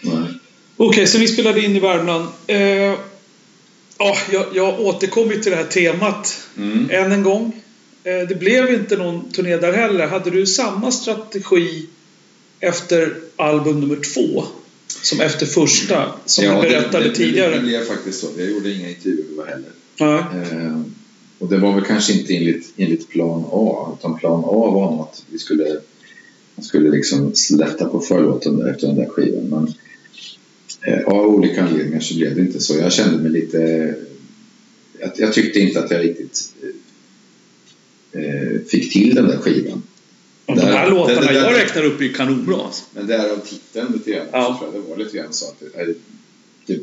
Nej. 0.00 0.22
Okej, 0.76 1.06
så 1.06 1.18
ni 1.18 1.28
spelade 1.28 1.64
in 1.64 1.76
i 1.76 1.80
Värmland. 1.80 2.28
Eh, 2.46 2.58
ja, 3.98 4.16
jag, 4.32 4.46
jag 4.54 4.80
återkommer 4.80 5.34
till 5.34 5.50
det 5.50 5.56
här 5.56 5.64
temat 5.64 6.36
Mm. 6.56 6.90
än 6.90 7.12
en 7.12 7.22
gång. 7.22 7.62
Eh, 8.04 8.28
det 8.28 8.38
blev 8.40 8.74
inte 8.74 8.96
någon 8.96 9.30
turné 9.32 9.56
där 9.56 9.72
heller. 9.72 10.06
Hade 10.06 10.30
du 10.30 10.46
samma 10.46 10.90
strategi 10.90 11.86
efter 12.60 13.14
album 13.36 13.80
nummer 13.80 13.96
två 14.14 14.44
som 15.02 15.20
efter 15.20 15.46
första? 15.46 16.12
Som 16.26 16.44
du 16.44 16.50
berättade 16.50 17.04
det, 17.04 17.10
det, 17.10 17.14
tidigare? 17.16 17.50
Det, 17.50 17.56
det 17.56 17.62
blev 17.62 17.84
faktiskt 17.84 18.20
så. 18.20 18.26
Jag 18.38 18.50
gjorde 18.50 18.72
inga 18.72 18.88
intervjuer 18.88 19.46
heller. 19.46 19.70
Nej. 20.00 20.18
Eh, 20.66 20.80
och 21.40 21.48
det 21.48 21.58
var 21.58 21.74
väl 21.74 21.84
kanske 21.84 22.12
inte 22.12 22.34
enligt, 22.36 22.72
enligt 22.76 23.08
plan 23.08 23.44
A, 23.52 23.96
utan 23.98 24.18
plan 24.18 24.44
A 24.44 24.70
var 24.70 24.90
nog 24.90 25.00
att 25.00 25.24
vi 25.30 25.38
skulle, 25.38 25.80
skulle 26.62 26.90
liksom 26.90 27.32
lätta 27.58 27.88
på 27.88 28.00
förlåten 28.00 28.58
där 28.58 28.70
efter 28.70 28.86
den 28.86 28.96
där 28.96 29.08
skivan. 29.08 29.44
Men 29.44 29.74
eh, 30.82 31.04
av 31.04 31.26
olika 31.26 31.62
anledningar 31.62 32.00
så 32.00 32.14
blev 32.14 32.34
det 32.34 32.40
inte 32.40 32.60
så. 32.60 32.78
Jag 32.78 32.92
kände 32.92 33.22
mig 33.22 33.30
lite... 33.30 33.94
Jag, 35.00 35.10
jag 35.16 35.32
tyckte 35.32 35.60
inte 35.60 35.80
att 35.80 35.90
jag 35.90 36.04
riktigt 36.04 36.54
eh, 38.12 38.60
fick 38.68 38.92
till 38.92 39.14
den 39.14 39.26
där 39.26 39.36
skivan. 39.36 39.82
Och 40.46 40.56
de 40.56 40.62
här 40.62 40.90
låtarna 40.90 41.32
jag 41.32 41.54
räknar 41.54 41.84
upp 41.84 42.00
är 42.00 42.08
kanonbra. 42.08 42.56
Alltså. 42.56 42.84
Men 42.92 43.06
därav 43.06 43.36
titeln 43.36 43.92
lite 43.92 44.10
grann. 44.10 44.26
Ja. 44.32 44.58
Så 44.60 44.64
tror 44.64 44.74
jag 44.74 44.84
det 44.84 44.90
var 44.90 44.96
lite 44.96 45.16
grann 45.16 45.32
så 45.32 45.46
att 45.46 45.62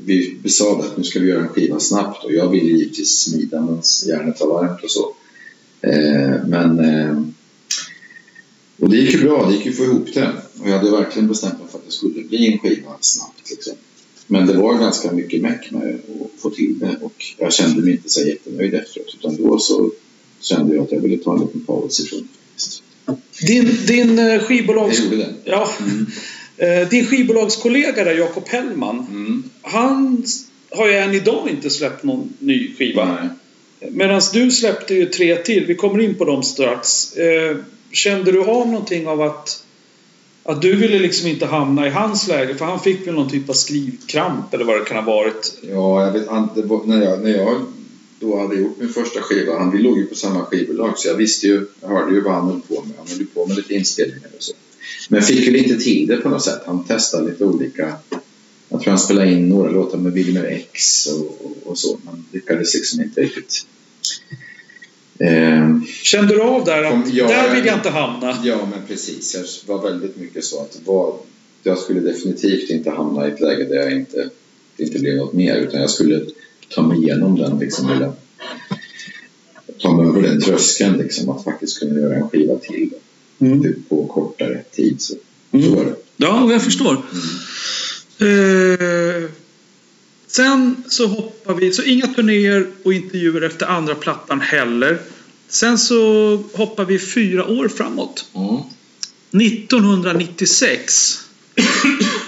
vi, 0.05 0.37
vi 0.43 0.49
sa 0.49 0.79
att 0.79 0.97
nu 0.97 1.03
ska 1.03 1.19
vi 1.19 1.27
göra 1.27 1.41
en 1.41 1.47
skiva 1.47 1.79
snabbt 1.79 2.23
och 2.23 2.33
jag 2.33 2.49
ville 2.51 2.71
givetvis 2.77 3.19
smida 3.19 3.61
medan 3.61 3.81
järnet 4.07 4.39
var 4.39 4.47
varmt 4.47 4.83
och 4.83 4.91
så. 4.91 5.15
Eh, 5.81 6.47
men 6.47 6.79
eh, 6.79 7.21
och 8.79 8.89
det 8.89 8.97
gick 8.97 9.13
ju 9.13 9.21
bra, 9.21 9.45
det 9.45 9.55
gick 9.55 9.65
ju 9.65 9.71
att 9.71 9.77
få 9.77 9.83
ihop 9.83 10.13
det. 10.13 10.31
Och 10.59 10.69
jag 10.69 10.77
hade 10.77 10.91
verkligen 10.91 11.27
bestämt 11.27 11.59
mig 11.59 11.67
för 11.71 11.77
att 11.77 11.85
det 11.85 11.91
skulle 11.91 12.23
bli 12.23 12.53
en 12.53 12.59
skiva 12.59 12.91
snabbt. 12.99 13.49
Liksom. 13.49 13.73
Men 14.27 14.47
det 14.47 14.53
var 14.53 14.79
ganska 14.79 15.11
mycket 15.11 15.41
meck 15.41 15.71
med 15.71 15.99
att 16.05 16.41
få 16.41 16.49
till 16.49 16.79
det 16.79 16.97
och 17.01 17.25
jag 17.37 17.53
kände 17.53 17.81
mig 17.81 17.91
inte 17.91 18.09
så 18.09 18.21
jättenöjd 18.21 18.73
efteråt 18.73 19.15
utan 19.19 19.35
då 19.35 19.59
så 19.59 19.91
kände 20.41 20.75
jag 20.75 20.83
att 20.83 20.91
jag 20.91 20.99
ville 20.99 21.17
ta 21.17 21.33
en 21.33 21.41
liten 21.41 21.61
paus 21.61 21.99
ifrån 21.99 22.27
det. 22.27 23.47
Din, 23.47 23.77
din 23.87 24.19
eh, 24.19 24.39
skivbolags... 24.39 24.97
Jag 24.99 25.05
gjorde 25.05 25.17
det. 25.17 25.33
Ja. 25.43 25.69
Eh, 25.79 25.85
Din 26.89 27.05
skivbolagskollega 27.05 28.03
där, 28.03 28.13
Jakob 28.13 28.47
Hellman. 28.47 29.07
Mm. 29.09 29.43
Han 29.61 30.23
har 30.69 30.87
ju 30.87 30.93
än 30.93 31.13
idag 31.13 31.49
inte 31.49 31.69
släppt 31.69 32.03
någon 32.03 32.33
ny 32.39 32.75
skiva. 32.77 33.29
Medan 33.79 34.21
du 34.33 34.51
släppte 34.51 34.93
ju 34.93 35.05
tre 35.05 35.35
till. 35.35 35.65
Vi 35.65 35.75
kommer 35.75 35.99
in 35.99 36.15
på 36.15 36.25
dem 36.25 36.43
strax. 36.43 37.13
Eh, 37.17 37.57
Kände 37.91 38.31
du 38.31 38.43
av 38.43 38.67
någonting 38.67 39.07
av 39.07 39.21
att, 39.21 39.63
att 40.43 40.61
du 40.61 40.75
ville 40.75 40.99
liksom 40.99 41.27
inte 41.27 41.45
hamna 41.45 41.87
i 41.87 41.89
hans 41.89 42.27
läge? 42.27 42.55
För 42.55 42.65
han 42.65 42.79
fick 42.79 43.07
väl 43.07 43.13
någon 43.13 43.29
typ 43.29 43.49
av 43.49 43.53
skrivkramp 43.53 44.53
eller 44.53 44.65
vad 44.65 44.79
det 44.79 44.85
kan 44.85 44.97
ha 44.97 45.15
varit. 45.15 45.57
Ja, 45.61 46.05
jag 46.05 46.11
vet, 46.11 46.27
han, 46.27 46.49
var, 46.55 46.85
när, 46.85 47.01
jag, 47.05 47.23
när 47.23 47.29
jag 47.37 47.61
då 48.19 48.39
hade 48.39 48.55
gjort 48.55 48.77
min 48.79 48.89
första 48.89 49.21
skiva, 49.21 49.59
han, 49.59 49.71
vi 49.71 49.77
låg 49.77 49.97
ju 49.97 50.05
på 50.05 50.15
samma 50.15 50.45
skivbolag 50.45 50.99
så 50.99 51.07
jag 51.07 51.15
visste 51.15 51.47
ju, 51.47 51.65
jag 51.81 51.89
hörde 51.89 52.15
ju 52.15 52.21
vad 52.21 52.33
han 52.33 52.47
höll 52.47 52.61
på 52.61 52.73
med. 52.73 52.93
Han 52.97 53.07
höll 53.07 53.25
på 53.25 53.45
med 53.45 53.57
lite 53.57 53.73
inspelningar 53.73 54.29
och 54.37 54.43
så. 54.43 54.53
Men 55.09 55.21
fick 55.21 55.47
väl 55.47 55.55
inte 55.55 55.75
till 55.75 56.07
det 56.07 56.17
på 56.17 56.29
något 56.29 56.43
sätt. 56.43 56.61
Han 56.65 56.83
testade 56.83 57.29
lite 57.29 57.45
olika, 57.45 57.95
jag 58.69 58.81
tror 58.81 58.91
han 58.91 58.99
spelade 58.99 59.31
in 59.31 59.49
några 59.49 59.71
låtar 59.71 59.97
med 59.97 60.13
Wilmer 60.13 60.45
X 60.45 61.07
och, 61.07 61.45
och, 61.45 61.57
och 61.63 61.77
så, 61.77 61.99
men 62.05 62.25
lyckades 62.31 62.73
liksom 62.73 63.01
inte 63.01 63.21
riktigt. 63.21 63.65
Eh, 65.19 65.79
Kände 66.03 66.33
du 66.33 66.41
av 66.41 66.65
där 66.65 66.83
att 66.83 67.13
ja, 67.13 67.27
där 67.27 67.55
vill 67.55 67.65
jag 67.65 67.75
inte 67.75 67.89
hamna? 67.89 68.37
Ja, 68.43 68.67
men 68.71 68.87
precis. 68.87 69.35
Jag 69.35 69.75
var 69.75 69.83
väldigt 69.83 70.17
mycket 70.17 70.43
så 70.45 70.61
att 70.61 70.79
vad, 70.85 71.13
jag 71.63 71.77
skulle 71.77 71.99
definitivt 71.99 72.69
inte 72.69 72.89
hamna 72.89 73.27
i 73.27 73.31
ett 73.31 73.39
läge 73.39 73.65
där 73.65 73.75
jag 73.75 73.91
inte, 73.91 74.29
det 74.77 74.83
inte 74.83 74.99
blev 74.99 75.15
något 75.15 75.33
mer 75.33 75.55
utan 75.55 75.81
jag 75.81 75.89
skulle 75.89 76.25
ta 76.69 76.81
mig 76.81 76.97
igenom 76.97 77.35
den 77.35 77.59
liksom, 77.59 77.89
eller 77.89 78.11
ta 79.79 79.97
mig 79.97 80.07
över 80.07 80.21
den 80.21 80.41
tröskeln 80.41 80.97
liksom, 80.97 81.29
att 81.29 81.43
faktiskt 81.43 81.79
kunna 81.79 81.99
göra 81.99 82.15
en 82.15 82.29
skiva 82.29 82.55
till 82.55 82.89
Mm. 83.41 83.83
på 83.89 84.05
kortare 84.07 84.63
tid. 84.75 85.01
Så, 85.01 85.13
Mm. 85.51 85.65
så 85.69 85.75
var 85.75 85.85
det. 85.85 85.95
Ja, 86.17 86.51
jag 86.51 86.63
förstår. 86.63 86.93
Eh, 88.19 89.29
sen 90.27 90.83
så 90.87 91.07
hoppar 91.07 91.53
vi, 91.53 91.71
så 91.73 91.83
inga 91.83 92.07
turnéer 92.07 92.67
och 92.83 92.93
intervjuer 92.93 93.41
efter 93.41 93.65
andra 93.65 93.95
plattan 93.95 94.41
heller. 94.41 94.99
Sen 95.49 95.77
så 95.77 96.35
hoppar 96.53 96.85
vi 96.85 96.99
fyra 96.99 97.45
år 97.47 97.67
framåt. 97.67 98.25
Mm. 98.35 98.61
1996. 99.43 101.19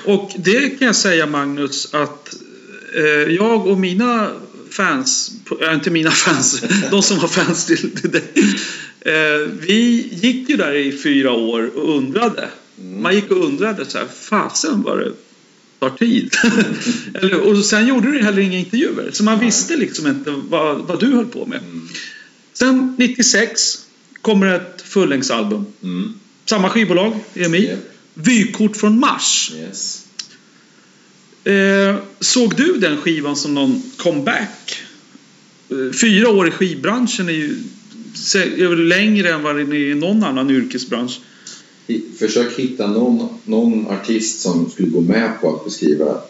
Och 0.06 0.32
det 0.38 0.70
kan 0.80 0.86
jag 0.86 0.96
säga 0.96 1.26
Magnus 1.26 1.94
att 1.94 2.36
eh, 2.96 3.34
jag 3.36 3.68
och 3.68 3.80
mina 3.80 4.32
fans, 4.72 5.32
äh, 5.62 5.74
inte 5.74 5.90
mina 5.90 6.12
fans, 6.12 6.64
de 6.92 7.04
som 7.04 7.20
var 7.20 7.28
fans 7.28 7.66
till, 7.66 7.96
till 7.96 8.12
dig. 8.12 8.24
Eh, 9.02 9.50
vi 9.60 10.10
gick 10.12 10.50
ju 10.50 10.58
där 10.58 10.74
i 10.74 10.98
fyra 10.98 11.32
år 11.32 11.78
och 11.78 11.98
undrade. 11.98 12.50
Man 12.76 13.16
gick 13.16 13.32
och 13.32 13.46
undrade 13.46 13.86
så 13.86 13.98
här, 13.98 14.08
fasen 14.22 14.82
vad 14.82 15.00
det 15.00 15.12
tar 15.80 15.90
tid. 15.90 16.36
Eller, 17.14 17.40
och 17.40 17.66
sen 17.66 17.88
gjorde 17.88 18.12
du 18.12 18.24
heller 18.24 18.42
inga 18.42 18.58
intervjuer. 18.58 19.10
Så 19.14 19.24
man 19.24 19.40
visste 19.40 19.76
liksom 19.76 20.08
inte 20.08 20.32
vad, 20.32 20.78
vad 20.78 21.00
du 21.00 21.16
höll 21.16 21.26
på 21.26 21.46
med. 21.46 21.60
Sen 22.54 22.96
96 22.98 23.86
kommer 24.22 24.48
ett 24.56 24.82
fullängdsalbum. 24.86 25.66
Mm. 25.84 26.14
Samma 26.46 26.70
skivbolag, 26.70 27.20
EMI. 27.34 27.76
Vykort 28.14 28.78
från 28.78 29.00
Mars. 29.00 29.52
Yes. 29.56 30.06
Eh, 31.44 31.96
såg 32.20 32.56
du 32.56 32.78
den 32.78 32.98
skivan 32.98 33.36
som 33.36 33.54
någon 33.54 33.82
comeback? 33.98 34.82
Eh, 35.70 35.94
fyra 36.02 36.30
år 36.30 36.48
i 36.48 36.52
skivbranschen 36.52 37.30
är 37.30 37.34
ju 37.34 37.56
är 38.34 38.76
längre 38.76 39.34
än 39.34 39.44
vad 39.44 39.56
det 39.56 39.62
är 39.62 39.74
i 39.74 39.96
någon 39.96 40.24
annan 40.24 40.50
yrkesbransch. 40.50 41.20
Försök 42.20 42.60
hitta 42.60 42.88
någon, 42.88 43.30
någon 43.46 43.88
artist 43.88 44.42
som 44.42 44.70
skulle 44.70 44.90
gå 44.90 45.02
med 45.02 45.42
på 45.42 45.56
att 45.56 45.66
beskriva 45.66 46.22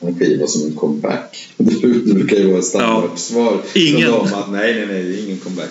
en 0.00 0.18
skiva 0.18 0.46
som 0.46 0.66
en 0.66 0.74
comeback. 0.74 1.48
Det 1.56 2.14
brukar 2.14 2.36
ju 2.36 2.46
vara 2.46 2.58
ett 2.58 2.64
standardsvar. 2.64 3.62
Ingen. 3.74 4.00
från 4.00 4.12
dem 4.12 4.34
att 4.34 4.52
nej, 4.52 4.74
nej, 4.74 4.86
nej, 4.86 5.02
det 5.02 5.18
är 5.18 5.24
ingen 5.24 5.38
comeback. 5.38 5.70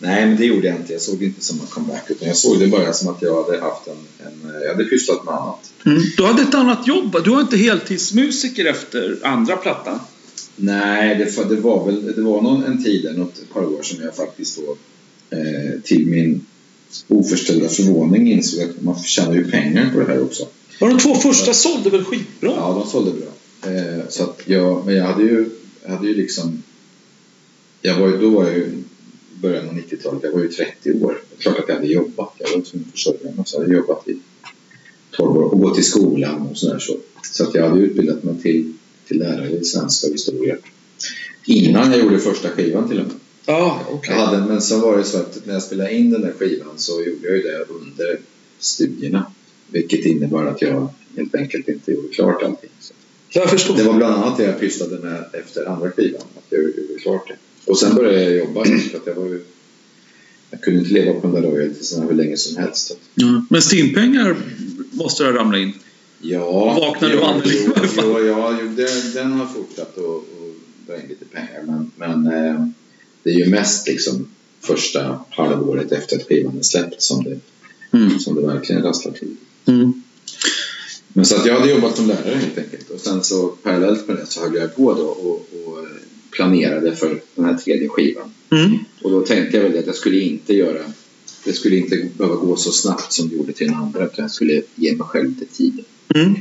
Nej, 0.00 0.26
men 0.26 0.36
det 0.36 0.44
gjorde 0.44 0.66
jag 0.66 0.76
inte. 0.76 0.92
Jag 0.92 1.02
såg 1.02 1.18
det 1.18 1.24
inte 1.24 1.44
som 1.44 1.60
en 1.60 1.66
comeback. 1.66 2.10
Utan 2.10 2.28
jag 2.28 2.36
såg 2.36 2.60
det 2.60 2.66
bara 2.66 2.92
som 2.92 3.08
att 3.08 3.22
jag 3.22 3.44
hade 3.44 3.60
haft 3.60 3.86
en... 3.86 4.26
en 4.26 4.62
jag 4.62 4.68
hade 4.68 4.84
pysslat 4.84 5.24
med 5.24 5.34
annat. 5.34 5.72
Du 6.16 6.24
hade 6.24 6.42
ett 6.42 6.54
annat 6.54 6.86
jobb. 6.86 7.16
Du 7.24 7.30
var 7.30 7.40
inte 7.40 7.56
heltidsmusiker 7.56 8.64
efter 8.64 9.18
andra 9.22 9.56
plattan. 9.56 9.98
Nej, 10.56 11.16
det, 11.16 11.54
det 11.54 11.60
var 11.60 11.86
väl 11.86 12.14
det 12.16 12.22
var 12.22 12.42
någon, 12.42 12.64
en 12.64 12.84
tid, 12.84 13.18
något 13.18 13.52
par 13.52 13.64
år 13.64 13.82
som 13.82 14.02
jag 14.02 14.16
faktiskt 14.16 14.58
då 14.58 14.76
eh, 15.36 15.80
till 15.84 16.06
min 16.06 16.46
oförställda 17.08 17.68
förvåning 17.68 18.32
insåg 18.32 18.60
att 18.60 18.82
man 18.82 19.02
tjänar 19.02 19.34
ju 19.34 19.50
pengar 19.50 19.90
på 19.92 20.00
det 20.00 20.06
här 20.06 20.22
också. 20.22 20.46
Var 20.80 20.88
de 20.88 20.98
två 20.98 21.14
första 21.14 21.54
sålde 21.54 21.90
väl 21.90 22.04
skitbra? 22.04 22.50
Ja, 22.50 22.82
de 22.82 22.90
sålde 22.90 23.10
bra. 23.10 23.72
Eh, 23.72 24.08
så 24.08 24.22
att 24.22 24.42
jag, 24.44 24.86
men 24.86 24.96
jag 24.96 25.04
hade 25.04 25.22
ju, 25.22 25.50
jag 25.82 25.90
hade 25.90 26.08
ju 26.08 26.14
liksom... 26.14 26.62
Jag 27.82 27.98
var 27.98 28.08
ju, 28.08 28.16
då 28.16 28.30
var 28.30 28.44
jag 28.44 28.54
ju 28.56 28.77
början 29.40 29.68
av 29.68 29.74
90-talet, 29.74 30.20
jag 30.22 30.32
var 30.32 30.40
ju 30.42 30.48
30 30.48 30.92
år. 30.92 31.20
Det 31.30 31.36
är 31.36 31.42
klart 31.42 31.58
att 31.58 31.68
jag 31.68 31.74
hade 31.74 31.86
jobbat. 31.86 32.32
Jag 32.38 32.48
var 32.56 32.60
tvungen 32.64 32.86
att 32.86 32.92
försörja 32.92 33.24
mig. 33.24 33.44
Så 33.46 33.56
jag 33.56 33.60
hade 33.62 33.74
jobbat 33.74 34.08
i 34.08 34.18
12 35.10 35.36
år 35.36 35.42
och 35.42 35.60
gått 35.60 35.74
till 35.74 35.84
skolan 35.84 36.46
och 36.46 36.56
sådär. 36.56 36.78
Så, 36.78 36.96
så 37.32 37.44
att 37.44 37.54
jag 37.54 37.68
hade 37.68 37.80
utbildat 37.80 38.24
mig 38.24 38.42
till, 38.42 38.72
till 39.06 39.18
lärare 39.18 39.50
i 39.50 39.64
svenska 39.64 40.06
och 40.06 40.12
historia. 40.12 40.56
Innan 41.46 41.92
jag 41.92 42.00
gjorde 42.00 42.18
första 42.18 42.48
skivan 42.48 42.88
till 42.88 43.00
och 43.00 43.06
med. 43.06 43.16
Ja, 43.46 43.82
okej. 43.90 44.14
Jag 44.14 44.26
hade, 44.26 44.46
men 44.46 44.60
så 44.62 44.78
var 44.78 44.98
det 44.98 45.04
så 45.04 45.18
att 45.18 45.46
när 45.46 45.52
jag 45.54 45.62
spelade 45.62 45.94
in 45.94 46.10
den 46.10 46.20
där 46.20 46.32
skivan 46.38 46.72
så 46.76 46.92
gjorde 46.92 47.28
jag 47.28 47.36
ju 47.36 47.42
det 47.42 47.64
under 47.68 48.20
studierna. 48.58 49.32
Vilket 49.70 50.04
innebar 50.04 50.46
att 50.46 50.62
jag 50.62 50.88
helt 51.16 51.34
enkelt 51.34 51.68
inte 51.68 51.92
gjorde 51.92 52.08
klart 52.08 52.42
allting. 52.42 52.70
Så 52.80 52.92
Jag 53.30 53.50
förstår. 53.50 53.76
det 53.76 53.82
var 53.84 53.94
bland 53.94 54.14
annat 54.14 54.36
det 54.38 54.44
jag 54.44 54.60
pysslade 54.60 54.98
med 54.98 55.24
efter 55.32 55.64
andra 55.66 55.90
skivan. 55.90 56.22
Att 56.36 56.44
jag 56.48 56.62
gjorde 56.62 56.98
klart 57.02 57.28
det. 57.28 57.36
Och 57.68 57.78
sen 57.78 57.94
började 57.94 58.22
jag 58.22 58.36
jobba. 58.36 58.64
För 58.64 58.98
att 58.98 59.06
jag, 59.06 59.14
var 59.14 59.26
ju, 59.26 59.44
jag 60.50 60.60
kunde 60.62 60.80
inte 60.80 60.92
leva 60.92 61.20
på 61.20 61.26
de 61.26 61.32
där 61.42 61.48
royaltiesarna 61.50 62.06
hur 62.06 62.14
länge 62.14 62.36
som 62.36 62.56
helst. 62.56 62.96
Mm. 63.22 63.46
Men 63.50 63.62
Steampengar 63.62 64.36
måste 64.92 65.24
ha 65.24 65.32
ramlat 65.32 65.60
in. 65.60 65.72
ja, 66.20 66.74
Vaknade 66.80 67.14
du 67.44 67.50
i 67.50 67.64
jo, 67.66 67.72
jo, 67.96 68.26
ja, 68.26 68.58
jo, 68.62 68.68
den, 68.68 69.12
den 69.14 69.32
har 69.32 69.46
fortsatt 69.46 69.98
att 69.98 70.04
att 70.04 70.86
dra 70.86 70.96
in 71.02 71.08
lite 71.08 71.24
pengar. 71.24 71.62
Men, 71.66 71.90
men 71.96 72.26
eh, 72.26 72.66
det 73.22 73.30
är 73.30 73.34
ju 73.34 73.46
mest 73.50 73.86
liksom 73.88 74.28
första 74.60 75.20
halvåret 75.30 75.92
efter 75.92 76.16
att 76.16 76.22
skivan 76.28 76.58
är 76.58 76.62
släppt 76.62 77.02
som 77.02 77.24
det, 77.24 77.40
Mm. 77.92 78.18
som 78.18 78.34
det 78.34 78.46
verkligen 78.46 78.82
rasslar 78.82 79.12
till. 79.12 79.36
Mm. 79.66 80.02
Men 81.08 81.24
så 81.26 81.36
att 81.36 81.46
jag 81.46 81.54
hade 81.60 81.70
jobbat 81.70 81.96
som 81.96 82.06
lärare 82.08 82.34
helt 82.34 82.58
enkelt. 82.58 82.90
Och 82.90 83.00
sen 83.00 83.24
så 83.24 83.46
parallellt 83.48 84.08
med 84.08 84.16
det 84.16 84.26
så 84.26 84.40
höll 84.40 84.54
jag 84.54 84.76
på 84.76 84.94
då 84.94 85.02
och, 85.02 85.48
och 85.66 85.67
planerade 86.30 86.96
för 86.96 87.20
den 87.34 87.44
här 87.44 87.54
tredje 87.54 87.88
skivan. 87.88 88.32
Mm. 88.50 88.78
Och 89.02 89.10
då 89.10 89.20
tänkte 89.20 89.56
jag 89.56 89.64
väl 89.64 89.78
att 89.78 89.86
jag 89.86 89.94
skulle 89.94 90.20
inte 90.20 90.54
göra 90.54 90.82
det 91.44 91.52
skulle 91.52 91.76
inte 91.76 92.08
behöva 92.16 92.36
gå 92.36 92.56
så 92.56 92.72
snabbt 92.72 93.12
som 93.12 93.28
det 93.28 93.36
gjorde 93.36 93.52
till 93.52 93.66
den 93.66 93.76
andra 93.76 94.04
utan 94.04 94.22
jag 94.22 94.30
skulle 94.30 94.62
ge 94.74 94.96
mig 94.96 95.06
själv 95.06 95.28
lite 95.28 95.54
tid. 95.54 95.84
Mm. 96.14 96.34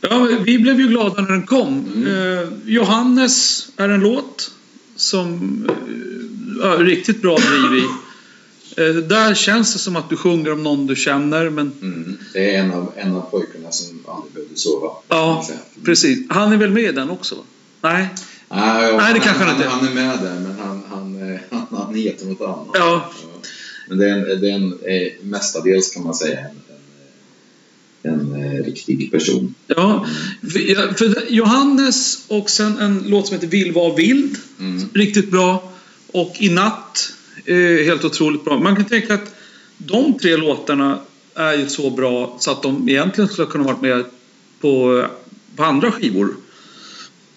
Ja, 0.00 0.28
vi 0.44 0.58
blev 0.58 0.80
ju 0.80 0.88
glada 0.88 1.22
när 1.22 1.30
den 1.30 1.46
kom. 1.46 2.04
Eh, 2.06 2.48
Johannes 2.72 3.66
är 3.76 3.88
en 3.88 4.00
låt 4.00 4.50
som 4.96 5.38
eh, 6.62 6.70
är 6.70 6.78
riktigt 6.78 7.22
bra 7.22 7.36
driv 7.36 7.78
i. 7.78 7.84
Eh, 8.76 8.94
där 8.94 9.34
känns 9.34 9.72
det 9.72 9.78
som 9.78 9.96
att 9.96 10.10
du 10.10 10.16
sjunger 10.16 10.52
om 10.52 10.62
någon 10.62 10.86
du 10.86 10.96
känner, 10.96 11.50
men 11.50 11.72
Mm. 11.82 12.18
Det 12.32 12.54
är 12.54 12.62
en 12.62 12.72
av, 12.72 12.92
en 12.96 13.12
av 13.12 13.30
pojkarna 13.30 13.70
som 13.70 14.00
aldrig 14.08 14.32
behövde 14.32 14.56
sova. 14.56 14.90
ja, 15.08 15.44
säga. 15.46 15.58
precis. 15.84 16.26
Han 16.28 16.52
är 16.52 16.56
väl 16.56 16.70
med 16.70 16.84
i 16.84 16.92
den 16.92 17.10
också? 17.10 17.34
va? 17.80 18.06
Nej? 18.56 18.96
Nej, 18.96 19.14
det 19.14 19.20
kanske 19.20 19.44
han 19.44 19.56
inte 19.56 19.68
han 19.68 19.88
är 19.88 19.94
med 19.94 20.18
där 20.22 20.40
men 20.40 20.58
han, 20.58 20.82
han, 20.90 21.30
eh, 21.34 21.40
han, 21.50 21.66
han 21.70 21.94
heter 21.94 22.26
något 22.26 22.40
annat. 22.40 22.68
Ja. 22.74 23.12
Men 23.88 23.98
det 23.98 24.08
är 24.10 24.12
en, 24.12 24.40
det 24.40 24.50
är 24.50 24.54
en 24.54 24.72
eh, 24.72 25.12
mestadels 25.22 25.94
kan 25.94 26.04
man 26.04 26.14
säga 26.14 26.38
en, 26.40 28.12
en, 28.12 28.34
en 28.34 28.56
eh, 28.56 28.64
riktig 28.64 29.10
person. 29.12 29.54
Ja, 29.66 30.06
för- 30.42 31.32
Johannes 31.32 32.24
och 32.28 32.50
sen 32.50 32.78
en 32.78 33.04
låt 33.06 33.26
som 33.26 33.34
heter 33.34 33.46
Vill 33.48 33.72
vara 33.72 33.94
vild. 33.94 34.36
Mm. 34.60 34.88
Riktigt 34.94 35.30
bra. 35.30 35.72
Och 36.12 36.36
I 36.38 36.48
natt. 36.48 37.12
Helt 37.84 38.04
otroligt 38.04 38.44
bra. 38.44 38.60
Man 38.60 38.76
kan 38.76 38.84
tänka 38.84 39.14
att 39.14 39.34
de 39.78 40.18
tre 40.18 40.36
låtarna 40.36 40.98
är 41.34 41.54
ju 41.54 41.68
så 41.68 41.90
bra 41.90 42.36
så 42.40 42.50
att 42.50 42.62
de 42.62 42.88
egentligen 42.88 43.28
skulle 43.28 43.46
kunna 43.48 43.64
varit 43.64 43.82
med 43.82 44.04
på, 44.60 45.04
på 45.56 45.64
andra 45.64 45.92
skivor. 45.92 46.36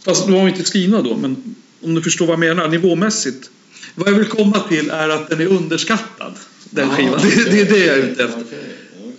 Fast 0.05 0.25
de 0.27 0.33
var 0.33 0.47
inte 0.47 0.63
skrivna 0.63 1.01
då, 1.01 1.17
men 1.17 1.55
om 1.81 1.95
du 1.95 2.01
förstår 2.01 2.25
vad 2.25 2.33
jag 2.33 2.39
menar 2.39 2.67
nivåmässigt. 2.67 3.49
Vad 3.95 4.07
jag 4.09 4.13
vill 4.13 4.25
komma 4.27 4.59
till 4.59 4.89
är 4.89 5.09
att 5.09 5.29
den 5.29 5.41
är 5.41 5.45
underskattad. 5.45 6.33
Den 6.69 6.89
Ah, 6.89 6.95
skivan. 6.95 7.19
Det, 7.21 7.51
det 7.51 7.61
är 7.61 7.65
det 7.65 7.85
jag 7.85 7.97
är 7.97 8.03
ute 8.03 8.23
efter. 8.23 8.43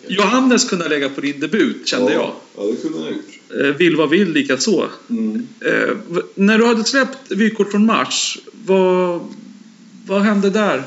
Johannes 0.08 0.64
kunde 0.64 0.88
lägga 0.88 1.08
på 1.08 1.20
din 1.20 1.40
debut, 1.40 1.88
kände 1.88 2.12
jag. 2.12 2.32
Ja, 2.56 2.62
det 2.62 2.82
kunde 2.82 2.98
han 2.98 3.06
ha 3.06 3.12
gjort. 3.12 3.64
Eh, 3.64 3.76
Vill 3.76 3.96
vad 3.96 4.10
vill 4.10 4.32
lika 4.32 4.56
så. 4.56 4.86
Mm. 5.10 5.46
Eh, 5.60 5.96
när 6.34 6.58
du 6.58 6.64
hade 6.66 6.84
släppt 6.84 7.30
Vykort 7.30 7.70
från 7.70 7.86
Mars, 7.86 8.38
vad, 8.66 9.20
vad 10.06 10.22
hände 10.22 10.50
där? 10.50 10.82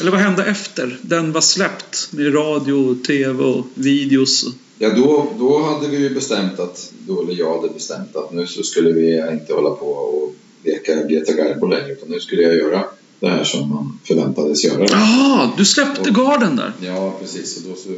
Eller 0.00 0.10
vad 0.10 0.20
hände 0.20 0.44
efter 0.44 0.98
den 1.02 1.32
var 1.32 1.40
släppt 1.40 2.08
med 2.12 2.34
radio, 2.34 2.94
tv 3.06 3.44
och 3.44 3.66
videos? 3.74 4.46
Ja, 4.82 4.90
då, 4.96 5.32
då 5.38 5.62
hade 5.62 5.88
vi 5.88 5.96
ju 5.98 6.14
bestämt 6.14 6.60
att, 6.60 6.92
då, 7.06 7.22
eller 7.22 7.34
jag 7.34 7.56
hade 7.60 7.72
bestämt 7.74 8.16
att 8.16 8.32
nu 8.32 8.46
så 8.46 8.62
skulle 8.62 8.92
vi 8.92 9.30
inte 9.32 9.52
hålla 9.52 9.70
på 9.70 9.86
och 9.86 10.34
leka 10.64 11.02
Greta 11.02 11.32
Garbo 11.32 11.66
längre 11.66 11.92
utan 11.92 12.08
nu 12.08 12.20
skulle 12.20 12.42
jag 12.42 12.54
göra 12.54 12.84
det 13.20 13.28
här 13.28 13.44
som 13.44 13.68
man 13.68 13.98
förväntades 14.04 14.64
göra. 14.64 14.86
Jaha, 14.90 15.52
du 15.56 15.64
släppte 15.64 16.10
garden 16.10 16.56
där. 16.56 16.72
Ja, 16.82 17.16
precis. 17.20 17.56
Och 17.56 17.70
då 17.70 17.76
så... 17.76 17.88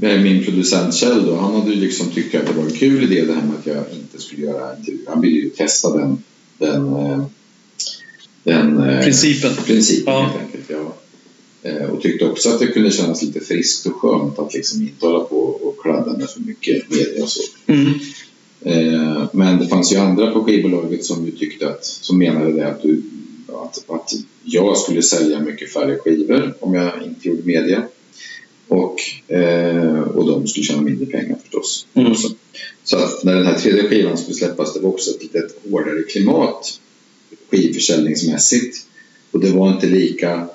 Min 0.00 0.44
producent 0.44 0.94
Kjell 0.94 1.26
då, 1.26 1.36
han 1.36 1.54
hade 1.54 1.70
ju 1.70 1.80
liksom 1.80 2.10
tyckt 2.10 2.34
att 2.34 2.46
det 2.46 2.52
var 2.52 2.64
en 2.64 2.70
kul 2.70 3.12
idé 3.12 3.24
det 3.24 3.34
här 3.34 3.42
med 3.42 3.58
att 3.58 3.66
jag 3.66 3.84
inte 3.92 4.20
skulle 4.20 4.42
göra 4.42 4.76
intervjuer. 4.76 5.10
Han 5.10 5.20
ville 5.20 5.36
ju 5.40 5.50
testa 5.50 5.96
den, 5.96 6.18
den, 6.58 6.96
eh, 6.96 7.24
den 8.42 8.78
eh, 8.88 9.04
Principen. 9.04 9.50
principen 9.66 10.14
Ja. 10.14 10.20
helt 10.22 10.44
enkelt. 10.44 10.64
Ja. 10.68 10.94
Eh, 11.64 11.90
Och 11.90 12.02
tyckte 12.02 12.24
också 12.24 12.48
att 12.50 12.58
det 12.58 12.66
kunde 12.66 12.90
kännas 12.90 13.22
lite 13.22 13.40
friskt 13.40 13.86
och 13.86 13.94
skönt 13.94 14.38
att 14.38 14.54
liksom 14.54 14.82
inte 14.82 15.06
hålla 15.06 15.20
på 15.24 15.36
och 15.36 15.78
kladda 15.82 16.18
med 16.18 16.30
för 16.30 16.40
mycket 16.40 16.90
media 16.90 17.22
och 17.22 17.28
så. 17.28 17.42
Mm. 17.66 17.92
Eh, 18.60 19.26
Men 19.32 19.58
det 19.58 19.66
fanns 19.66 19.92
ju 19.92 19.96
andra 19.96 20.30
på 20.30 20.44
skivbolaget 20.44 21.04
som 21.04 21.26
ju 21.26 21.30
tyckte 21.30 21.68
att, 21.68 21.84
som 21.84 22.18
menade 22.18 22.52
det 22.52 22.68
att, 22.68 22.82
du, 22.82 23.02
att, 23.48 23.90
att 23.90 24.12
jag 24.44 24.76
skulle 24.76 25.02
sälja 25.02 25.40
mycket 25.40 25.72
färre 25.72 25.98
skivor 25.98 26.54
om 26.60 26.74
jag 26.74 26.92
inte 27.04 27.28
gjorde 27.28 27.42
media. 27.42 27.82
Och, 28.68 28.96
eh, 29.34 30.00
och 30.00 30.26
de 30.26 30.46
skulle 30.46 30.66
tjäna 30.66 30.82
mindre 30.82 31.06
pengar 31.06 31.36
förstås. 31.42 31.86
Mm. 31.94 32.14
Så, 32.14 32.30
så 32.84 32.96
att 32.96 33.24
när 33.24 33.34
den 33.34 33.46
här 33.46 33.58
tredje 33.58 33.88
skivan 33.88 34.18
skulle 34.18 34.34
släppas 34.34 34.74
det 34.74 34.80
var 34.80 34.88
också 34.88 35.10
ett 35.10 35.22
lite 35.22 35.48
hårdare 35.70 36.02
klimat 36.02 36.80
skivförsäljningsmässigt. 37.50 38.86
Och 39.30 39.40
det 39.40 39.50
var 39.50 39.68
inte 39.72 39.86
lika 39.86 40.48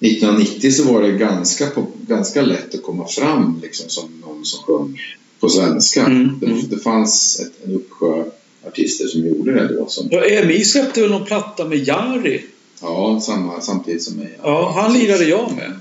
1990 0.00 0.70
så 0.70 0.92
var 0.92 1.02
det 1.02 1.12
ganska, 1.12 1.68
ganska 2.06 2.42
lätt 2.42 2.74
att 2.74 2.82
komma 2.82 3.06
fram 3.08 3.60
liksom, 3.62 3.88
som 3.88 4.20
någon 4.20 4.44
som 4.44 4.62
sjöng 4.62 5.00
på 5.40 5.48
svenska. 5.48 6.06
Mm, 6.06 6.38
Det, 6.40 6.76
det 6.76 6.82
fanns 6.82 7.40
ett, 7.40 7.64
en 7.64 7.74
uppsjö 7.74 8.24
artister 8.66 9.06
som 9.06 9.26
gjorde 9.26 9.52
det 9.52 9.76
då. 9.76 9.86
Som, 9.88 10.08
Ja, 10.10 10.24
EMI 10.24 10.64
släppte 10.64 11.00
väl 11.00 11.10
någon 11.10 11.24
platta 11.26 11.64
med 11.64 11.78
Jari? 11.88 12.44
ja, 12.82 13.20
samma, 13.20 13.60
samtidigt 13.60 14.02
som 14.02 14.16
mig. 14.16 14.38
Ja, 14.42 14.72
han 14.76 14.92
lirade 14.98 15.24
jag 15.24 15.52
med. 15.56 15.72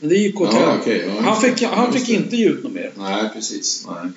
Men 0.00 0.08
det 0.08 0.16
gick 0.16 0.40
åt 0.40 0.48
Ja, 0.52 0.76
okej, 0.80 1.04
ja, 1.06 1.22
Han 1.22 1.40
fick, 1.42 1.62
han 1.62 1.92
fick 1.92 2.08
inte 2.08 2.36
ge 2.36 2.48
ut 2.48 2.62
något 2.64 2.72
mer. 2.72 2.92
Nej, 2.96 3.30
precis. 3.34 3.86
Nej. 3.88 4.10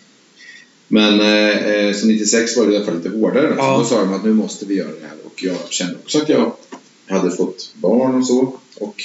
Men 0.87 1.19
eh, 1.19 1.67
eh, 1.75 1.93
så 1.93 2.07
96 2.07 2.57
var 2.57 2.65
det 2.65 2.73
i 2.73 2.75
alla 2.75 2.85
fall 2.85 2.95
lite 2.97 3.09
hårdare. 3.09 3.53
Ja. 3.57 3.77
Då 3.77 3.85
sa 3.85 3.99
de 3.99 4.13
att 4.13 4.23
nu 4.25 4.33
måste 4.33 4.65
vi 4.65 4.75
göra 4.75 4.87
det 5.01 5.07
här. 5.07 5.17
Och 5.25 5.43
jag 5.43 5.57
kände 5.69 5.95
också 6.03 6.17
att 6.17 6.29
jag 6.29 6.51
hade 7.07 7.31
fått 7.31 7.71
barn 7.75 8.15
och 8.15 8.27
så. 8.27 8.53
Och 8.79 9.03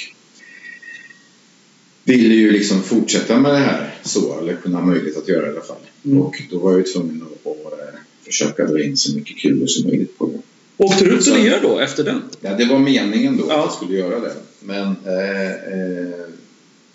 ville 2.09 2.35
ju 2.35 2.51
liksom 2.51 2.83
fortsätta 2.83 3.39
med 3.39 3.51
det 3.51 3.57
här 3.57 3.95
så. 4.03 4.39
Eller 4.39 4.55
kunna 4.55 4.77
ha 4.77 4.85
möjlighet 4.85 5.17
att 5.17 5.27
göra 5.27 5.47
i 5.47 5.49
alla 5.49 5.61
fall. 5.61 5.77
Mm. 6.05 6.21
Och 6.21 6.41
då 6.51 6.59
var 6.59 6.71
jag 6.71 6.79
ju 6.79 6.83
tvungen 6.93 7.21
att, 7.23 7.51
att 7.51 7.79
eh, 7.79 7.99
försöka 8.25 8.65
dra 8.65 8.83
in 8.83 8.97
så 8.97 9.15
mycket 9.15 9.37
kulor 9.37 9.67
som 9.67 9.87
möjligt 9.89 10.17
på 10.17 10.25
det. 10.27 10.39
Åkte 10.77 11.03
du 11.05 11.11
ut 11.11 11.27
lirade 11.27 11.61
då 11.61 11.79
efter 11.79 12.03
den? 12.03 12.21
Ja, 12.41 12.53
det 12.55 12.65
var 12.65 12.79
meningen 12.79 13.37
då 13.37 13.45
Ja. 13.49 13.53
att 13.59 13.65
jag 13.65 13.73
skulle 13.73 13.97
göra 13.99 14.19
det. 14.19 14.33
Men 14.59 14.85
eh, 15.05 15.51
eh, 15.73 16.25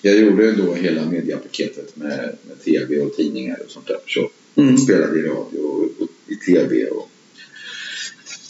jag 0.03 0.19
gjorde 0.19 0.53
då 0.53 0.75
hela 0.75 1.05
mediapaketet 1.11 1.97
med, 1.97 2.37
med 2.49 2.65
tv 2.65 3.01
och 3.01 3.17
tidningar 3.17 3.59
och 3.65 3.71
sånt 3.71 3.87
där. 3.87 3.97
Så 4.07 4.31
Mm. 4.57 4.79
spelade 4.79 5.19
i 5.19 5.23
radio 5.23 5.59
och, 5.59 5.83
och 5.83 6.09
i 6.29 6.37
tv 6.37 6.87
och 6.87 7.11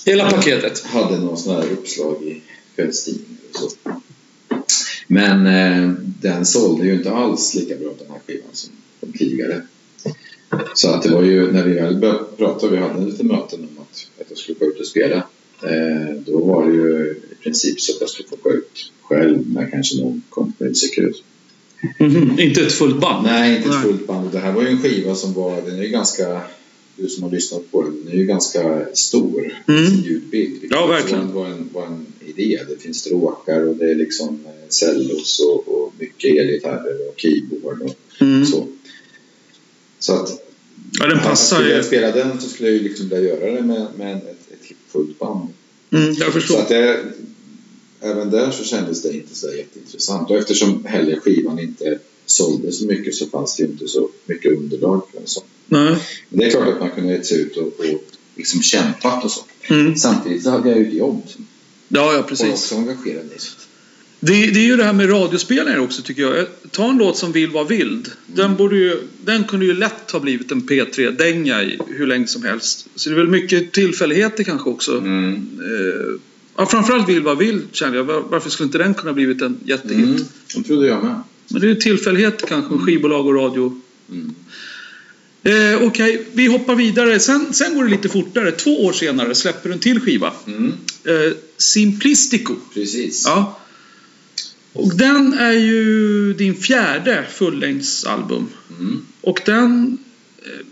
Hela 0.06 0.30
paketet? 0.30 0.80
hade 0.84 1.18
någon 1.18 1.36
sån 1.38 1.54
här 1.54 1.72
uppslag 1.72 2.22
i 2.24 2.42
kvällstidningar 2.76 3.38
och 3.52 3.58
så. 3.60 3.70
Men 5.14 5.46
eh, 5.46 5.90
den 6.20 6.46
sålde 6.46 6.86
ju 6.86 6.94
inte 6.94 7.10
alls 7.10 7.54
lika 7.54 7.76
bra 7.76 7.90
den 7.98 8.10
här 8.10 8.20
skivan 8.26 8.48
som, 8.52 8.72
tidigare. 9.18 9.62
Så 10.74 10.90
att 10.90 11.02
det 11.02 11.10
var 11.10 11.22
ju 11.22 11.52
när 11.52 11.64
vi 11.64 11.74
väl 11.74 11.96
började 11.96 12.24
prata, 12.36 12.68
vi 12.68 12.76
hade 12.76 13.06
lite 13.06 13.24
möten 13.24 13.60
om 13.60 13.82
att, 13.82 14.06
att 14.20 14.26
jag 14.28 14.38
skulle 14.38 14.58
gå 14.58 14.66
ut 14.66 14.80
och 14.80 14.86
spela. 14.86 15.16
Eh, 15.62 16.16
då 16.26 16.44
var 16.44 16.66
det 16.66 16.72
ju 16.72 17.20
i 17.30 17.34
princip 17.42 17.80
så 17.80 17.92
att 17.92 18.00
jag 18.00 18.10
skulle 18.10 18.28
få 18.28 18.36
gå 18.42 18.52
ut 18.52 18.92
själv 19.02 19.46
med 19.46 19.70
kanske 19.70 20.00
någon 20.00 20.22
kompmusiker. 20.28 21.12
Mhm. 21.98 22.38
Inte 22.38 22.60
ett 22.60 22.72
fullt 22.72 23.00
band? 23.00 23.26
Nej, 23.26 23.56
inte 23.56 23.68
ett 23.68 23.82
fullt 23.82 24.06
band. 24.06 24.32
Det 24.32 24.38
här 24.38 24.52
var 24.52 24.62
ju 24.62 24.68
en 24.68 24.82
skiva 24.82 25.14
som 25.14 25.32
var, 25.32 25.62
den 25.62 25.78
är 25.78 25.82
ju 25.82 25.88
ganska, 25.88 26.40
du 26.96 27.08
som 27.08 27.22
har 27.22 27.30
lyssnat 27.30 27.70
på 27.70 27.82
den, 27.82 28.04
den 28.04 28.12
är 28.12 28.16
ju 28.18 28.26
ganska 28.26 28.86
stor 28.94 29.62
Mm. 29.68 29.86
sin 29.86 30.02
ljudbild. 30.02 30.64
Ja, 30.70 30.86
verkligen. 30.86 31.32
Var 31.32 31.46
en, 31.46 31.68
var 31.72 31.86
en 31.86 32.06
idé. 32.26 32.60
Det 32.68 32.82
finns 32.82 32.98
stråkar 32.98 33.60
och 33.68 33.76
det 33.76 33.90
är 33.90 33.94
liksom 33.94 34.40
eh, 34.46 34.68
cellos 34.68 35.40
och, 35.40 35.68
och 35.68 35.92
mycket 35.98 36.30
elgitarrer 36.38 37.08
och 37.08 37.14
keyboard 37.20 37.82
och 37.82 37.96
Mm. 38.20 38.46
så. 38.46 38.68
Så 39.98 40.12
att 40.12 40.40
Ja, 41.00 41.06
den 41.06 41.18
passar 41.18 41.56
skulle 41.56 41.74
jag 41.74 41.84
spela 41.84 42.10
den 42.10 42.40
så 42.40 42.48
skulle 42.48 42.68
jag 42.68 42.76
ju 42.78 42.82
liksom 42.88 43.08
vilja 43.08 43.24
göra 43.28 43.50
det 43.54 43.62
med, 43.62 43.86
med 43.98 44.16
ett, 44.16 44.52
ett 44.52 44.76
fullt 44.92 45.18
band. 45.18 45.48
Mm, 45.90 46.06
jag 46.14 46.16
Så 46.26 46.32
förstår. 46.32 46.58
att 46.60 46.68
det, 46.68 47.00
även 48.00 48.30
där 48.30 48.50
så 48.50 48.64
kändes 48.64 49.02
det 49.02 49.12
inte 49.12 49.34
så 49.34 49.46
jätteintressant. 49.54 50.30
Och 50.30 50.36
eftersom 50.36 50.84
heller 50.84 51.16
skivan 51.16 51.58
inte 51.58 51.98
sålde 52.26 52.72
så 52.72 52.86
mycket 52.86 53.14
så 53.14 53.26
fanns 53.26 53.56
det 53.56 53.62
inte 53.64 53.88
så 53.88 54.10
mycket 54.26 54.58
underlag 54.58 55.02
för 55.12 55.20
en 55.20 55.26
sån. 55.26 55.44
Nej. 55.66 55.96
Men 56.28 56.38
det 56.40 56.44
är 56.46 56.50
klart 56.50 56.68
att 56.68 56.80
man 56.80 56.90
kunde 56.90 57.12
gett 57.12 57.26
sig 57.26 57.40
ut 57.42 57.56
och, 57.56 57.66
och 57.66 58.04
liksom 58.36 58.62
kämpat 58.62 59.24
och 59.24 59.30
så. 59.30 59.40
Mm. 59.68 59.96
Samtidigt 59.96 60.42
så 60.42 60.50
hade 60.50 60.68
jag 60.68 60.78
ju 60.78 60.86
ett 60.88 60.94
jobb 60.94 61.22
Ja, 61.88 62.12
ja, 62.14 62.22
precis. 62.22 62.46
också 62.52 62.74
engagerad 62.74 63.24
i. 63.24 63.28
Det, 64.20 64.32
det 64.32 64.60
är 64.60 64.64
ju 64.66 64.76
det 64.76 64.84
här 64.84 64.92
med 64.92 65.10
radiospelare 65.10 65.80
också 65.80 66.02
tycker 66.02 66.22
jag. 66.22 66.46
Ta 66.70 66.88
en 66.90 66.98
låt 66.98 67.16
som 67.16 67.32
Vill 67.32 67.50
vara 67.50 67.64
vild. 67.64 68.10
Den, 68.26 68.56
borde 68.56 68.76
ju, 68.76 68.96
den 69.24 69.44
kunde 69.44 69.66
ju 69.66 69.74
lätt 69.74 70.10
ha 70.10 70.20
blivit 70.20 70.52
en 70.52 70.62
P3-dänga 70.62 71.62
i 71.62 71.78
hur 71.88 72.06
länge 72.06 72.26
som 72.26 72.42
helst. 72.42 72.86
Så 72.94 73.08
det 73.08 73.14
är 73.14 73.16
väl 73.18 73.28
mycket 73.28 73.72
tillfälligheter 73.72 74.44
kanske 74.44 74.70
också. 74.70 74.98
Mm. 74.98 75.34
Eh, 75.60 76.20
ja, 76.56 76.66
framförallt 76.66 77.08
Vill 77.08 77.22
vara 77.22 77.34
vild 77.34 77.62
kände 77.72 77.96
jag. 77.96 78.04
Var- 78.04 78.20
Varför 78.30 78.50
skulle 78.50 78.66
inte 78.66 78.78
den 78.78 78.94
kunna 78.94 79.12
blivit 79.12 79.42
en 79.42 79.56
jättehit? 79.64 80.04
Mm. 80.04 80.20
Det 80.56 80.62
trodde 80.62 80.86
jag 80.86 81.04
med. 81.04 81.20
Men 81.48 81.60
det 81.60 81.66
är 81.66 81.68
ju 81.68 81.74
tillfällighet 81.74 82.44
kanske, 82.48 82.78
skivbolag 82.78 83.26
och 83.26 83.34
radio. 83.34 83.80
Mm. 84.10 84.34
Eh, 85.42 85.82
Okej, 85.82 86.26
vi 86.32 86.46
hoppar 86.46 86.74
vidare. 86.74 87.20
Sen, 87.20 87.52
sen 87.52 87.74
går 87.74 87.84
det 87.84 87.90
lite 87.90 88.08
fortare. 88.08 88.52
Två 88.52 88.84
år 88.84 88.92
senare 88.92 89.34
släpper 89.34 89.68
du 89.68 89.72
en 89.72 89.78
till 89.80 90.00
skiva. 90.00 90.32
Mm. 90.46 90.72
Eh, 91.04 91.32
Simplistico. 91.56 92.54
Precis. 92.74 93.22
Ja. 93.26 93.58
Och 94.72 94.96
den 94.96 95.32
är 95.32 95.52
ju 95.52 96.32
din 96.32 96.54
fjärde 96.54 97.24
fullängdsalbum. 97.32 98.46
Mm. 98.80 99.00
Och 99.20 99.40
den... 99.46 99.98
eh, 100.44 100.66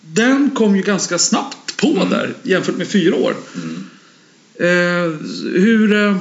Den 0.00 0.50
kom 0.50 0.76
ju 0.76 0.82
ganska 0.82 1.18
snabbt 1.18 1.76
på 1.76 1.90
Mm. 1.96 2.10
där 2.10 2.34
jämfört 2.42 2.76
med 2.76 2.88
fyra 2.88 3.14
år. 3.16 3.34
Mm. 3.54 3.84
Eh, 4.54 5.18
hur, 5.60 5.92
eh, 5.94 6.16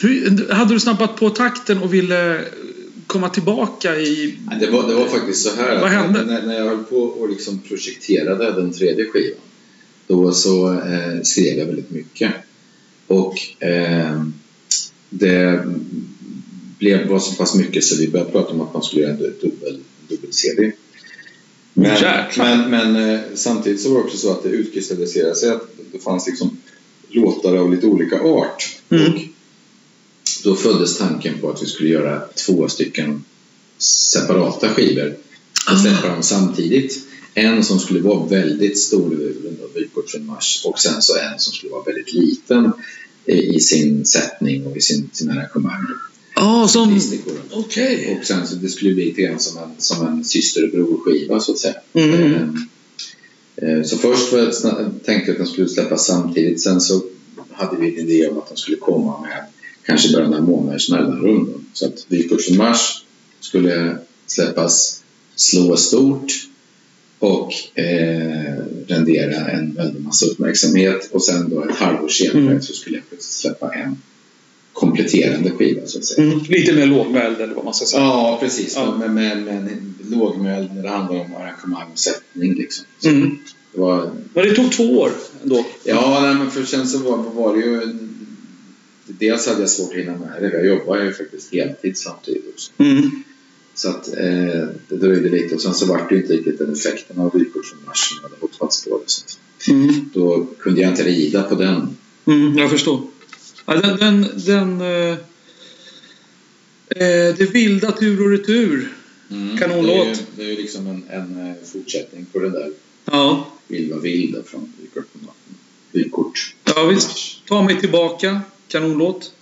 hur... 0.00 0.52
Hade 0.52 0.74
du 0.74 0.80
snabbat 0.80 1.16
på 1.16 1.30
takten 1.30 1.78
och 1.78 1.94
ville 1.94 2.44
komma 3.06 3.28
tillbaka 3.28 3.96
i... 3.96 4.38
Det 4.60 4.70
var, 4.70 4.88
det 4.88 4.94
var 4.94 5.06
faktiskt 5.06 5.42
så 5.42 5.54
här 5.56 5.80
Vad 5.80 5.90
hände? 5.90 6.24
När, 6.24 6.42
när 6.42 6.58
jag 6.58 6.64
höll 6.64 6.84
på 6.84 6.96
och 6.96 7.28
liksom 7.28 7.58
projekterade 7.58 8.52
den 8.52 8.72
tredje 8.72 9.04
skivan 9.04 9.40
då 10.06 10.32
så 10.32 10.72
eh, 10.72 11.22
skrev 11.22 11.58
jag 11.58 11.66
väldigt 11.66 11.90
mycket. 11.90 12.32
Och 13.06 13.62
eh, 13.62 14.22
det 15.10 15.64
blev, 16.78 17.08
var 17.08 17.18
så 17.18 17.34
pass 17.34 17.54
mycket 17.54 17.84
så 17.84 17.96
vi 17.96 18.08
började 18.08 18.30
prata 18.30 18.52
om 18.52 18.60
att 18.60 18.74
man 18.74 18.82
skulle 18.82 19.02
göra 19.02 19.12
en 19.12 19.18
du- 19.18 19.38
dubbel, 19.42 19.80
dubbel-CD. 20.08 20.72
Men, 21.74 22.02
men, 22.38 22.70
men 22.70 23.10
eh, 23.14 23.20
samtidigt 23.34 23.80
så 23.80 23.88
var 23.88 23.98
det 23.98 24.04
också 24.04 24.18
så 24.18 24.30
att 24.30 24.42
det 24.42 24.48
utkristalliserade 24.48 25.34
sig 25.34 25.50
att 25.50 25.68
det 25.92 25.98
fanns 25.98 26.26
liksom 26.26 26.58
låtar 27.08 27.56
av 27.56 27.70
lite 27.70 27.86
olika 27.86 28.20
art. 28.20 28.76
Mm. 28.90 29.12
Och 29.12 29.20
då 30.46 30.56
föddes 30.56 30.98
tanken 30.98 31.34
på 31.40 31.50
att 31.50 31.62
vi 31.62 31.66
skulle 31.66 31.88
göra 31.88 32.22
två 32.46 32.68
stycken 32.68 33.24
separata 33.78 34.68
skivor 34.68 35.16
och 35.72 35.80
släppa 35.80 36.08
dem 36.08 36.22
samtidigt. 36.22 36.98
En 37.34 37.64
som 37.64 37.78
skulle 37.78 38.00
vara 38.00 38.26
väldigt 38.26 38.78
stor, 38.78 39.32
då, 39.60 39.80
Vykort 39.80 40.10
från 40.10 40.26
Mars, 40.26 40.62
och 40.64 40.78
sen 40.78 41.02
så 41.02 41.16
en 41.16 41.38
som 41.38 41.52
skulle 41.52 41.72
vara 41.72 41.82
väldigt 41.82 42.12
liten 42.12 42.72
i, 43.26 43.60
sin 43.60 44.04
sättning 44.04 44.66
och 44.66 44.76
i 44.76 44.80
sin, 44.80 45.10
sin 45.12 45.30
arrangemang. 45.30 45.86
Ja, 46.34 46.68
som... 46.68 47.00
Okej. 47.52 48.18
Och 48.20 48.26
sen 48.26 48.46
så 48.46 48.54
det 48.54 48.68
skulle 48.68 48.94
bli 48.94 49.04
lite 49.04 49.22
grann 49.22 49.40
som 49.40 49.58
en, 49.62 49.70
som 49.78 50.06
en 50.06 50.24
syster 50.24 50.64
och 50.64 50.70
brorskiva 50.70 51.40
så 51.40 51.52
att 51.52 51.58
säga. 51.58 51.74
Mm. 51.92 52.34
Eh, 53.56 53.68
eh, 53.68 53.82
Så 53.82 53.98
först 53.98 54.32
var 54.32 54.38
jag 54.38 54.48
sna- 54.50 54.98
tänkte 55.04 55.30
jag 55.30 55.30
att 55.30 55.38
den 55.38 55.46
skulle 55.46 55.68
släppas 55.68 56.06
samtidigt. 56.06 56.62
Sen 56.62 56.80
så 56.80 57.02
hade 57.52 57.80
vi 57.80 57.88
en 58.00 58.08
idé 58.08 58.28
om 58.28 58.38
att 58.38 58.48
den 58.48 58.56
skulle 58.56 58.76
komma 58.76 59.20
med 59.20 59.44
kanske 59.86 60.12
bara 60.12 60.28
några 60.28 60.42
månaders 60.42 60.90
mellanrum. 60.90 61.44
då. 61.52 61.60
Så 61.72 61.86
att 61.86 62.06
Vykortsen 62.08 62.56
Mars 62.56 63.04
skulle 63.40 63.98
släppas 64.26 65.02
slå 65.34 65.76
stort 65.76 66.32
och 67.18 67.52
eh, 67.78 68.54
rendera 68.86 69.48
en 69.50 69.74
väldig 69.74 70.02
massa 70.02 70.26
uppmärksamhet. 70.26 71.08
Och 71.12 71.22
sen 71.22 71.50
då 71.50 71.64
ett 71.64 71.76
halvår 71.76 72.08
senare 72.08 72.38
Mm. 72.46 72.62
så 72.62 72.72
skulle 72.72 72.96
jag 72.96 73.08
plötsligt 73.08 73.32
släppa 73.32 73.74
en 73.74 73.96
kompletterande 74.72 75.50
skiva 75.50 75.86
så 75.86 75.98
att 75.98 76.04
säga. 76.04 76.26
Mm. 76.32 76.44
Lite 76.48 76.72
mer 76.72 76.86
lågmäld 76.86 77.40
eller 77.40 77.54
vad 77.54 77.64
man 77.64 77.74
ska 77.74 77.86
säga. 77.86 78.02
Ja, 78.02 78.38
precis. 78.42 78.72
Ja. 78.76 78.96
Med, 78.96 79.10
med, 79.10 79.42
med 79.42 79.54
en 79.56 79.94
lågmäld 80.10 80.74
när 80.74 80.82
det 80.82 80.88
handlar 80.88 81.20
om 81.20 81.34
arrangemang 81.34 81.86
och 81.92 81.98
sättning. 81.98 82.54
Liksom. 82.54 82.84
Så 83.00 83.08
Mm. 83.08 83.38
det 83.72 83.80
var, 83.80 84.10
Men 84.34 84.44
det 84.48 84.54
tog 84.54 84.72
två 84.72 84.84
år 84.98 85.10
ändå. 85.42 85.64
ja, 85.84 86.18
nej, 86.22 86.34
men 86.34 86.50
för 86.50 86.64
sen 86.64 86.86
så 86.88 86.98
var, 86.98 87.16
var 87.16 87.56
det 87.56 87.62
ju... 87.62 87.98
Dels 89.06 89.46
hade 89.46 89.60
jag 89.60 89.70
svårt 89.70 89.90
att 89.90 89.98
hinna 89.98 90.18
med 90.18 90.42
det. 90.42 90.52
Jag 90.52 90.66
jobbar 90.66 91.02
ju 91.02 91.12
faktiskt 91.12 91.52
heltid 91.52 91.98
samtidigt 91.98 92.44
också. 92.54 92.72
Mm. 92.78 93.22
Så 93.74 93.88
att 93.88 94.08
eh, 94.08 94.68
det 94.88 94.96
dröjde 94.96 95.28
lite 95.28 95.54
och 95.54 95.60
sen 95.60 95.74
så 95.74 95.86
var 95.86 96.06
det 96.08 96.14
ju 96.14 96.20
inte 96.20 96.32
riktigt 96.32 96.58
den 96.58 96.72
effekten 96.72 97.18
av 97.18 97.32
vykort 97.38 97.66
från 97.66 97.84
mars 97.86 98.08
som 98.08 98.18
jag 98.22 98.28
hade 98.28 98.40
hoppats 98.40 98.84
på. 98.84 99.00
Det. 99.06 99.72
Mm. 99.72 100.10
då 100.14 100.46
kunde 100.58 100.80
jag 100.80 100.90
inte 100.90 101.04
rida 101.04 101.42
på 101.42 101.54
den. 101.54 101.96
Mm, 102.26 102.58
jag 102.58 102.70
förstår. 102.70 103.00
Ja, 103.66 103.74
den, 103.74 103.96
den, 103.96 104.26
den, 104.46 104.80
eh, 104.80 105.18
eh, 106.88 107.34
det 107.36 107.50
vilda 107.52 107.92
tur 107.92 108.24
och 108.24 108.30
retur. 108.30 108.92
Kanonlåt. 109.58 109.96
Det 109.96 110.02
är 110.02 110.06
ju, 110.06 110.16
det 110.36 110.42
är 110.42 110.46
ju 110.46 110.56
liksom 110.56 110.86
en, 110.86 111.04
en 111.10 111.48
eh, 111.48 111.54
fortsättning 111.64 112.26
på 112.32 112.38
det 112.38 112.50
där 112.50 112.72
Ja, 113.04 113.52
Vill 113.68 114.42
från 114.46 114.72
vykort 114.80 115.06
från 115.12 115.28
Vykort. 115.92 116.54
ja 116.64 116.86
visst. 116.86 117.46
Ta 117.46 117.62
mig 117.62 117.80
tillbaka. 117.80 118.40
Kanonlåt. 118.68 119.32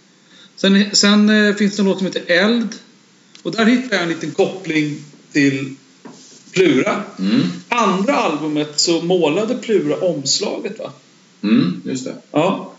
Sen, 0.57 0.85
sen 0.93 1.29
eh, 1.49 1.55
finns 1.55 1.77
det 1.77 1.83
en 1.83 1.87
låt 1.87 1.99
som 1.99 2.07
heter 2.07 2.22
Eld. 2.27 2.68
Och 3.43 3.53
där 3.53 3.64
hittar 3.64 3.97
jag 3.97 4.03
en 4.03 4.09
liten 4.09 4.31
koppling 4.31 4.97
till 5.33 5.75
Plura. 6.53 7.03
Mm. 7.18 7.43
Andra 7.68 8.14
albumet 8.14 8.81
så 8.81 9.03
målade 9.03 9.55
Plura 9.55 9.97
omslaget 9.97 10.79
va? 10.79 10.93
Mm, 11.43 11.83
just 11.85 12.05
det. 12.05 12.14
Ja. 12.31 12.72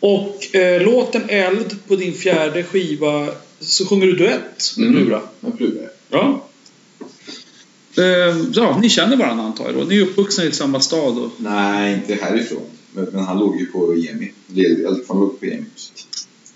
Och 0.00 0.54
eh, 0.56 0.82
låten 0.82 1.22
Eld 1.28 1.76
på 1.88 1.96
din 1.96 2.14
fjärde 2.14 2.62
skiva 2.62 3.28
så 3.60 3.86
sjunger 3.86 4.06
du 4.06 4.16
duett 4.16 4.74
med 4.76 4.88
Mm. 4.88 5.02
Plura. 5.02 5.20
Jag 5.40 5.56
plurar. 5.58 5.90
Ja. 6.10 6.46
Ja, 8.54 8.78
ni 8.82 8.88
känner 8.90 9.16
varandra 9.16 9.44
antar 9.44 9.64
jag 9.64 9.74
då? 9.74 9.84
Ni 9.84 9.96
är 9.96 10.02
uppvuxna 10.02 10.44
i 10.44 10.52
samma 10.52 10.80
stad? 10.80 11.18
Och... 11.18 11.30
Nej, 11.36 11.94
inte 11.94 12.14
härifrån. 12.24 12.62
Men, 12.92 13.24
han 13.24 13.38
låg 13.38 13.60
ju 13.60 13.66
på 13.66 13.92
EMI. 13.92 14.32
Eller 14.56 15.08
han 15.08 15.20
låg 15.20 15.40
på 15.40 15.46
EMI. 15.46 15.64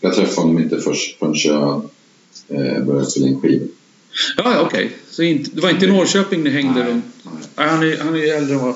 Jag 0.01 0.14
träffade 0.14 0.41
honom 0.41 0.62
inte 0.62 0.80
först 0.80 1.18
förrän 1.18 1.35
jag 1.35 1.91
eh, 2.49 2.85
började 2.85 3.07
spela 3.07 3.26
in 3.26 3.41
skivor. 3.41 3.68
Ja, 4.37 4.55
ja, 4.55 4.61
okej. 4.61 4.91
Så 5.11 5.22
inte, 5.22 5.51
det 5.55 5.61
var 5.61 5.70
inte 5.70 5.87
i 5.87 5.89
Norrköping 5.89 6.43
ni 6.43 6.51
hängde 6.51 6.80
Nej, 6.80 6.93
runt? 6.93 7.05
nej. 7.22 7.35
Nej, 7.57 7.68
han 7.68 7.82
är, 7.82 7.99
han 7.99 8.14
är 8.16 8.37
äldre 8.37 8.55
än 8.55 8.61
vad... 8.61 8.74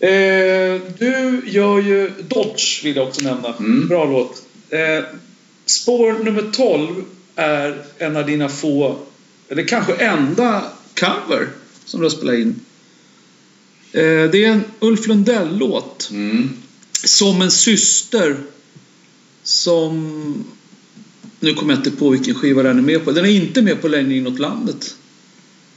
Eh, 0.00 0.80
du 0.98 1.42
gör 1.46 1.78
ju 1.78 2.10
Dodge, 2.28 2.84
vill 2.84 2.96
jag 2.96 3.08
också 3.08 3.24
nämna. 3.24 3.54
Mm. 3.54 3.88
Bra 3.88 4.04
låt. 4.04 4.42
Eh, 4.68 5.04
spår 5.66 6.24
nummer 6.24 6.50
12 6.52 7.04
är 7.34 7.82
en 7.98 8.16
av 8.16 8.26
dina 8.26 8.48
få, 8.48 8.96
eller 9.48 9.62
kanske 9.62 9.94
enda, 9.94 10.64
cover 10.94 11.48
som 11.84 12.00
du 12.00 12.06
har 12.06 12.10
spelat 12.10 12.34
in. 12.34 12.60
Eh, 13.92 14.02
det 14.02 14.44
är 14.44 14.48
en 14.48 14.62
Ulf 14.80 15.06
Lundell-låt. 15.06 16.08
Mm. 16.12 16.48
Som 17.04 17.42
en 17.42 17.50
syster 17.50 18.36
som... 19.42 20.44
Nu 21.40 21.54
kommer 21.54 21.72
jag 21.72 21.78
inte 21.78 21.90
på 21.90 22.10
vilken 22.10 22.34
skiva 22.34 22.62
den 22.62 22.78
är 22.78 22.82
med 22.82 23.04
på. 23.04 23.12
Den 23.12 23.24
är 23.24 23.28
inte 23.30 23.62
med 23.62 23.80
på 23.82 23.88
Längre 23.88 24.14
inåt 24.14 24.38
landet. 24.38 24.94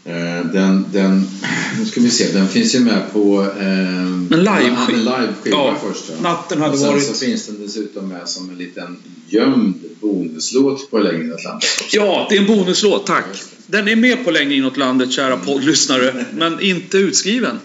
Eh, 0.05 0.45
Den, 0.53 0.85
den, 0.93 1.27
nu 1.79 1.85
ska 1.85 2.01
vi 2.01 2.09
se, 2.09 2.31
den 2.33 2.47
finns 2.47 2.75
ju 2.75 2.79
med 2.79 3.13
på... 3.13 3.41
Eh, 3.59 3.67
En 3.67 4.27
live-skiva. 4.29 4.97
Live-skiva 4.97 5.57
Ja, 5.57 5.77
först. 5.83 6.03
Ja. 6.09 6.21
Natten 6.29 6.61
hade 6.61 6.73
och 6.73 6.79
sen 6.79 6.87
varit... 6.87 7.05
så 7.07 7.13
finns 7.13 7.45
den 7.47 7.61
dessutom 7.61 8.07
med 8.07 8.29
som 8.29 8.49
en 8.49 8.57
liten 8.57 8.97
gömd 9.29 9.73
bonuslåt 10.01 10.91
på 10.91 10.99
Längre 10.99 11.23
inåt 11.23 11.43
landet. 11.43 11.63
också. 11.83 11.95
Ja, 11.97 12.27
det 12.29 12.35
är 12.35 12.41
en 12.41 12.47
bonuslåt, 12.47 13.05
tack. 13.05 13.25
Den 13.67 13.87
är 13.87 13.95
med 13.95 14.23
på 14.25 14.31
Längre 14.31 14.53
inåt 14.55 14.77
landet, 14.77 15.11
kära 15.11 15.37
poddlyssnare. 15.37 16.25
Men 16.37 16.59
inte 16.61 16.97
utskriven. 16.97 17.59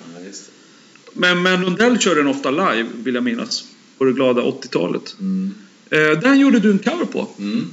Men, 1.16 1.42
men 1.42 1.60
Lundell 1.60 1.98
kör 1.98 2.16
den 2.16 2.26
ofta 2.26 2.50
live, 2.50 2.86
vill 3.04 3.14
jag 3.14 3.24
minnas. 3.24 3.64
På 3.98 4.04
det 4.04 4.12
glada 4.12 4.42
80-talet. 4.42 5.16
Mm. 5.20 5.54
Eh, 5.90 6.20
den 6.20 6.38
gjorde 6.40 6.58
du 6.58 6.70
en 6.70 6.78
cover 6.78 7.04
på. 7.04 7.28
Mm. 7.38 7.70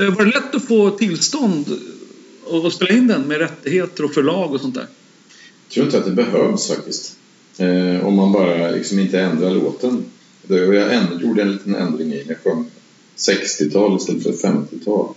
Eh, 0.00 0.14
Var 0.16 0.24
det 0.24 0.30
lätt 0.30 0.54
att 0.54 0.64
få 0.68 0.90
tillstånd 0.90 1.78
att 2.66 2.72
spela 2.72 2.90
in 2.90 3.06
den 3.06 3.22
med 3.22 3.38
rättigheter 3.38 4.04
och 4.04 4.14
förlag 4.14 4.54
och 4.54 4.60
sånt 4.60 4.74
där? 4.74 4.86
Jag 5.68 5.72
tror 5.74 5.86
inte 5.86 5.98
att 5.98 6.04
det 6.04 6.10
behövs 6.10 6.68
faktiskt. 6.68 7.16
Eh, 7.58 8.06
om 8.06 8.14
man 8.14 8.32
bara 8.32 8.70
liksom 8.70 8.98
inte 8.98 9.20
ändrar 9.20 9.50
låten. 9.50 10.04
Jag 10.48 10.58
änd- 10.74 11.22
gjorde 11.22 11.42
en 11.42 11.52
liten 11.52 11.74
ändring 11.74 12.12
i 12.12 12.24
Jag 12.28 12.36
sjöng 12.44 12.70
60-tal 13.16 13.96
istället 13.96 14.22
för 14.22 14.32
50-tal. 14.48 15.14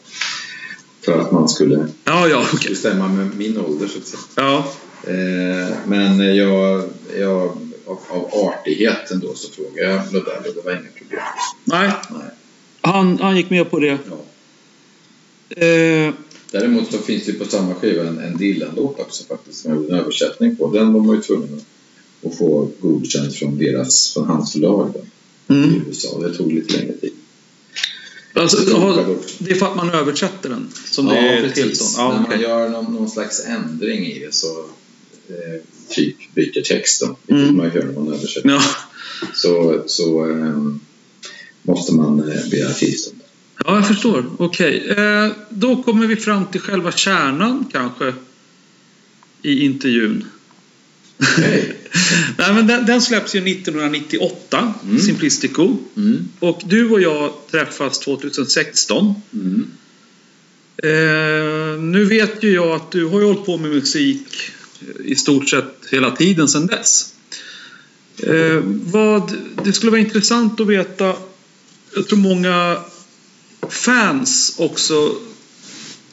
För 1.06 1.20
att 1.20 1.32
man 1.32 1.50
skulle 1.50 1.88
Ja, 2.04 2.28
ja, 2.28 2.46
okej. 2.54 2.70
bestämma 2.70 3.08
med 3.08 3.38
min 3.38 3.58
ålder 3.58 3.88
så 3.88 3.98
att 3.98 4.06
säga. 4.08 4.22
Ja. 4.36 4.72
Eh, 5.04 5.76
men 5.88 6.36
jag, 6.36 6.84
jag 7.20 7.58
av, 7.90 8.00
av 8.10 8.30
artigheten 8.48 9.20
då 9.20 9.34
så 9.36 9.52
frågade 9.52 9.82
jag 9.94 10.02
Lundell 10.14 10.38
och 10.48 10.56
det 10.56 10.62
var 10.66 10.72
inga 10.72 10.92
problem. 10.98 11.20
Nej, 11.66 11.92
Nej. 12.12 12.30
han, 12.82 13.20
han 13.20 13.38
gick 13.38 13.50
med 13.50 13.72
på 13.72 13.80
det. 13.80 13.98
Ja. 14.10 15.66
Eh, 15.66 16.14
Däremot 16.52 16.92
så 16.92 16.98
finns 16.98 17.26
det 17.26 17.34
på 17.34 17.46
samma 17.46 17.76
skiva 17.76 18.08
en, 18.08 18.20
en 18.20 18.38
Dylan-låt 18.38 19.00
också 19.00 19.24
faktiskt 19.24 19.62
som 19.62 19.72
jag 19.72 19.82
gjorde 19.82 19.94
en 19.94 20.00
översättning 20.00 20.56
på. 20.56 20.72
Den 20.72 20.94
var 20.94 21.02
man 21.02 21.16
ju 21.16 21.22
tvungen 21.22 21.62
att 22.26 22.38
få 22.38 22.70
godkänt 22.80 23.36
från, 23.36 23.58
deras, 23.58 24.14
från 24.14 24.28
hans 24.28 24.52
förlag 24.52 24.92
då, 24.94 25.00
i 25.56 25.58
mm. 25.58 25.82
USA. 25.88 26.20
Det 26.20 26.34
tog 26.34 26.52
lite 26.54 26.78
längre 26.78 26.94
tid. 26.94 27.14
alltså, 28.34 28.78
har- 28.78 29.18
det 29.40 29.52
är 29.52 29.56
för 29.56 29.66
att 29.66 29.76
man 29.76 29.90
översätter 29.90 30.50
den 30.50 30.68
som 30.86 31.06
det 31.06 31.18
är 31.18 31.44
ett 31.44 31.56
tillstånd? 31.56 31.92
Ja, 31.98 32.08
När 32.14 32.20
man 32.22 32.26
okej. 32.26 32.42
gör 32.42 32.70
någon, 32.70 32.94
någon 32.94 33.10
slags 33.10 33.46
ändring 33.46 34.06
i 34.06 34.20
det 34.20 34.34
så 34.36 34.60
eh, 35.30 35.62
typ 35.90 36.16
byter 36.36 36.62
texten, 36.64 37.16
vilket 37.28 37.44
Mm. 37.44 37.58
man 37.58 37.66
gör 37.76 37.84
när 37.84 37.94
man 37.94 38.14
översätter. 38.14 38.50
Ja. 38.50 38.62
Så, 39.34 39.84
så 39.88 40.30
eh, 40.30 40.74
måste 41.64 41.94
man 41.94 42.32
eh, 42.32 42.50
begära 42.52 42.74
tillstånd. 42.74 43.20
ja, 43.66 43.76
jag 43.76 43.88
förstår. 43.88 44.26
Okej. 44.38 44.88
Eh, 44.98 45.32
då 45.50 45.84
kommer 45.84 46.08
vi 46.08 46.16
fram 46.16 46.46
till 46.46 46.62
själva 46.62 46.92
kärnan 46.92 47.66
kanske 47.72 48.14
i 49.42 49.66
intervjun. 49.66 50.26
Okej. 51.38 51.76
Nej, 52.38 52.54
men 52.54 52.68
den, 52.68 52.86
den 52.86 53.02
släpps 53.02 53.36
ju 53.36 53.40
1998, 53.40 54.74
Mm. 54.84 55.00
Simplistico. 55.00 55.78
Mm. 55.98 56.28
Och 56.40 56.62
du 56.66 56.90
och 56.90 57.02
jag 57.02 57.34
träffas 57.52 58.00
2016. 58.00 59.14
Mm. 59.34 59.68
Eh, 60.84 61.80
nu 61.82 62.06
vet 62.06 62.44
ju 62.44 62.54
jag 62.54 62.72
att 62.76 62.92
du 62.92 63.06
har 63.06 63.20
ju 63.20 63.26
hållit 63.26 63.46
på 63.46 63.58
med 63.58 63.72
musik 63.72 64.28
i 65.06 65.16
stort 65.16 65.50
sett 65.50 65.86
hela 65.92 66.12
tiden 66.12 66.48
sedan 66.48 66.68
dess. 66.68 67.14
Eh, 68.24 68.62
vad, 68.66 69.34
det 69.64 69.74
skulle 69.74 69.92
vara 69.92 70.02
intressant 70.02 70.60
att 70.60 70.68
veta, 70.68 71.16
jag 71.96 72.08
tror 72.08 72.20
många 72.20 72.78
fans 73.70 74.56
också 74.58 75.16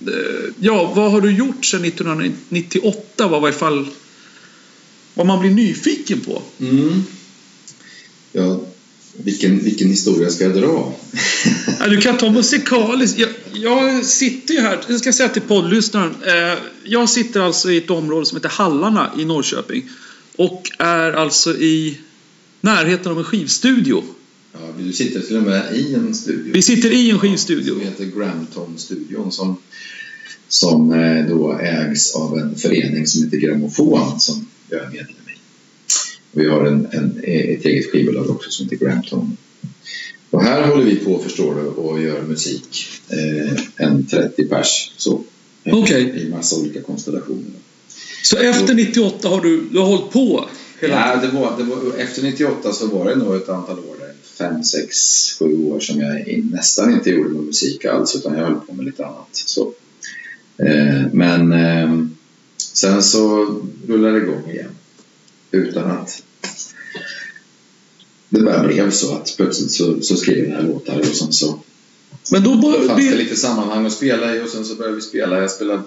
eh, 0.00 0.50
Ja, 0.60 0.92
vad 0.96 1.12
har 1.12 1.20
du 1.20 1.36
gjort 1.36 1.64
sedan 1.64 1.84
1998? 1.84 3.28
Vad 3.28 3.42
var 3.42 3.48
i 3.48 3.52
fall 3.52 3.86
vad 5.14 5.26
man 5.26 5.40
blir 5.40 5.50
nyfiken 5.50 6.20
på? 6.20 6.42
Mm. 6.60 7.02
Ja, 8.32 8.60
vilken, 9.12 9.64
vilken 9.64 9.88
historia 9.88 10.30
ska 10.30 10.44
jag 10.44 10.54
dra? 10.54 10.94
Du 11.90 12.00
kan 12.00 12.18
ta 12.18 12.30
musikaliskt. 12.30 13.18
Jag, 13.18 13.28
jag 13.52 14.04
sitter 14.04 14.54
ju 14.54 14.60
här, 14.60 14.78
jag 14.88 15.00
ska 15.00 15.12
säga 15.12 15.28
till 15.28 15.42
poddlyssnaren. 15.42 16.14
Eh, 16.26 16.58
jag 16.84 17.08
sitter 17.08 17.40
alltså 17.40 17.70
i 17.70 17.76
ett 17.76 17.90
område 17.90 18.26
som 18.26 18.36
heter 18.36 18.48
Hallarna 18.48 19.10
i 19.18 19.24
Norrköping. 19.24 19.88
Och 20.36 20.70
är 20.78 21.12
alltså 21.12 21.56
i 21.56 21.98
närheten 22.60 23.12
av 23.12 23.18
en 23.18 23.24
skivstudio. 23.24 24.04
Ja, 24.52 24.58
du 24.78 24.92
sitter 24.92 25.20
till 25.20 25.36
och 25.36 25.42
med 25.42 25.76
i 25.76 25.94
en 25.94 26.14
studio. 26.14 26.52
Vi 26.52 26.62
sitter 26.62 26.90
i 26.90 27.10
en 27.10 27.18
Som 27.18 27.28
skivstudio. 27.28 27.80
heter 27.80 28.04
Gramton-studion 28.04 29.32
som, 29.32 29.56
som 30.48 30.92
eh, 30.92 31.26
då 31.26 31.58
ägs 31.58 32.14
av 32.14 32.38
en 32.38 32.56
förening 32.56 33.06
som 33.06 33.24
heter 33.24 33.36
Grammofon 33.36 34.20
som 34.20 34.48
jag 34.70 34.80
är 34.80 34.86
medlem 34.86 35.08
i. 35.08 35.38
Vi 36.32 36.48
har 36.48 36.64
en, 36.64 36.86
en, 36.92 37.18
ett 37.24 37.64
eget 37.64 37.92
skivbolag 37.92 38.30
också 38.30 38.50
som 38.50 38.64
heter 38.64 38.86
Gramton. 38.86 39.36
Och 40.36 40.44
här 40.44 40.66
håller 40.66 40.84
vi 40.84 40.96
på, 40.96 41.18
förstår 41.18 41.54
du, 41.54 41.66
och 41.66 42.02
gör 42.02 42.22
musik. 42.22 42.88
Eh, 43.08 43.86
en 43.86 44.06
30 44.06 44.48
pers 44.48 44.92
så. 44.96 45.20
Okej. 45.72 46.22
I 46.22 46.28
massa 46.30 46.56
olika 46.56 46.82
konstellationer. 46.82 47.60
Så 48.22 48.36
efter 48.36 48.74
98 48.74 49.28
har 49.28 49.40
du, 49.40 49.60
du 49.70 49.78
har 49.78 49.86
hållit 49.86 50.10
på 50.10 50.48
hela 50.80 50.94
Ja, 50.94 51.20
det 51.20 51.28
var, 51.28 51.56
det 51.58 51.64
var, 51.64 51.98
efter 51.98 52.22
98 52.22 52.72
så 52.72 52.86
var 52.86 53.04
det 53.04 53.16
nog 53.16 53.36
ett 53.36 53.48
antal 53.48 53.78
år 53.78 53.96
där. 54.00 54.12
Fem, 54.38 54.64
sex, 54.64 54.96
sju 55.38 55.64
år 55.64 55.80
som 55.80 56.00
jag 56.00 56.44
nästan 56.52 56.92
inte 56.92 57.10
gjorde 57.10 57.28
någon 57.28 57.46
musik 57.46 57.84
alls 57.84 58.16
utan 58.16 58.34
jag 58.34 58.44
höll 58.44 58.60
på 58.60 58.72
med 58.72 58.84
lite 58.84 59.06
annat. 59.06 59.28
Så. 59.32 59.72
Eh, 60.58 61.02
men 61.12 61.52
eh, 61.52 62.06
sen 62.72 63.02
så 63.02 63.46
rullade 63.86 64.20
det 64.20 64.26
igång 64.26 64.50
igen. 64.50 64.70
Utan 65.50 65.90
att 65.90 66.22
det 68.28 68.40
bara 68.42 68.66
blev 68.68 68.90
så 68.90 69.14
att 69.14 69.34
plötsligt 69.36 69.70
så, 69.70 70.00
så 70.02 70.16
skrev 70.16 70.38
jag 70.38 70.46
den 70.46 70.54
här 70.56 70.62
låtar 70.62 70.98
och 70.98 71.06
sen 71.06 71.32
så 71.32 71.58
Men 72.30 72.42
då 72.42 72.72
fanns 72.88 73.10
det 73.10 73.16
lite 73.16 73.36
sammanhang 73.36 73.86
att 73.86 73.92
spela 73.92 74.36
i 74.36 74.42
och 74.42 74.48
sen 74.48 74.64
så 74.64 74.74
började 74.74 74.96
vi 74.96 75.02
spela. 75.02 75.40
Jag 75.40 75.50
spelade 75.50 75.82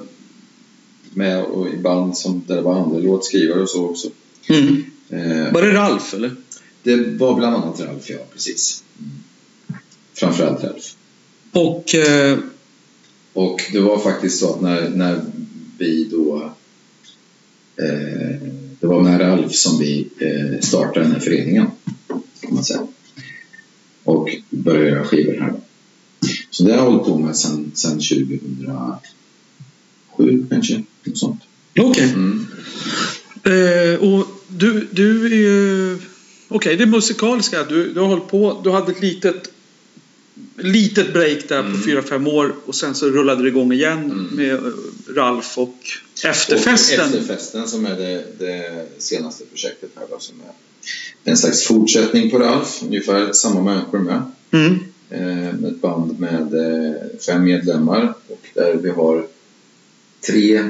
med 1.13 1.43
och 1.43 1.69
i 1.73 1.77
band 1.77 2.17
som, 2.17 2.43
där 2.47 2.55
det 2.55 2.61
var 2.61 2.81
andra 2.81 2.99
låtskrivare 2.99 3.61
och 3.61 3.69
så 3.69 3.85
också. 3.85 4.07
Mm. 4.47 4.83
Eh, 5.09 5.53
Var 5.53 5.61
det 5.61 5.73
Ralf 5.73 6.13
eller? 6.13 6.35
det 6.83 6.95
var 6.95 7.35
bland 7.35 7.55
annat 7.55 7.79
Ralf, 7.79 8.09
ja 8.09 8.17
precis. 8.33 8.83
Mm. 8.99 9.11
Framförallt 10.13 10.63
Ralf. 10.63 10.95
Och... 11.51 11.95
Eh, 11.95 12.37
Och 13.33 13.61
det 13.71 13.79
var 13.79 13.99
faktiskt 13.99 14.39
så 14.39 14.53
att 14.53 14.61
när, 14.61 14.89
när 14.89 15.21
vi 15.77 16.03
då... 16.11 16.53
Eh, 17.77 18.47
det 18.79 18.87
var 18.87 19.01
med 19.01 19.21
Ralf 19.21 19.53
som 19.55 19.79
vi 19.79 20.07
eh, 20.19 20.59
startade 20.59 21.05
den 21.05 21.11
här 21.11 21.19
föreningen, 21.19 21.65
kan 22.41 22.53
man 22.53 22.63
säga. 22.63 22.87
Och 24.03 24.29
började 24.49 24.89
göra 24.89 25.05
skivor 25.05 25.39
här. 25.41 25.53
Så 26.49 26.63
det 26.63 26.71
har 26.71 26.77
jag 26.77 26.85
hållit 26.91 27.05
på 27.05 27.17
med 27.17 27.35
sedan 27.37 27.71
sen 27.75 27.91
2007 27.91 30.45
kanske, 30.49 30.83
något 31.03 31.17
sånt. 31.17 31.41
Okej. 31.79 32.03
Mm. 32.09 32.47
Eh, 33.43 33.99
och 33.99 34.27
du, 34.47 34.87
du 34.91 35.25
är 35.25 35.29
ju... 35.35 35.97
Okej, 36.47 36.77
det 36.77 36.85
musikaliska. 36.85 37.63
Du, 37.63 37.93
du 37.93 37.99
har 37.99 38.07
hållit 38.07 38.27
på. 38.27 38.61
Du 38.63 38.71
hade 38.71 38.91
ett 38.91 39.01
litet, 39.01 39.51
litet 40.57 41.13
break 41.13 41.47
där 41.47 41.61
på 41.61 41.67
Mm. 41.69 41.81
fyra 41.83 42.01
fem 42.03 42.27
år 42.27 42.55
och 42.65 42.75
sen 42.75 42.95
så 42.95 43.09
rullade 43.09 43.41
det 43.43 43.47
igång 43.47 43.73
igen 43.73 43.99
Mm. 44.11 44.25
med 44.31 44.73
Ralf 45.15 45.57
och 45.57 45.77
Efterfesten. 46.25 46.99
Och 46.99 47.05
efterfesten 47.05 47.67
som 47.67 47.85
är 47.85 47.95
det, 47.97 48.25
det 48.39 48.87
senaste 48.97 49.45
projektet 49.45 49.89
här 49.95 50.05
då, 50.09 50.19
som 50.19 50.35
är 50.41 50.51
en 51.23 51.37
slags 51.37 51.63
fortsättning 51.63 52.29
på 52.29 52.39
Ralf, 52.39 52.83
ungefär 52.83 53.33
samma 53.33 53.61
människor 53.61 53.99
med. 53.99 54.21
Mm. 54.51 54.79
Eh, 55.09 55.47
ett 55.47 55.81
band 55.81 56.19
med 56.19 56.53
eh, 56.53 56.93
fem 57.25 57.43
medlemmar 57.43 58.13
och 58.27 58.47
där 58.53 58.75
vi 58.75 58.89
har 58.89 59.25
tre, 60.27 60.63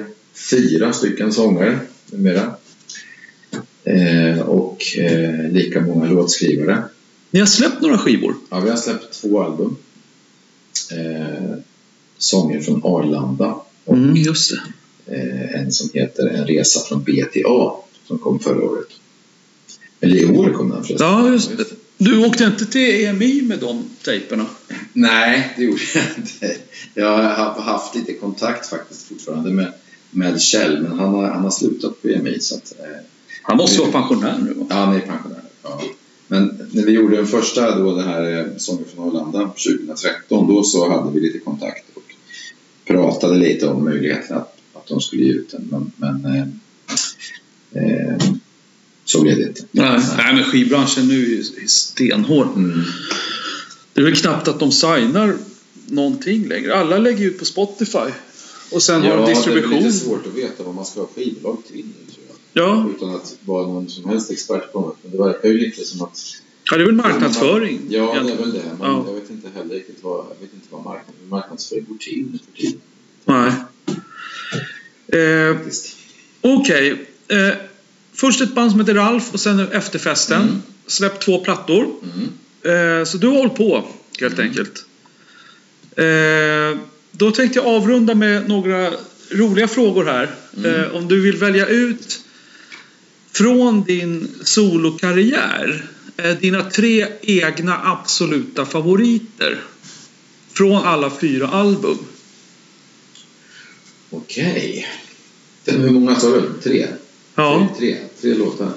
fyra 0.52 0.94
stycken 0.94 1.34
sångare 1.34 1.80
numera. 2.12 2.54
Eh, 3.84 4.40
och 4.40 4.98
eh, 4.98 5.52
lika 5.52 5.82
många 5.82 6.10
låtskrivare. 6.10 6.84
Ni 7.32 7.40
har 7.40 7.48
släppt 7.48 7.82
några 7.82 7.98
skivor. 7.98 8.36
Ja, 8.50 8.60
vi 8.60 8.70
har 8.70 8.78
släppt 8.78 9.22
två 9.22 9.44
album. 9.44 9.76
Eh, 10.92 11.58
sånger 12.18 12.62
från 12.62 12.82
Arlanda 12.84 13.62
och 13.86 13.98
Mm, 13.98 14.16
en 15.54 15.72
som 15.72 15.90
heter 15.94 16.28
En 16.28 16.48
resa 16.48 16.80
från 16.80 17.04
B 17.04 17.26
till 17.32 17.44
A 17.46 17.76
som 18.08 18.18
kom 18.18 18.40
förra 18.40 18.66
året. 18.66 18.88
Eller 20.02 20.16
i 20.16 20.26
år 20.26 20.54
kom 20.54 20.70
den 20.70 20.84
förresten. 20.84 21.08
Ja, 21.08 21.30
just 21.30 21.58
det. 21.58 21.66
Du 21.98 22.26
åkte 22.26 22.44
inte 22.44 22.66
till 22.66 23.06
EMI 23.06 23.42
med 23.42 23.60
de 23.60 23.84
tejperna? 24.04 24.46
Nej, 24.94 25.54
det 25.58 25.64
gjorde 25.64 25.82
jag 25.96 26.04
inte. 26.18 26.56
Jag 26.94 27.18
har 27.18 27.62
haft 27.62 27.96
lite 27.96 28.14
kontakt 28.14 28.68
faktiskt 28.68 29.08
fortfarande 29.08 29.52
med, 29.52 29.74
med 30.12 30.42
Kjell, 30.42 30.82
men 30.82 31.00
han 31.00 31.10
har, 31.14 31.30
han 31.30 31.44
har 31.44 31.52
slutat 31.52 32.02
på 32.02 32.08
EMI. 32.08 32.40
Så 32.40 32.56
att, 32.56 32.74
eh, 32.80 32.86
Han 33.42 33.58
måste 33.58 33.80
vara 33.80 33.92
pensionär 33.92 34.38
nu 34.42 34.54
va? 34.54 34.66
ja, 34.70 34.76
han 34.76 34.96
är 34.96 35.00
pensionär. 35.00 35.42
Ja. 35.64 35.82
Men 36.28 36.70
när 36.72 36.86
vi 36.86 36.92
gjorde 36.92 37.16
den 37.16 37.28
första 37.28 37.80
då, 37.80 37.96
det 37.96 38.04
här 38.04 38.38
eh, 38.38 38.46
Sånger 38.58 38.86
från 38.96 39.08
Arlanda 39.08 39.40
2013, 39.40 40.48
då 40.48 40.64
så 40.64 40.90
hade 40.90 41.14
vi 41.14 41.20
lite 41.20 41.40
kontakt 41.40 41.86
och 41.94 42.16
pratade 42.86 43.38
lite 43.38 43.68
om 43.68 43.84
möjligheten 43.84 44.38
att, 44.38 44.58
att 44.74 44.88
de 44.88 45.02
skulle 45.02 45.24
ge 45.24 45.32
ut 45.32 45.52
den. 45.52 45.68
Men, 45.72 45.92
men 45.96 46.26
eh, 46.26 46.48
eh, 47.84 48.18
så 49.10 49.22
blev 49.22 49.38
det 49.38 49.44
inte. 49.48 49.66
Nej, 49.72 50.00
nej, 50.18 50.34
men 50.36 50.44
skivbranschen 50.44 51.08
nu 51.08 51.40
är 51.40 51.68
stenhård. 51.68 52.48
Mm. 52.56 52.82
Det 53.94 54.02
är 54.02 54.06
väl 54.06 54.16
knappt 54.16 54.48
att 54.48 54.60
de 54.60 54.72
signar 54.72 55.38
någonting 55.88 56.48
längre. 56.48 56.76
Alla 56.76 56.98
lägger 56.98 57.26
ut 57.26 57.40
på 57.40 57.46
Spotify. 57.46 58.12
Och 58.72 58.84
sen 58.84 59.02
har 59.02 59.10
de 59.18 59.26
det 59.26 59.32
är 59.32 59.36
distribution. 59.36 59.74
lite 59.84 59.92
svårt 59.92 60.28
att 60.28 60.34
veta 60.34 60.64
vad 60.64 60.76
man 60.76 60.86
ska 60.86 61.00
ha 61.00 61.08
skivbolag 61.16 61.58
till 61.68 61.86
nu 61.86 62.14
tror 62.14 62.26
jag. 62.28 62.36
Ja, 62.68 62.90
Utan 62.96 63.16
att 63.16 63.38
vara 63.46 63.68
någon 63.68 63.90
som 63.90 64.10
helst 64.10 64.32
expert 64.32 64.72
på 64.74 64.80
det. 64.82 64.96
Men 65.10 65.18
det 65.18 65.24
verkar 65.24 65.50
ju 65.50 65.58
lite 65.58 65.84
som 65.86 66.02
att... 66.02 66.20
ja, 66.72 66.78
det 66.78 66.84
är 66.84 66.86
väl 66.86 66.96
marknadsföring. 66.96 67.82
Ja, 67.90 68.14
det 68.24 68.32
är 68.32 68.38
väl 68.38 68.52
det. 68.54 68.62
Men 68.80 68.88
Ja. 68.92 69.04
jag 69.08 69.14
vet 69.14 69.30
inte 69.30 69.48
heller 69.56 69.76
riktigt 69.76 70.04
vad, 70.04 70.18
jag 70.26 70.42
vet 70.42 70.54
inte 70.54 70.68
vad 70.70 70.84
marknad, 70.86 71.16
marknadsföring 71.30 71.86
går 71.90 71.98
till 71.98 72.26
nu 72.32 72.40
för 72.46 72.62
tiden. 72.62 72.82
Nej. 73.26 73.52
Eh. 75.08 75.58
Okej. 76.42 77.06
Eh, 77.28 77.54
först 78.20 78.42
ett 78.42 78.56
band 78.56 78.72
som 78.72 78.80
heter 78.80 78.94
Ralf 78.94 79.34
och 79.34 79.40
sen 79.40 79.60
Efterfesten. 79.72 80.42
Mm. 80.42 80.62
Släppt 80.88 81.24
två 81.24 81.40
plattor. 81.40 81.84
Mm. 82.04 83.00
Eh, 83.00 83.06
så 83.06 83.18
du 83.18 83.28
har 83.28 83.36
hållit 83.36 83.56
på 83.56 83.88
helt 84.20 84.40
enkelt. 84.40 84.86
Eh, 85.96 86.80
då 87.12 87.32
tänkte 87.32 87.60
jag 87.60 87.68
avrunda 87.68 88.16
med 88.16 88.50
några 88.50 88.92
roliga 89.32 89.68
frågor 89.68 90.06
här. 90.06 90.36
Eh, 90.66 90.96
om 90.96 91.08
du 91.08 91.22
vill 91.22 91.36
välja 91.38 91.66
ut 91.68 92.20
från 93.32 93.84
din 93.84 94.28
solokarriär 94.44 95.86
eh, 96.18 96.38
dina 96.38 96.64
tre 96.70 97.08
egna 97.22 97.80
absoluta 97.84 98.66
favoriter. 98.66 99.60
Från 100.54 100.84
alla 100.84 101.10
fyra 101.22 101.48
album. 101.48 101.98
Okej. 104.10 104.88
Den- 105.66 105.82
Hur 105.82 105.90
många 105.90 106.16
sa 106.16 106.30
du? 106.30 106.42
Tre? 106.64 106.88
Ja. 107.40 107.68
Tre, 107.78 107.98
tre 108.22 108.34
låtar. 108.34 108.72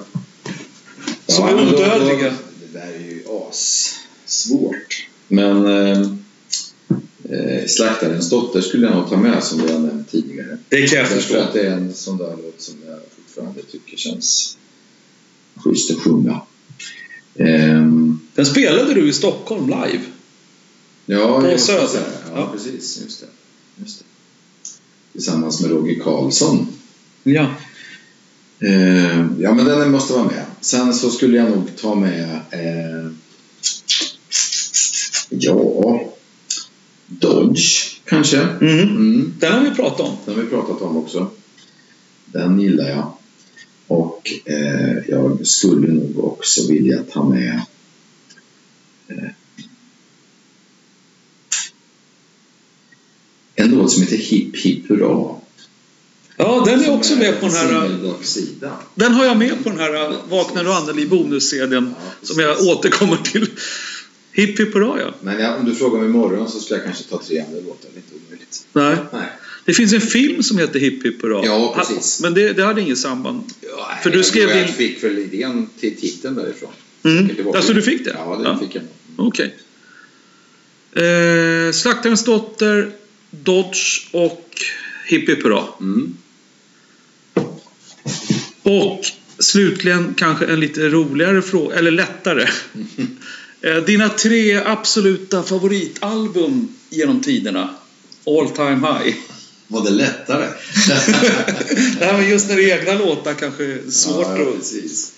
Som 1.27 1.47
är 1.47 1.53
odödliga. 1.53 2.33
Det 2.61 2.73
där 2.79 2.93
är 2.93 2.99
ju 2.99 3.23
as 3.49 3.93
svårt. 4.25 5.07
Men 5.27 5.65
eh, 5.65 6.01
eh, 7.29 7.65
Slaktarens 7.67 8.29
dotter 8.29 8.61
skulle 8.61 8.87
jag 8.87 8.95
nog 8.95 9.09
ta 9.09 9.17
med 9.17 9.43
som 9.43 9.61
vi 9.61 9.71
har 9.71 9.79
nämnt 9.79 10.11
tidigare. 10.11 10.57
Det 10.69 10.87
kan 10.87 10.97
jag 10.97 11.05
Därför 11.05 11.15
förstå. 11.15 11.37
att 11.39 11.53
det 11.53 11.61
är 11.61 11.71
en 11.71 11.93
sån 11.93 12.17
där 12.17 12.35
låt 12.43 12.61
som 12.61 12.75
jag 12.87 12.99
fortfarande 13.15 13.63
tycker 13.63 13.97
känns 13.97 14.57
schysst 15.55 15.91
att 15.91 15.99
sjunga. 15.99 16.41
Ehm, 17.35 18.19
Den 18.35 18.45
spelade 18.45 18.93
du 18.93 19.09
i 19.09 19.13
Stockholm 19.13 19.65
live. 19.69 20.01
ja, 21.05 21.41
På 21.41 21.51
just 21.51 21.67
det. 21.67 21.73
Söder. 21.73 22.07
Ja, 22.33 22.39
Ja. 22.39 22.49
precis. 22.53 23.01
Just 23.03 23.19
det. 23.21 23.27
Just 23.83 23.99
det. 23.99 24.05
Tillsammans 25.11 25.61
med 25.61 25.71
Roger 25.71 25.99
Karlsson. 26.03 26.67
Ja. 27.23 27.55
Eh, 28.63 29.25
ja, 29.39 29.53
men 29.53 29.65
den 29.65 29.91
måste 29.91 30.13
vara 30.13 30.23
med. 30.23 30.45
Sen 30.61 30.93
så 30.93 31.09
skulle 31.09 31.37
jag 31.37 31.49
nog 31.49 31.75
ta 31.77 31.95
med... 31.95 32.39
Eh, 32.51 33.11
ja... 35.29 36.09
Dodge, 37.07 37.99
kanske. 38.05 38.41
Mm. 38.41 38.79
Mm, 38.79 39.33
Den 39.39 39.51
har 39.53 39.61
vi 39.69 39.75
pratat 39.75 39.99
om. 39.99 40.17
den 40.25 40.35
har 40.35 40.41
vi 40.43 40.49
pratat 40.49 40.81
om 40.81 40.97
också. 40.97 41.31
Den 42.25 42.59
gillar 42.59 42.89
jag. 42.89 43.13
Och 43.87 44.31
eh, 44.45 44.97
jag 45.07 45.47
skulle 45.47 45.87
nog 45.87 46.19
också 46.25 46.67
vilja 46.71 47.03
ta 47.03 47.29
med... 47.29 47.61
Eh, 49.07 49.29
en 53.55 53.71
låt 53.71 53.91
som 53.91 54.03
heter 54.03 54.17
Hipp 54.17 54.57
Hipp 54.57 54.89
Hurra. 54.89 55.35
Ja, 56.37 56.63
den 56.65 56.83
är 56.83 56.91
också 56.91 57.15
med 57.15 57.39
på 57.39 57.45
den 57.45 57.55
här... 57.55 57.97
Den 58.95 59.11
har 59.13 59.25
jag 59.25 59.37
med 59.37 59.63
på 59.63 59.69
den 59.69 59.79
här 59.79 60.13
Vaknar 60.29 60.63
du 60.63 60.71
Anneli 60.73 61.05
bonus-CDn. 61.07 61.93
Ja, 61.99 62.11
som 62.27 62.39
jag 62.39 62.61
återkommer 62.61 63.17
till. 63.17 63.47
Hipp 64.31 64.59
hipp 64.59 64.73
hurra 64.73 64.99
ja. 64.99 65.13
Men 65.21 65.39
ja, 65.39 65.55
om 65.55 65.65
du 65.65 65.75
frågar 65.75 65.99
mig 65.99 66.09
imorgon 66.09 66.49
så 66.51 66.59
skulle 66.59 66.79
jag 66.79 66.85
kanske 66.85 67.03
ta 67.03 67.21
tre 67.23 67.39
andra 67.39 67.59
låtar. 67.59 67.89
Det 67.93 67.99
är 67.99 68.03
inte 68.03 68.25
omöjligt. 68.27 68.65
Nej. 68.73 68.95
Nej. 69.13 69.29
Det 69.65 69.73
finns 69.73 69.93
en 69.93 70.01
film 70.01 70.43
som 70.43 70.57
heter 70.57 70.79
Hipp 70.79 71.05
hipp 71.05 71.21
hurra. 71.21 71.45
Ja, 71.45 71.75
precis. 71.77 72.19
Men 72.21 72.33
det, 72.33 72.53
det 72.53 72.63
hade 72.63 72.81
inget 72.81 72.97
samband. 72.97 73.43
Ja, 73.61 73.89
För 74.03 74.09
du 74.09 74.23
skrev 74.23 74.49
jag 74.49 74.57
din- 74.67 74.73
fick 74.73 75.03
väl 75.03 75.17
idén 75.17 75.69
till 75.79 75.97
titeln 76.01 76.35
därifrån. 76.35 76.71
Mm. 77.03 77.29
Alltså 77.55 77.73
du 77.73 77.81
fick 77.81 78.05
det? 78.05 78.15
Ja, 78.17 78.35
det 78.35 78.43
Ja. 78.43 78.57
fick 78.59 78.75
jag. 78.75 78.83
Okej. 79.17 79.55
Eh, 80.95 81.71
Slaktarens 81.71 82.23
dotter, 82.23 82.91
Dodge 83.31 84.07
och 84.11 84.49
Hipp 85.07 85.29
hipp 85.29 85.43
hurra. 85.43 85.63
Mm. 85.79 86.17
Och 88.63 89.05
slutligen 89.39 90.13
kanske 90.17 90.45
en 90.45 90.59
lite 90.59 90.89
roligare 90.89 91.41
fråga, 91.41 91.75
eller 91.75 91.91
lättare. 91.91 92.47
Eh, 93.65 93.77
Dina 93.77 94.09
tre 94.09 94.55
absoluta 94.55 95.43
favoritalbum 95.43 96.67
genom 96.89 97.21
tiderna? 97.21 97.69
All 98.25 98.49
time 98.49 98.87
high. 98.87 99.15
Var 99.67 99.83
det 99.83 99.89
lättare? 99.89 100.47
Nej, 101.99 102.13
men 102.13 102.29
just 102.29 102.49
när 102.49 102.55
det 102.55 102.71
är 102.71 102.79
egna 102.79 103.05
låtar 103.05 103.33
kanske 103.33 103.65
är 103.65 103.89
svårt 103.89 104.25
ja, 104.27 104.49
att... 104.49 104.55
precis. 104.55 105.13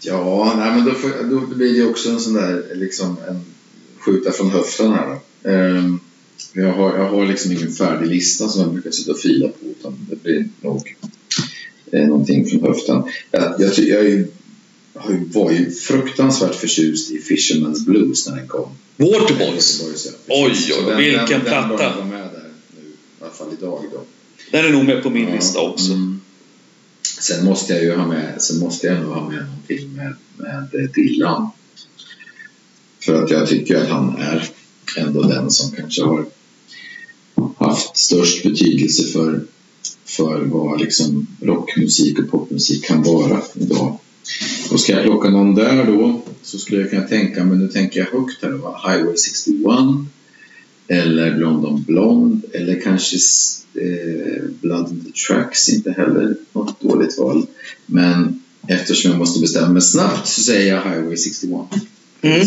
Ja, 0.00 0.54
nej, 0.58 0.72
men 0.72 0.84
då, 0.84 0.94
får, 0.94 1.30
då 1.30 1.40
blir 1.40 1.78
det 1.78 1.86
också 1.86 2.10
en 2.10 2.20
sån 2.20 2.34
där 2.34 2.74
liksom 2.74 3.16
en 3.28 3.44
skjuta 3.98 4.32
från 4.32 4.50
höften 4.50 4.92
här 4.92 5.06
då. 5.06 5.50
Ehm, 5.50 6.00
jag, 6.52 6.72
har, 6.72 6.98
jag 6.98 7.08
har 7.08 7.26
liksom 7.26 7.52
ingen 7.52 7.72
färdig 7.72 8.06
lista 8.06 8.48
som 8.48 8.62
jag 8.62 8.72
brukar 8.72 8.90
sitta 8.90 9.12
och 9.12 9.18
fila 9.18 9.48
på 9.48 9.66
utan 9.66 10.06
det 10.10 10.22
blir 10.22 10.48
nog 10.60 10.96
eh, 11.92 12.06
någonting 12.08 12.46
från 12.46 12.62
höften. 12.62 13.02
Jag, 13.30 13.54
jag, 13.58 13.78
jag, 13.78 14.24
jag 14.94 15.24
var 15.32 15.50
ju 15.50 15.70
fruktansvärt 15.70 16.54
förtjust 16.54 17.10
i 17.10 17.18
Fisherman's 17.20 17.84
Blues 17.84 18.28
när 18.28 18.36
den 18.36 18.48
kom. 18.48 18.68
Waterboys. 18.96 19.82
Oj, 20.28 20.52
oj, 20.86 20.96
vilken 20.96 21.26
den, 21.28 21.40
platta. 21.40 21.96
Den 21.98 22.08
med 22.08 22.20
där 22.20 22.50
nu, 22.76 22.88
i 22.88 22.92
alla 23.20 23.30
fall 23.30 23.48
idag 23.58 23.84
då. 23.92 24.04
Den 24.50 24.64
är 24.64 24.70
nog 24.70 24.84
med 24.84 25.02
på 25.02 25.10
min 25.10 25.28
Ja, 25.28 25.34
lista 25.34 25.60
också. 25.60 25.92
mm. 25.92 26.20
Sen 27.20 27.44
måste 27.44 27.72
jag 27.72 27.82
ju 27.82 27.94
ha 27.94 28.06
med, 28.06 28.42
sen 28.42 28.58
måste 28.58 28.86
jag 28.86 29.00
nog 29.00 29.12
ha 29.14 29.28
med 29.30 29.44
någonting 29.46 29.92
med, 29.96 30.14
med 30.36 30.90
Dylan. 30.94 31.50
För 33.00 33.22
att 33.24 33.30
jag 33.30 33.48
tycker 33.48 33.76
att 33.76 33.88
han 33.88 34.16
är 34.16 34.48
ändå 34.96 35.22
den 35.22 35.50
som 35.50 35.70
kanske 35.76 36.02
har 36.02 36.24
haft 37.58 37.96
störst 37.96 38.42
betydelse 38.42 39.04
för, 39.12 39.40
för 40.16 40.44
vad 40.44 40.80
liksom 40.80 41.26
rockmusik 41.40 42.18
och 42.18 42.30
popmusik 42.30 42.84
kan 42.84 43.02
vara 43.02 43.42
idag. 43.54 43.98
Och 44.70 44.80
ska 44.80 44.92
jag 44.92 45.02
plocka 45.04 45.30
någon 45.30 45.54
där 45.54 45.86
då 45.86 46.22
så 46.42 46.58
skulle 46.58 46.80
jag 46.80 46.90
kunna 46.90 47.02
tänka 47.08 47.44
mig, 47.44 47.58
nu 47.58 47.68
tänker 47.68 48.00
jag 48.00 48.06
högt 48.20 48.42
här 48.42 48.50
då, 48.50 48.80
Highway 48.88 49.16
61 49.16 49.58
eller 50.88 51.36
Blond 51.36 51.64
on 51.64 51.82
Blond 51.82 52.44
eller 52.52 52.80
kanske 52.80 53.16
eh, 53.74 54.42
Blood 54.60 54.90
in 54.90 55.04
the 55.04 55.12
Tracks, 55.26 55.68
inte 55.68 55.92
heller 55.92 56.36
något 56.52 56.80
dåligt 56.80 57.18
val. 57.18 57.46
Men 57.86 58.42
eftersom 58.68 59.10
jag 59.10 59.18
måste 59.18 59.40
bestämma 59.40 59.68
mig 59.68 59.82
snabbt 59.82 60.28
så 60.28 60.42
säger 60.42 60.74
jag 60.74 60.82
Highway 60.82 61.16
61. 61.16 61.60
Mm. 62.22 62.46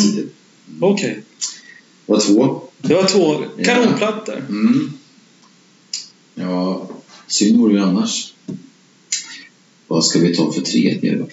Okej. 0.80 1.24
Och 2.06 2.22
två. 2.22 2.62
Det 2.82 2.94
var 2.94 3.04
två 3.04 3.44
Ja. 3.58 3.64
kanonplattor. 3.66 4.44
Mm. 4.50 4.92
Ja, 6.36 6.90
synd 7.28 7.58
vore 7.58 7.74
ju 7.74 7.80
annars. 7.80 8.34
Vad 9.88 10.06
ska 10.06 10.20
vi 10.20 10.36
ta 10.36 10.52
för 10.52 10.62
tredje 10.62 11.16
då? 11.16 11.28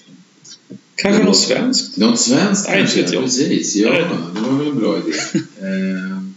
Kanske 0.94 1.24
något 1.24 1.36
svenskt. 1.36 1.96
Något 1.96 2.20
svenskt 2.20 2.68
Nej, 2.68 2.80
inte 2.80 2.92
kanske? 2.92 3.02
vet 3.02 3.12
jag. 3.12 3.24
Precis, 3.24 3.76
ja. 3.76 3.90
Det 3.92 4.40
var 4.40 4.58
väl 4.58 4.66
en 4.66 4.78
bra 4.78 4.98
idé. 4.98 5.18
Ehm. 5.60 6.34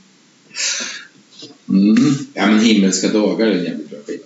mm. 1.69 2.13
Ja, 2.33 2.47
men 2.47 2.59
Himmelska 2.59 3.07
dagar 3.07 3.47
är 3.47 3.51
en 3.51 3.63
jävligt 3.63 3.89
bra 3.89 3.99
skiva. 4.07 4.23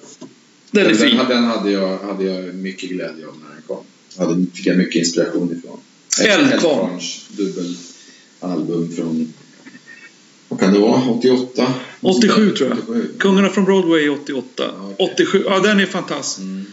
Den 0.71 0.85
är 0.85 0.89
den, 0.89 0.97
fin. 0.97 1.17
den 1.29 1.43
hade, 1.43 1.71
jag, 1.71 1.97
hade 1.97 2.23
jag 2.23 2.55
mycket 2.55 2.89
glädje 2.89 3.27
av 3.27 3.33
när 3.43 3.53
den 3.53 3.63
kom. 3.67 3.83
Hade, 4.17 4.45
fick 4.53 4.65
jag 4.65 4.77
mycket 4.77 4.95
inspiration 4.95 5.57
ifrån. 5.57 5.79
Eldkvarn. 6.21 6.51
Eldkvarns 6.51 7.25
dubbelalbum 7.29 8.91
från, 8.91 9.33
vad 10.47 10.59
kan 10.59 10.73
det 10.73 10.79
vara, 10.79 11.09
88? 11.09 11.73
87 12.01 12.51
tror 12.51 12.69
jag. 12.69 12.79
87. 12.79 13.13
Kungarna 13.19 13.49
från 13.49 13.65
Broadway 13.65 14.09
88. 14.09 14.51
Ja, 14.57 14.93
okej. 14.97 15.13
87. 15.13 15.43
Ja, 15.45 15.59
den 15.59 15.79
är 15.79 15.85
fantastisk. 15.85 16.39
Mm. 16.39 16.65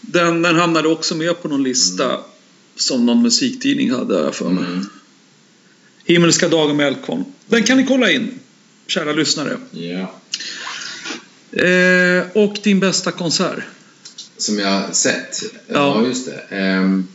Den, 0.00 0.42
den 0.42 0.56
hamnade 0.56 0.88
också 0.88 1.14
med 1.14 1.42
på 1.42 1.48
någon 1.48 1.62
lista 1.62 2.20
som 2.76 3.06
någon 3.06 3.22
musiktidning 3.22 3.90
hade, 3.90 4.14
jag 4.14 4.34
för 4.34 4.50
mig. 4.50 4.64
Mm. 4.64 4.86
Himmelska 6.04 6.48
dagar 6.48 6.74
med 6.74 6.86
Eldkvarn. 6.86 7.24
Den 7.46 7.62
kan 7.62 7.76
ni 7.76 7.86
kolla 7.86 8.10
in, 8.10 8.38
kära 8.86 9.12
lyssnare. 9.12 9.56
Eh, 11.52 12.26
och 12.34 12.58
din 12.62 12.80
bästa 12.80 13.12
konsert? 13.12 13.64
Som 14.36 14.58
jag 14.58 14.96
sett. 14.96 15.42
Ja. 15.66 15.74
Ja, 15.74 16.06
just 16.06 16.26
det. 16.26 16.56
Ehm. 16.56 17.06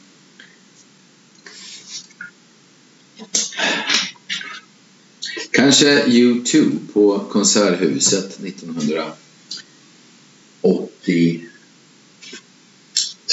Kanske 5.56 6.04
U2 6.06 6.78
på 6.94 7.20
Konserthuset 7.20 8.40
1982 8.44 11.42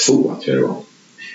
tror 0.05 0.35
jag 0.45 0.55
det 0.57 0.61
var. 0.61 0.83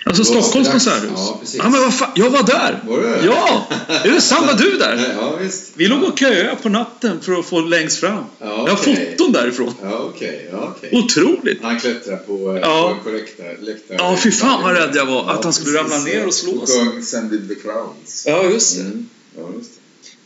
Alltså 0.04 0.24
Stockholms 0.24 0.68
konserthus? 0.68 1.10
ja, 1.14 1.36
precis. 1.40 1.62
men 1.62 1.72
vad 1.72 1.94
fan, 1.94 2.10
jag 2.14 2.30
var 2.30 2.42
där! 2.42 2.82
Var 2.86 2.98
du? 3.00 3.26
Ja! 3.26 3.68
Är 4.04 4.10
det 4.10 4.20
sant? 4.20 4.46
Var 4.46 4.54
du 4.54 4.78
där? 4.78 5.14
Ja, 5.20 5.36
visst. 5.36 5.70
Vi 5.74 5.86
låg 5.86 6.02
och 6.02 6.18
köade 6.18 6.56
på 6.62 6.68
natten 6.68 7.20
för 7.20 7.32
att 7.32 7.46
få 7.46 7.60
längst 7.60 8.00
fram. 8.00 8.24
Ja, 8.38 8.46
Jag 8.68 8.76
har 8.76 8.76
foton 8.76 9.32
därifrån. 9.32 9.74
Ja, 9.82 10.10
okej. 10.14 10.48
Ja, 10.52 10.74
okej. 10.76 10.90
Otroligt! 10.92 11.62
Han 11.62 11.80
klättrar 11.80 12.16
på, 12.16 12.52
eh, 12.52 12.58
Ja. 12.60 12.98
på 13.04 13.10
läktare, 13.10 13.56
läktare. 13.60 13.96
Ja, 14.00 14.16
fy 14.22 14.30
fan 14.30 14.62
vad 14.62 14.76
rädd 14.76 14.90
jag 14.94 15.06
var 15.06 15.14
Ja, 15.14 15.30
att 15.32 15.44
han 15.44 15.52
skulle 15.52 15.78
ramla 15.78 15.98
ner 15.98 16.26
och 16.26 16.34
slå 16.34 16.52
Och 16.52 16.68
sig. 16.68 16.86
sjöng 16.86 17.02
Send 17.02 17.48
the 17.48 17.54
crowns. 17.54 18.24
Ja, 18.26 18.44
just 18.44 18.76
det. 18.76 18.82
Mm. 18.82 19.08
Ja, 19.36 19.42
just 19.58 19.70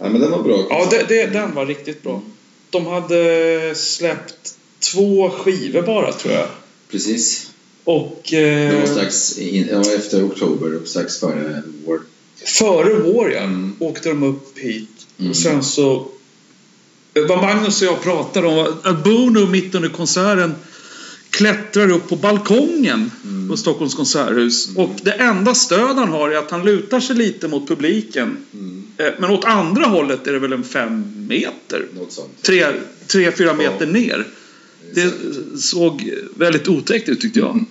Ja, 0.03 0.09
men 0.09 0.21
den 0.21 0.31
var 0.31 0.43
bra. 0.43 0.67
Ja, 0.71 0.87
det, 0.91 1.05
det, 1.09 1.27
den 1.27 1.55
var 1.55 1.67
riktigt 1.67 2.03
bra. 2.03 2.23
De 2.71 2.87
hade 2.87 3.75
släppt 3.75 4.55
två 4.93 5.31
skivor 5.31 5.83
bara, 5.83 6.13
tror 6.13 6.35
jag. 6.35 6.47
Precis. 6.91 7.51
Och 7.85 8.27
Det 8.31 8.73
var 8.73 8.81
eh, 8.83 8.87
strax 8.91 9.39
in, 9.39 9.69
ja, 9.71 9.81
efter 9.97 10.27
oktober 10.27 10.81
och 10.83 10.89
strax 10.89 11.19
före 11.21 11.63
vår. 11.87 12.01
före 12.59 12.95
vår, 12.95 13.33
ja, 13.33 13.41
Mm. 13.43 13.77
åkte 13.79 14.09
de 14.09 14.23
upp 14.23 14.59
hit. 14.59 14.89
Mm. 15.19 15.31
Och 15.31 15.37
sen 15.37 15.63
så... 15.63 16.09
eh, 17.15 17.23
Vad 17.29 17.39
Magnus 17.39 17.83
och 17.83 17.89
jag 17.89 18.03
pratade 18.03 18.47
om 18.49 18.55
var 18.55 18.75
att 18.83 19.05
Bono 19.05 19.47
mitt 19.47 19.75
under 19.75 19.89
konserten 19.89 20.55
klättrar 21.31 21.91
upp 21.91 22.09
på 22.09 22.17
balkongen 22.17 23.11
Mm. 23.25 23.49
på 23.49 23.57
Stockholms 23.57 23.95
konserthus. 23.95 24.69
Och 24.77 24.91
det 25.03 25.13
enda 25.13 25.55
stöd 25.55 25.97
han 25.97 26.09
har 26.09 26.31
är 26.31 26.37
att 26.37 26.51
han 26.51 26.65
lutar 26.65 27.01
sig 27.01 27.17
lite 27.17 27.49
mot 27.49 27.69
publiken. 27.69 28.37
Mm. 28.55 28.82
Eh, 29.07 29.13
Men 29.19 29.31
åt 29.31 29.45
andra 29.45 29.85
hållet 29.87 30.27
är 30.27 30.33
det 30.33 30.39
väl 30.39 30.53
en 30.53 30.65
fem 30.65 31.27
meter? 31.29 31.87
Något 31.95 32.13
sånt. 32.13 32.43
Tre, 32.43 32.67
tre 33.07 33.33
fyra 33.33 33.55
meter 33.55 33.87
Ja. 33.87 33.93
ner. 33.93 34.27
Det 34.95 35.13
såg 35.61 36.11
väldigt 36.37 36.69
otäckt 36.69 37.09
ut 37.09 37.21
tyckte 37.21 37.39
jag. 37.39 37.51
Mm. 37.51 37.67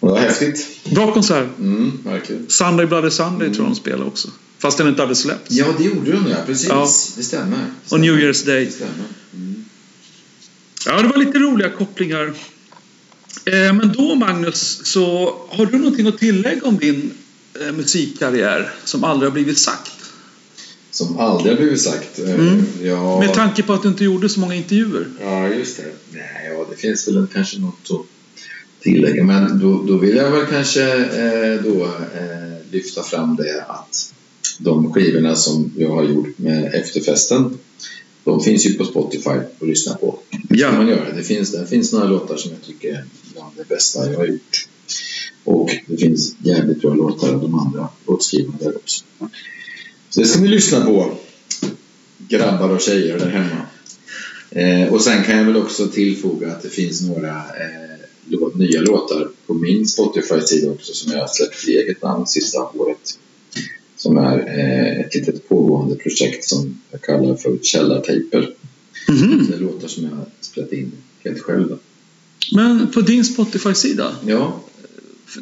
Det 0.00 0.06
var 0.06 0.18
häftigt. 0.18 0.84
Bra 0.94 1.12
konsert. 1.12 1.48
Mm, 1.58 1.92
verkligen. 2.04 2.44
Sunday 2.48 2.86
Bloody 2.86 3.10
Sunday 3.10 3.54
tror 3.54 3.66
jag 3.66 3.72
de 3.74 3.76
spelade 3.80 4.04
också. 4.04 4.28
Fast 4.58 4.78
den 4.78 4.88
inte 4.88 5.02
hade 5.02 5.14
släppts. 5.14 5.50
Ja, 5.50 5.66
det 5.78 5.84
gjorde 5.84 6.12
de 6.12 6.26
ja. 6.30 6.36
Precis. 6.46 6.68
Ja. 6.68 6.88
Det 7.16 7.22
stämmer. 7.22 7.56
Det 7.56 7.62
Och 7.82 7.86
stämmer. 7.86 8.02
New 8.02 8.16
Year's 8.18 8.46
Day. 8.46 8.64
Det 8.64 8.70
stämmer. 8.70 8.92
Mm. 9.34 9.64
Ja, 10.86 11.02
det 11.02 11.08
var 11.08 11.16
lite 11.16 11.38
roliga 11.38 11.70
kopplingar. 11.70 12.24
Eh, 13.44 13.72
Men 13.74 13.92
då 13.96 14.14
Magnus, 14.14 14.80
så 14.84 15.34
har 15.50 15.66
du 15.66 15.78
någonting 15.78 16.06
att 16.06 16.18
tillägga 16.18 16.62
om 16.62 16.78
din 16.78 17.10
musikkarriär 17.72 18.72
som 18.84 19.04
aldrig 19.04 19.30
har 19.30 19.34
blivit 19.34 19.58
sagt? 19.58 19.90
Som 20.90 21.18
aldrig 21.18 21.52
har 21.54 21.62
blivit 21.62 21.80
sagt. 21.80 22.18
Eh, 22.18 22.34
Mm. 22.34 22.64
Ja, 22.82 23.20
Med 23.20 23.34
tanke 23.34 23.62
på 23.62 23.72
att 23.72 23.82
du 23.82 23.88
inte 23.88 24.04
gjorde 24.04 24.28
så 24.28 24.40
många 24.40 24.54
intervjuer. 24.54 25.06
ja, 25.20 25.48
just 25.48 25.76
det. 25.76 25.82
Nej, 26.12 26.50
ja, 26.58 26.66
det 26.70 26.76
finns 26.76 27.08
väl 27.08 27.26
kanske 27.32 27.58
något 27.58 27.90
att 27.90 28.06
tillägga. 28.82 29.24
Men 29.24 29.58
då, 29.58 29.82
då 29.82 29.98
vill 29.98 30.16
jag 30.16 30.30
väl 30.30 30.46
kanske 30.46 30.82
eh, 30.96 31.62
då 31.64 31.84
eh, 31.84 32.70
lyfta 32.70 33.02
fram 33.02 33.36
det 33.36 33.64
att 33.68 34.12
de 34.58 34.92
skivorna 34.92 35.36
som 35.36 35.72
jag 35.76 35.90
har 35.90 36.04
gjort 36.04 36.38
med 36.38 36.74
efterfesten 36.74 37.58
de 38.24 38.40
finns 38.40 38.66
ju 38.66 38.74
på 38.74 38.84
Spotify 38.84 39.30
att 39.60 39.66
lyssna 39.68 39.94
på. 39.94 40.18
Det 40.30 40.56
Ja. 40.56 40.68
kan 40.68 40.78
man 40.78 40.88
göra. 40.88 41.12
Det 41.12 41.22
finns, 41.22 41.52
det 41.52 41.66
finns 41.66 41.92
några 41.92 42.06
låtar 42.06 42.36
som 42.36 42.50
jag 42.50 42.62
tycker 42.62 42.88
är 42.88 43.04
bland 43.32 43.56
det 43.56 43.68
bästa 43.68 44.10
jag 44.10 44.18
har 44.18 44.26
gjort. 44.26 44.68
Och 45.46 45.70
det 45.86 45.96
finns 45.96 46.34
jävligt 46.38 46.80
bra 46.80 46.94
låtar 46.94 47.34
av 47.34 47.40
de 47.40 47.54
andra 47.58 47.88
låtskrivarna 48.06 48.58
där 48.60 48.76
också. 48.76 49.04
Så 50.10 50.20
det 50.20 50.26
ska 50.26 50.40
ni 50.40 50.48
lyssna 50.48 50.80
på. 50.86 51.12
Grabbar 52.28 52.68
och 52.70 52.80
tjejer 52.80 53.18
där 53.18 53.28
hemma. 53.28 53.66
Eh, 54.50 54.92
och 54.94 55.00
sen 55.00 55.24
kan 55.24 55.36
jag 55.38 55.44
väl 55.44 55.56
också 55.56 55.86
tillfoga 55.86 56.52
att 56.52 56.62
det 56.62 56.68
finns 56.68 57.02
några 57.02 57.28
eh, 57.36 58.00
lå- 58.28 58.58
nya 58.58 58.80
låtar 58.80 59.28
på 59.46 59.54
min 59.54 59.86
Spotify-sida 59.86 60.70
också 60.70 60.92
som 60.92 61.12
jag 61.12 61.20
har 61.20 61.28
släppt 61.28 61.68
i 61.68 61.76
eget 61.76 62.02
namn 62.02 62.26
sista 62.26 62.58
året. 62.74 63.18
Som 63.96 64.16
är 64.18 64.38
eh, 64.38 65.00
ett 65.00 65.14
litet 65.14 65.48
pågående 65.48 65.96
projekt 65.96 66.44
som 66.44 66.80
jag 66.90 67.02
kallar 67.02 67.34
för 67.36 67.58
Källartejper. 67.62 68.54
Mhm. 69.08 69.46
Det 69.50 69.54
är 69.56 69.60
låtar 69.60 69.88
som 69.88 70.04
jag 70.04 70.26
spelat 70.40 70.72
in 70.72 70.92
helt 71.24 71.40
själv. 71.40 71.68
då. 71.68 71.78
Men 72.56 72.90
på 72.92 73.00
din 73.00 73.24
Spotify-sida? 73.24 74.16
Ja, 74.26 74.60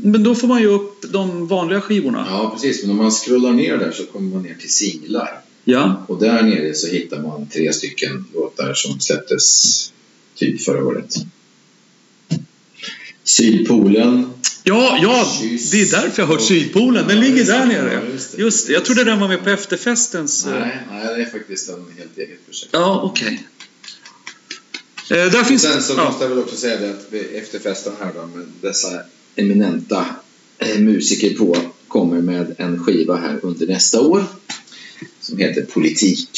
Men 0.00 0.22
då 0.22 0.34
får 0.34 0.48
man 0.48 0.60
ju 0.60 0.66
upp 0.66 1.04
de 1.12 1.46
vanliga 1.46 1.80
skivorna. 1.80 2.26
ja, 2.30 2.50
precis. 2.54 2.82
Men 2.82 2.90
om 2.90 2.96
man 2.96 3.10
scrollar 3.10 3.52
ner 3.52 3.76
där 3.78 3.92
så 3.92 4.04
kommer 4.04 4.34
man 4.34 4.42
ner 4.42 4.54
till 4.54 4.70
singlar. 4.72 5.40
Ja. 5.64 6.04
Och 6.08 6.20
där 6.20 6.42
nere 6.42 6.74
så 6.74 6.86
hittar 6.86 7.22
man 7.22 7.48
tre 7.48 7.72
stycken 7.72 8.24
låtar 8.34 8.74
som 8.74 9.00
släpptes 9.00 9.92
typ 10.34 10.62
förra 10.62 10.84
året. 10.84 11.14
Sydpolen. 13.24 14.30
Ja, 14.66 14.98
ja, 15.02 15.32
Kyss. 15.40 15.70
det 15.70 15.80
är 15.80 15.90
därför 15.90 16.22
jag 16.22 16.26
har 16.26 16.34
hört 16.34 16.42
Sydpolen. 16.44 17.08
Den 17.08 17.16
Ja, 17.16 17.22
ligger 17.22 17.44
där 17.44 17.66
nere. 17.66 18.00
Just 18.12 18.32
det. 18.36 18.42
Just 18.42 18.66
det. 18.66 18.72
Jag 18.72 18.84
trodde 18.84 19.04
den 19.04 19.20
var 19.20 19.28
med 19.28 19.44
på 19.44 19.50
efterfestens... 19.50 20.46
eh, 20.46 20.52
Nej, 20.60 20.78
nej, 20.90 21.14
det 21.16 21.22
är 21.22 21.30
faktiskt 21.30 21.68
en 21.68 21.84
helt 21.98 22.18
eget 22.18 22.46
projekt. 22.46 22.68
Ja, 22.70 23.00
okej. 23.04 23.46
Eh, 25.10 25.16
där 25.32 25.44
finns... 25.44 25.62
Sen 25.62 25.82
så 25.82 25.94
ja. 25.96 26.04
måste 26.04 26.24
jag 26.24 26.28
väl 26.28 26.38
också 26.38 26.56
säga 26.56 26.80
det 26.80 26.90
att 26.90 27.12
efterfesten 27.12 27.92
här 28.00 28.12
då 28.14 28.26
med 28.38 28.46
dessa 28.60 28.88
eminenta 29.36 30.06
eh, 30.58 30.78
musiker 30.80 31.34
på 31.34 31.56
kommer 31.88 32.20
med 32.20 32.54
en 32.58 32.84
skiva 32.84 33.16
här 33.16 33.38
under 33.42 33.66
nästa 33.66 34.00
år 34.00 34.24
som 35.20 35.38
heter 35.38 35.62
Politik. 35.62 36.30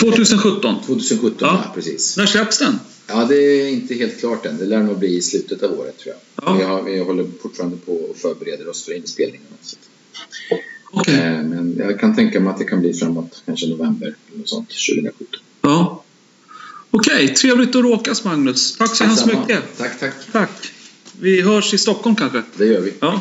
2017. 0.00 0.82
2017, 0.86 1.36
Ja. 1.40 1.62
ja, 1.64 1.72
precis. 1.74 2.16
När 2.16 2.26
släpps 2.26 2.58
den? 2.58 2.78
Ja, 3.06 3.24
det 3.24 3.36
är 3.36 3.68
inte 3.68 3.94
helt 3.94 4.20
klart 4.20 4.46
än. 4.46 4.58
Det 4.58 4.64
lär 4.66 4.82
nog 4.82 4.98
bli 4.98 5.16
i 5.16 5.22
slutet 5.22 5.62
av 5.62 5.80
året 5.80 5.98
tror 5.98 6.14
jag. 6.14 6.44
Ja. 6.46 6.56
Vi, 6.58 6.62
har, 6.64 6.82
vi 6.82 6.98
håller 6.98 7.26
fortfarande 7.42 7.76
på 7.76 7.92
och 7.92 8.16
förbereder 8.16 8.68
oss 8.68 8.84
för 8.84 8.92
inspelningen. 8.92 9.46
Så. 9.62 9.76
Okej. 10.92 11.14
Eh, 11.14 11.22
Men 11.42 11.76
jag 11.78 12.00
kan 12.00 12.16
tänka 12.16 12.40
mig 12.40 12.50
att 12.50 12.58
det 12.58 12.64
kan 12.64 12.80
bli 12.80 12.92
framåt 12.94 13.42
kanske 13.46 13.66
november 13.68 14.14
eller 14.28 14.38
något 14.38 14.48
sånt, 14.48 14.68
2017. 14.68 15.26
Ja. 15.62 16.04
Okej, 16.90 17.34
trevligt 17.34 17.76
att 17.76 17.82
råkas 17.82 18.24
Magnus. 18.24 18.76
Tack 18.76 18.96
så 18.96 19.04
hemskt 19.04 19.26
mycket. 19.26 19.62
Tack, 19.78 20.00
tack. 20.00 20.14
Tack. 20.32 20.50
Vi 21.20 21.40
hörs 21.42 21.74
i 21.74 21.78
Stockholm 21.78 22.16
kanske? 22.16 22.42
Det 22.56 22.66
gör 22.66 22.80
vi. 22.80 22.94
Ja. 23.00 23.20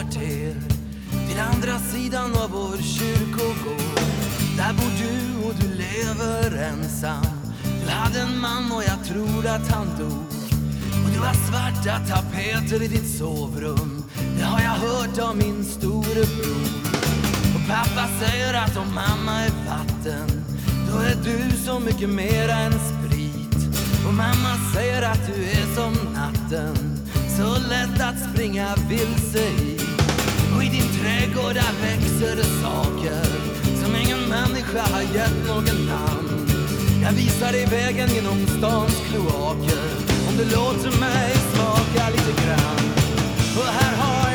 Kvarter 0.00 0.54
till 1.28 1.40
andra 1.54 1.78
sidan 1.78 2.36
av 2.36 2.50
vår 2.50 2.76
kyrkogård. 2.82 4.00
Där 4.56 4.72
bor 4.72 4.92
du 4.98 5.46
och 5.48 5.54
du 5.60 5.68
lever 5.68 6.62
ensam. 6.62 7.24
Du 7.84 7.90
hade 7.90 8.20
en 8.20 8.40
man 8.40 8.72
och 8.72 8.82
jag 8.82 9.04
tror 9.04 9.46
att 9.46 9.70
han 9.70 9.86
dog. 9.98 10.26
Och 11.04 11.10
du 11.14 11.18
har 11.18 11.34
svarta 11.34 11.98
tapeter 12.08 12.82
i 12.82 12.88
ditt 12.88 13.18
sovrum. 13.18 14.04
Det 14.38 14.44
har 14.44 14.60
jag 14.60 14.88
hört 14.88 15.18
av 15.18 15.36
min 15.36 15.64
storebror. 15.64 16.70
Och 17.54 17.68
pappa 17.68 18.08
säger 18.20 18.54
att 18.54 18.76
om 18.76 18.94
mamma 18.94 19.40
är 19.40 19.52
vatten, 19.66 20.44
då 20.90 20.98
är 20.98 21.16
du 21.24 21.56
så 21.56 21.80
mycket 21.80 22.08
mera 22.08 22.52
än 22.52 22.72
sprit. 22.72 23.78
Och 24.06 24.14
mamma 24.14 24.56
säger 24.74 25.02
att 25.02 25.26
du 25.26 25.42
är 25.44 25.74
som 25.74 26.12
natten, 26.14 26.76
så 27.38 27.68
lätt 27.68 28.00
att 28.00 28.30
springa 28.30 28.76
vilse 28.88 29.38
i. 29.38 29.79
Och 31.30 31.36
i 31.36 31.42
trädgård 31.42 31.54
där 31.54 31.72
växer 31.82 32.36
det 32.36 32.50
saker 32.62 33.24
som 33.82 33.96
ingen 33.96 34.28
människa 34.28 34.80
har 34.80 35.00
gett 35.00 35.46
någon 35.46 35.86
namn. 35.86 36.46
Jag 37.02 37.12
visar 37.12 37.52
dig 37.52 37.66
vägen 37.66 38.08
genom 38.14 38.46
stans 38.46 39.02
kloaker 39.08 39.82
om 40.28 40.36
du 40.36 40.44
låter 40.44 41.00
mig 41.00 41.34
smaka 41.52 42.10
lite 42.10 42.32
grann. 42.44 42.84
Och 43.58 43.66
här 43.66 43.96
har 43.96 44.29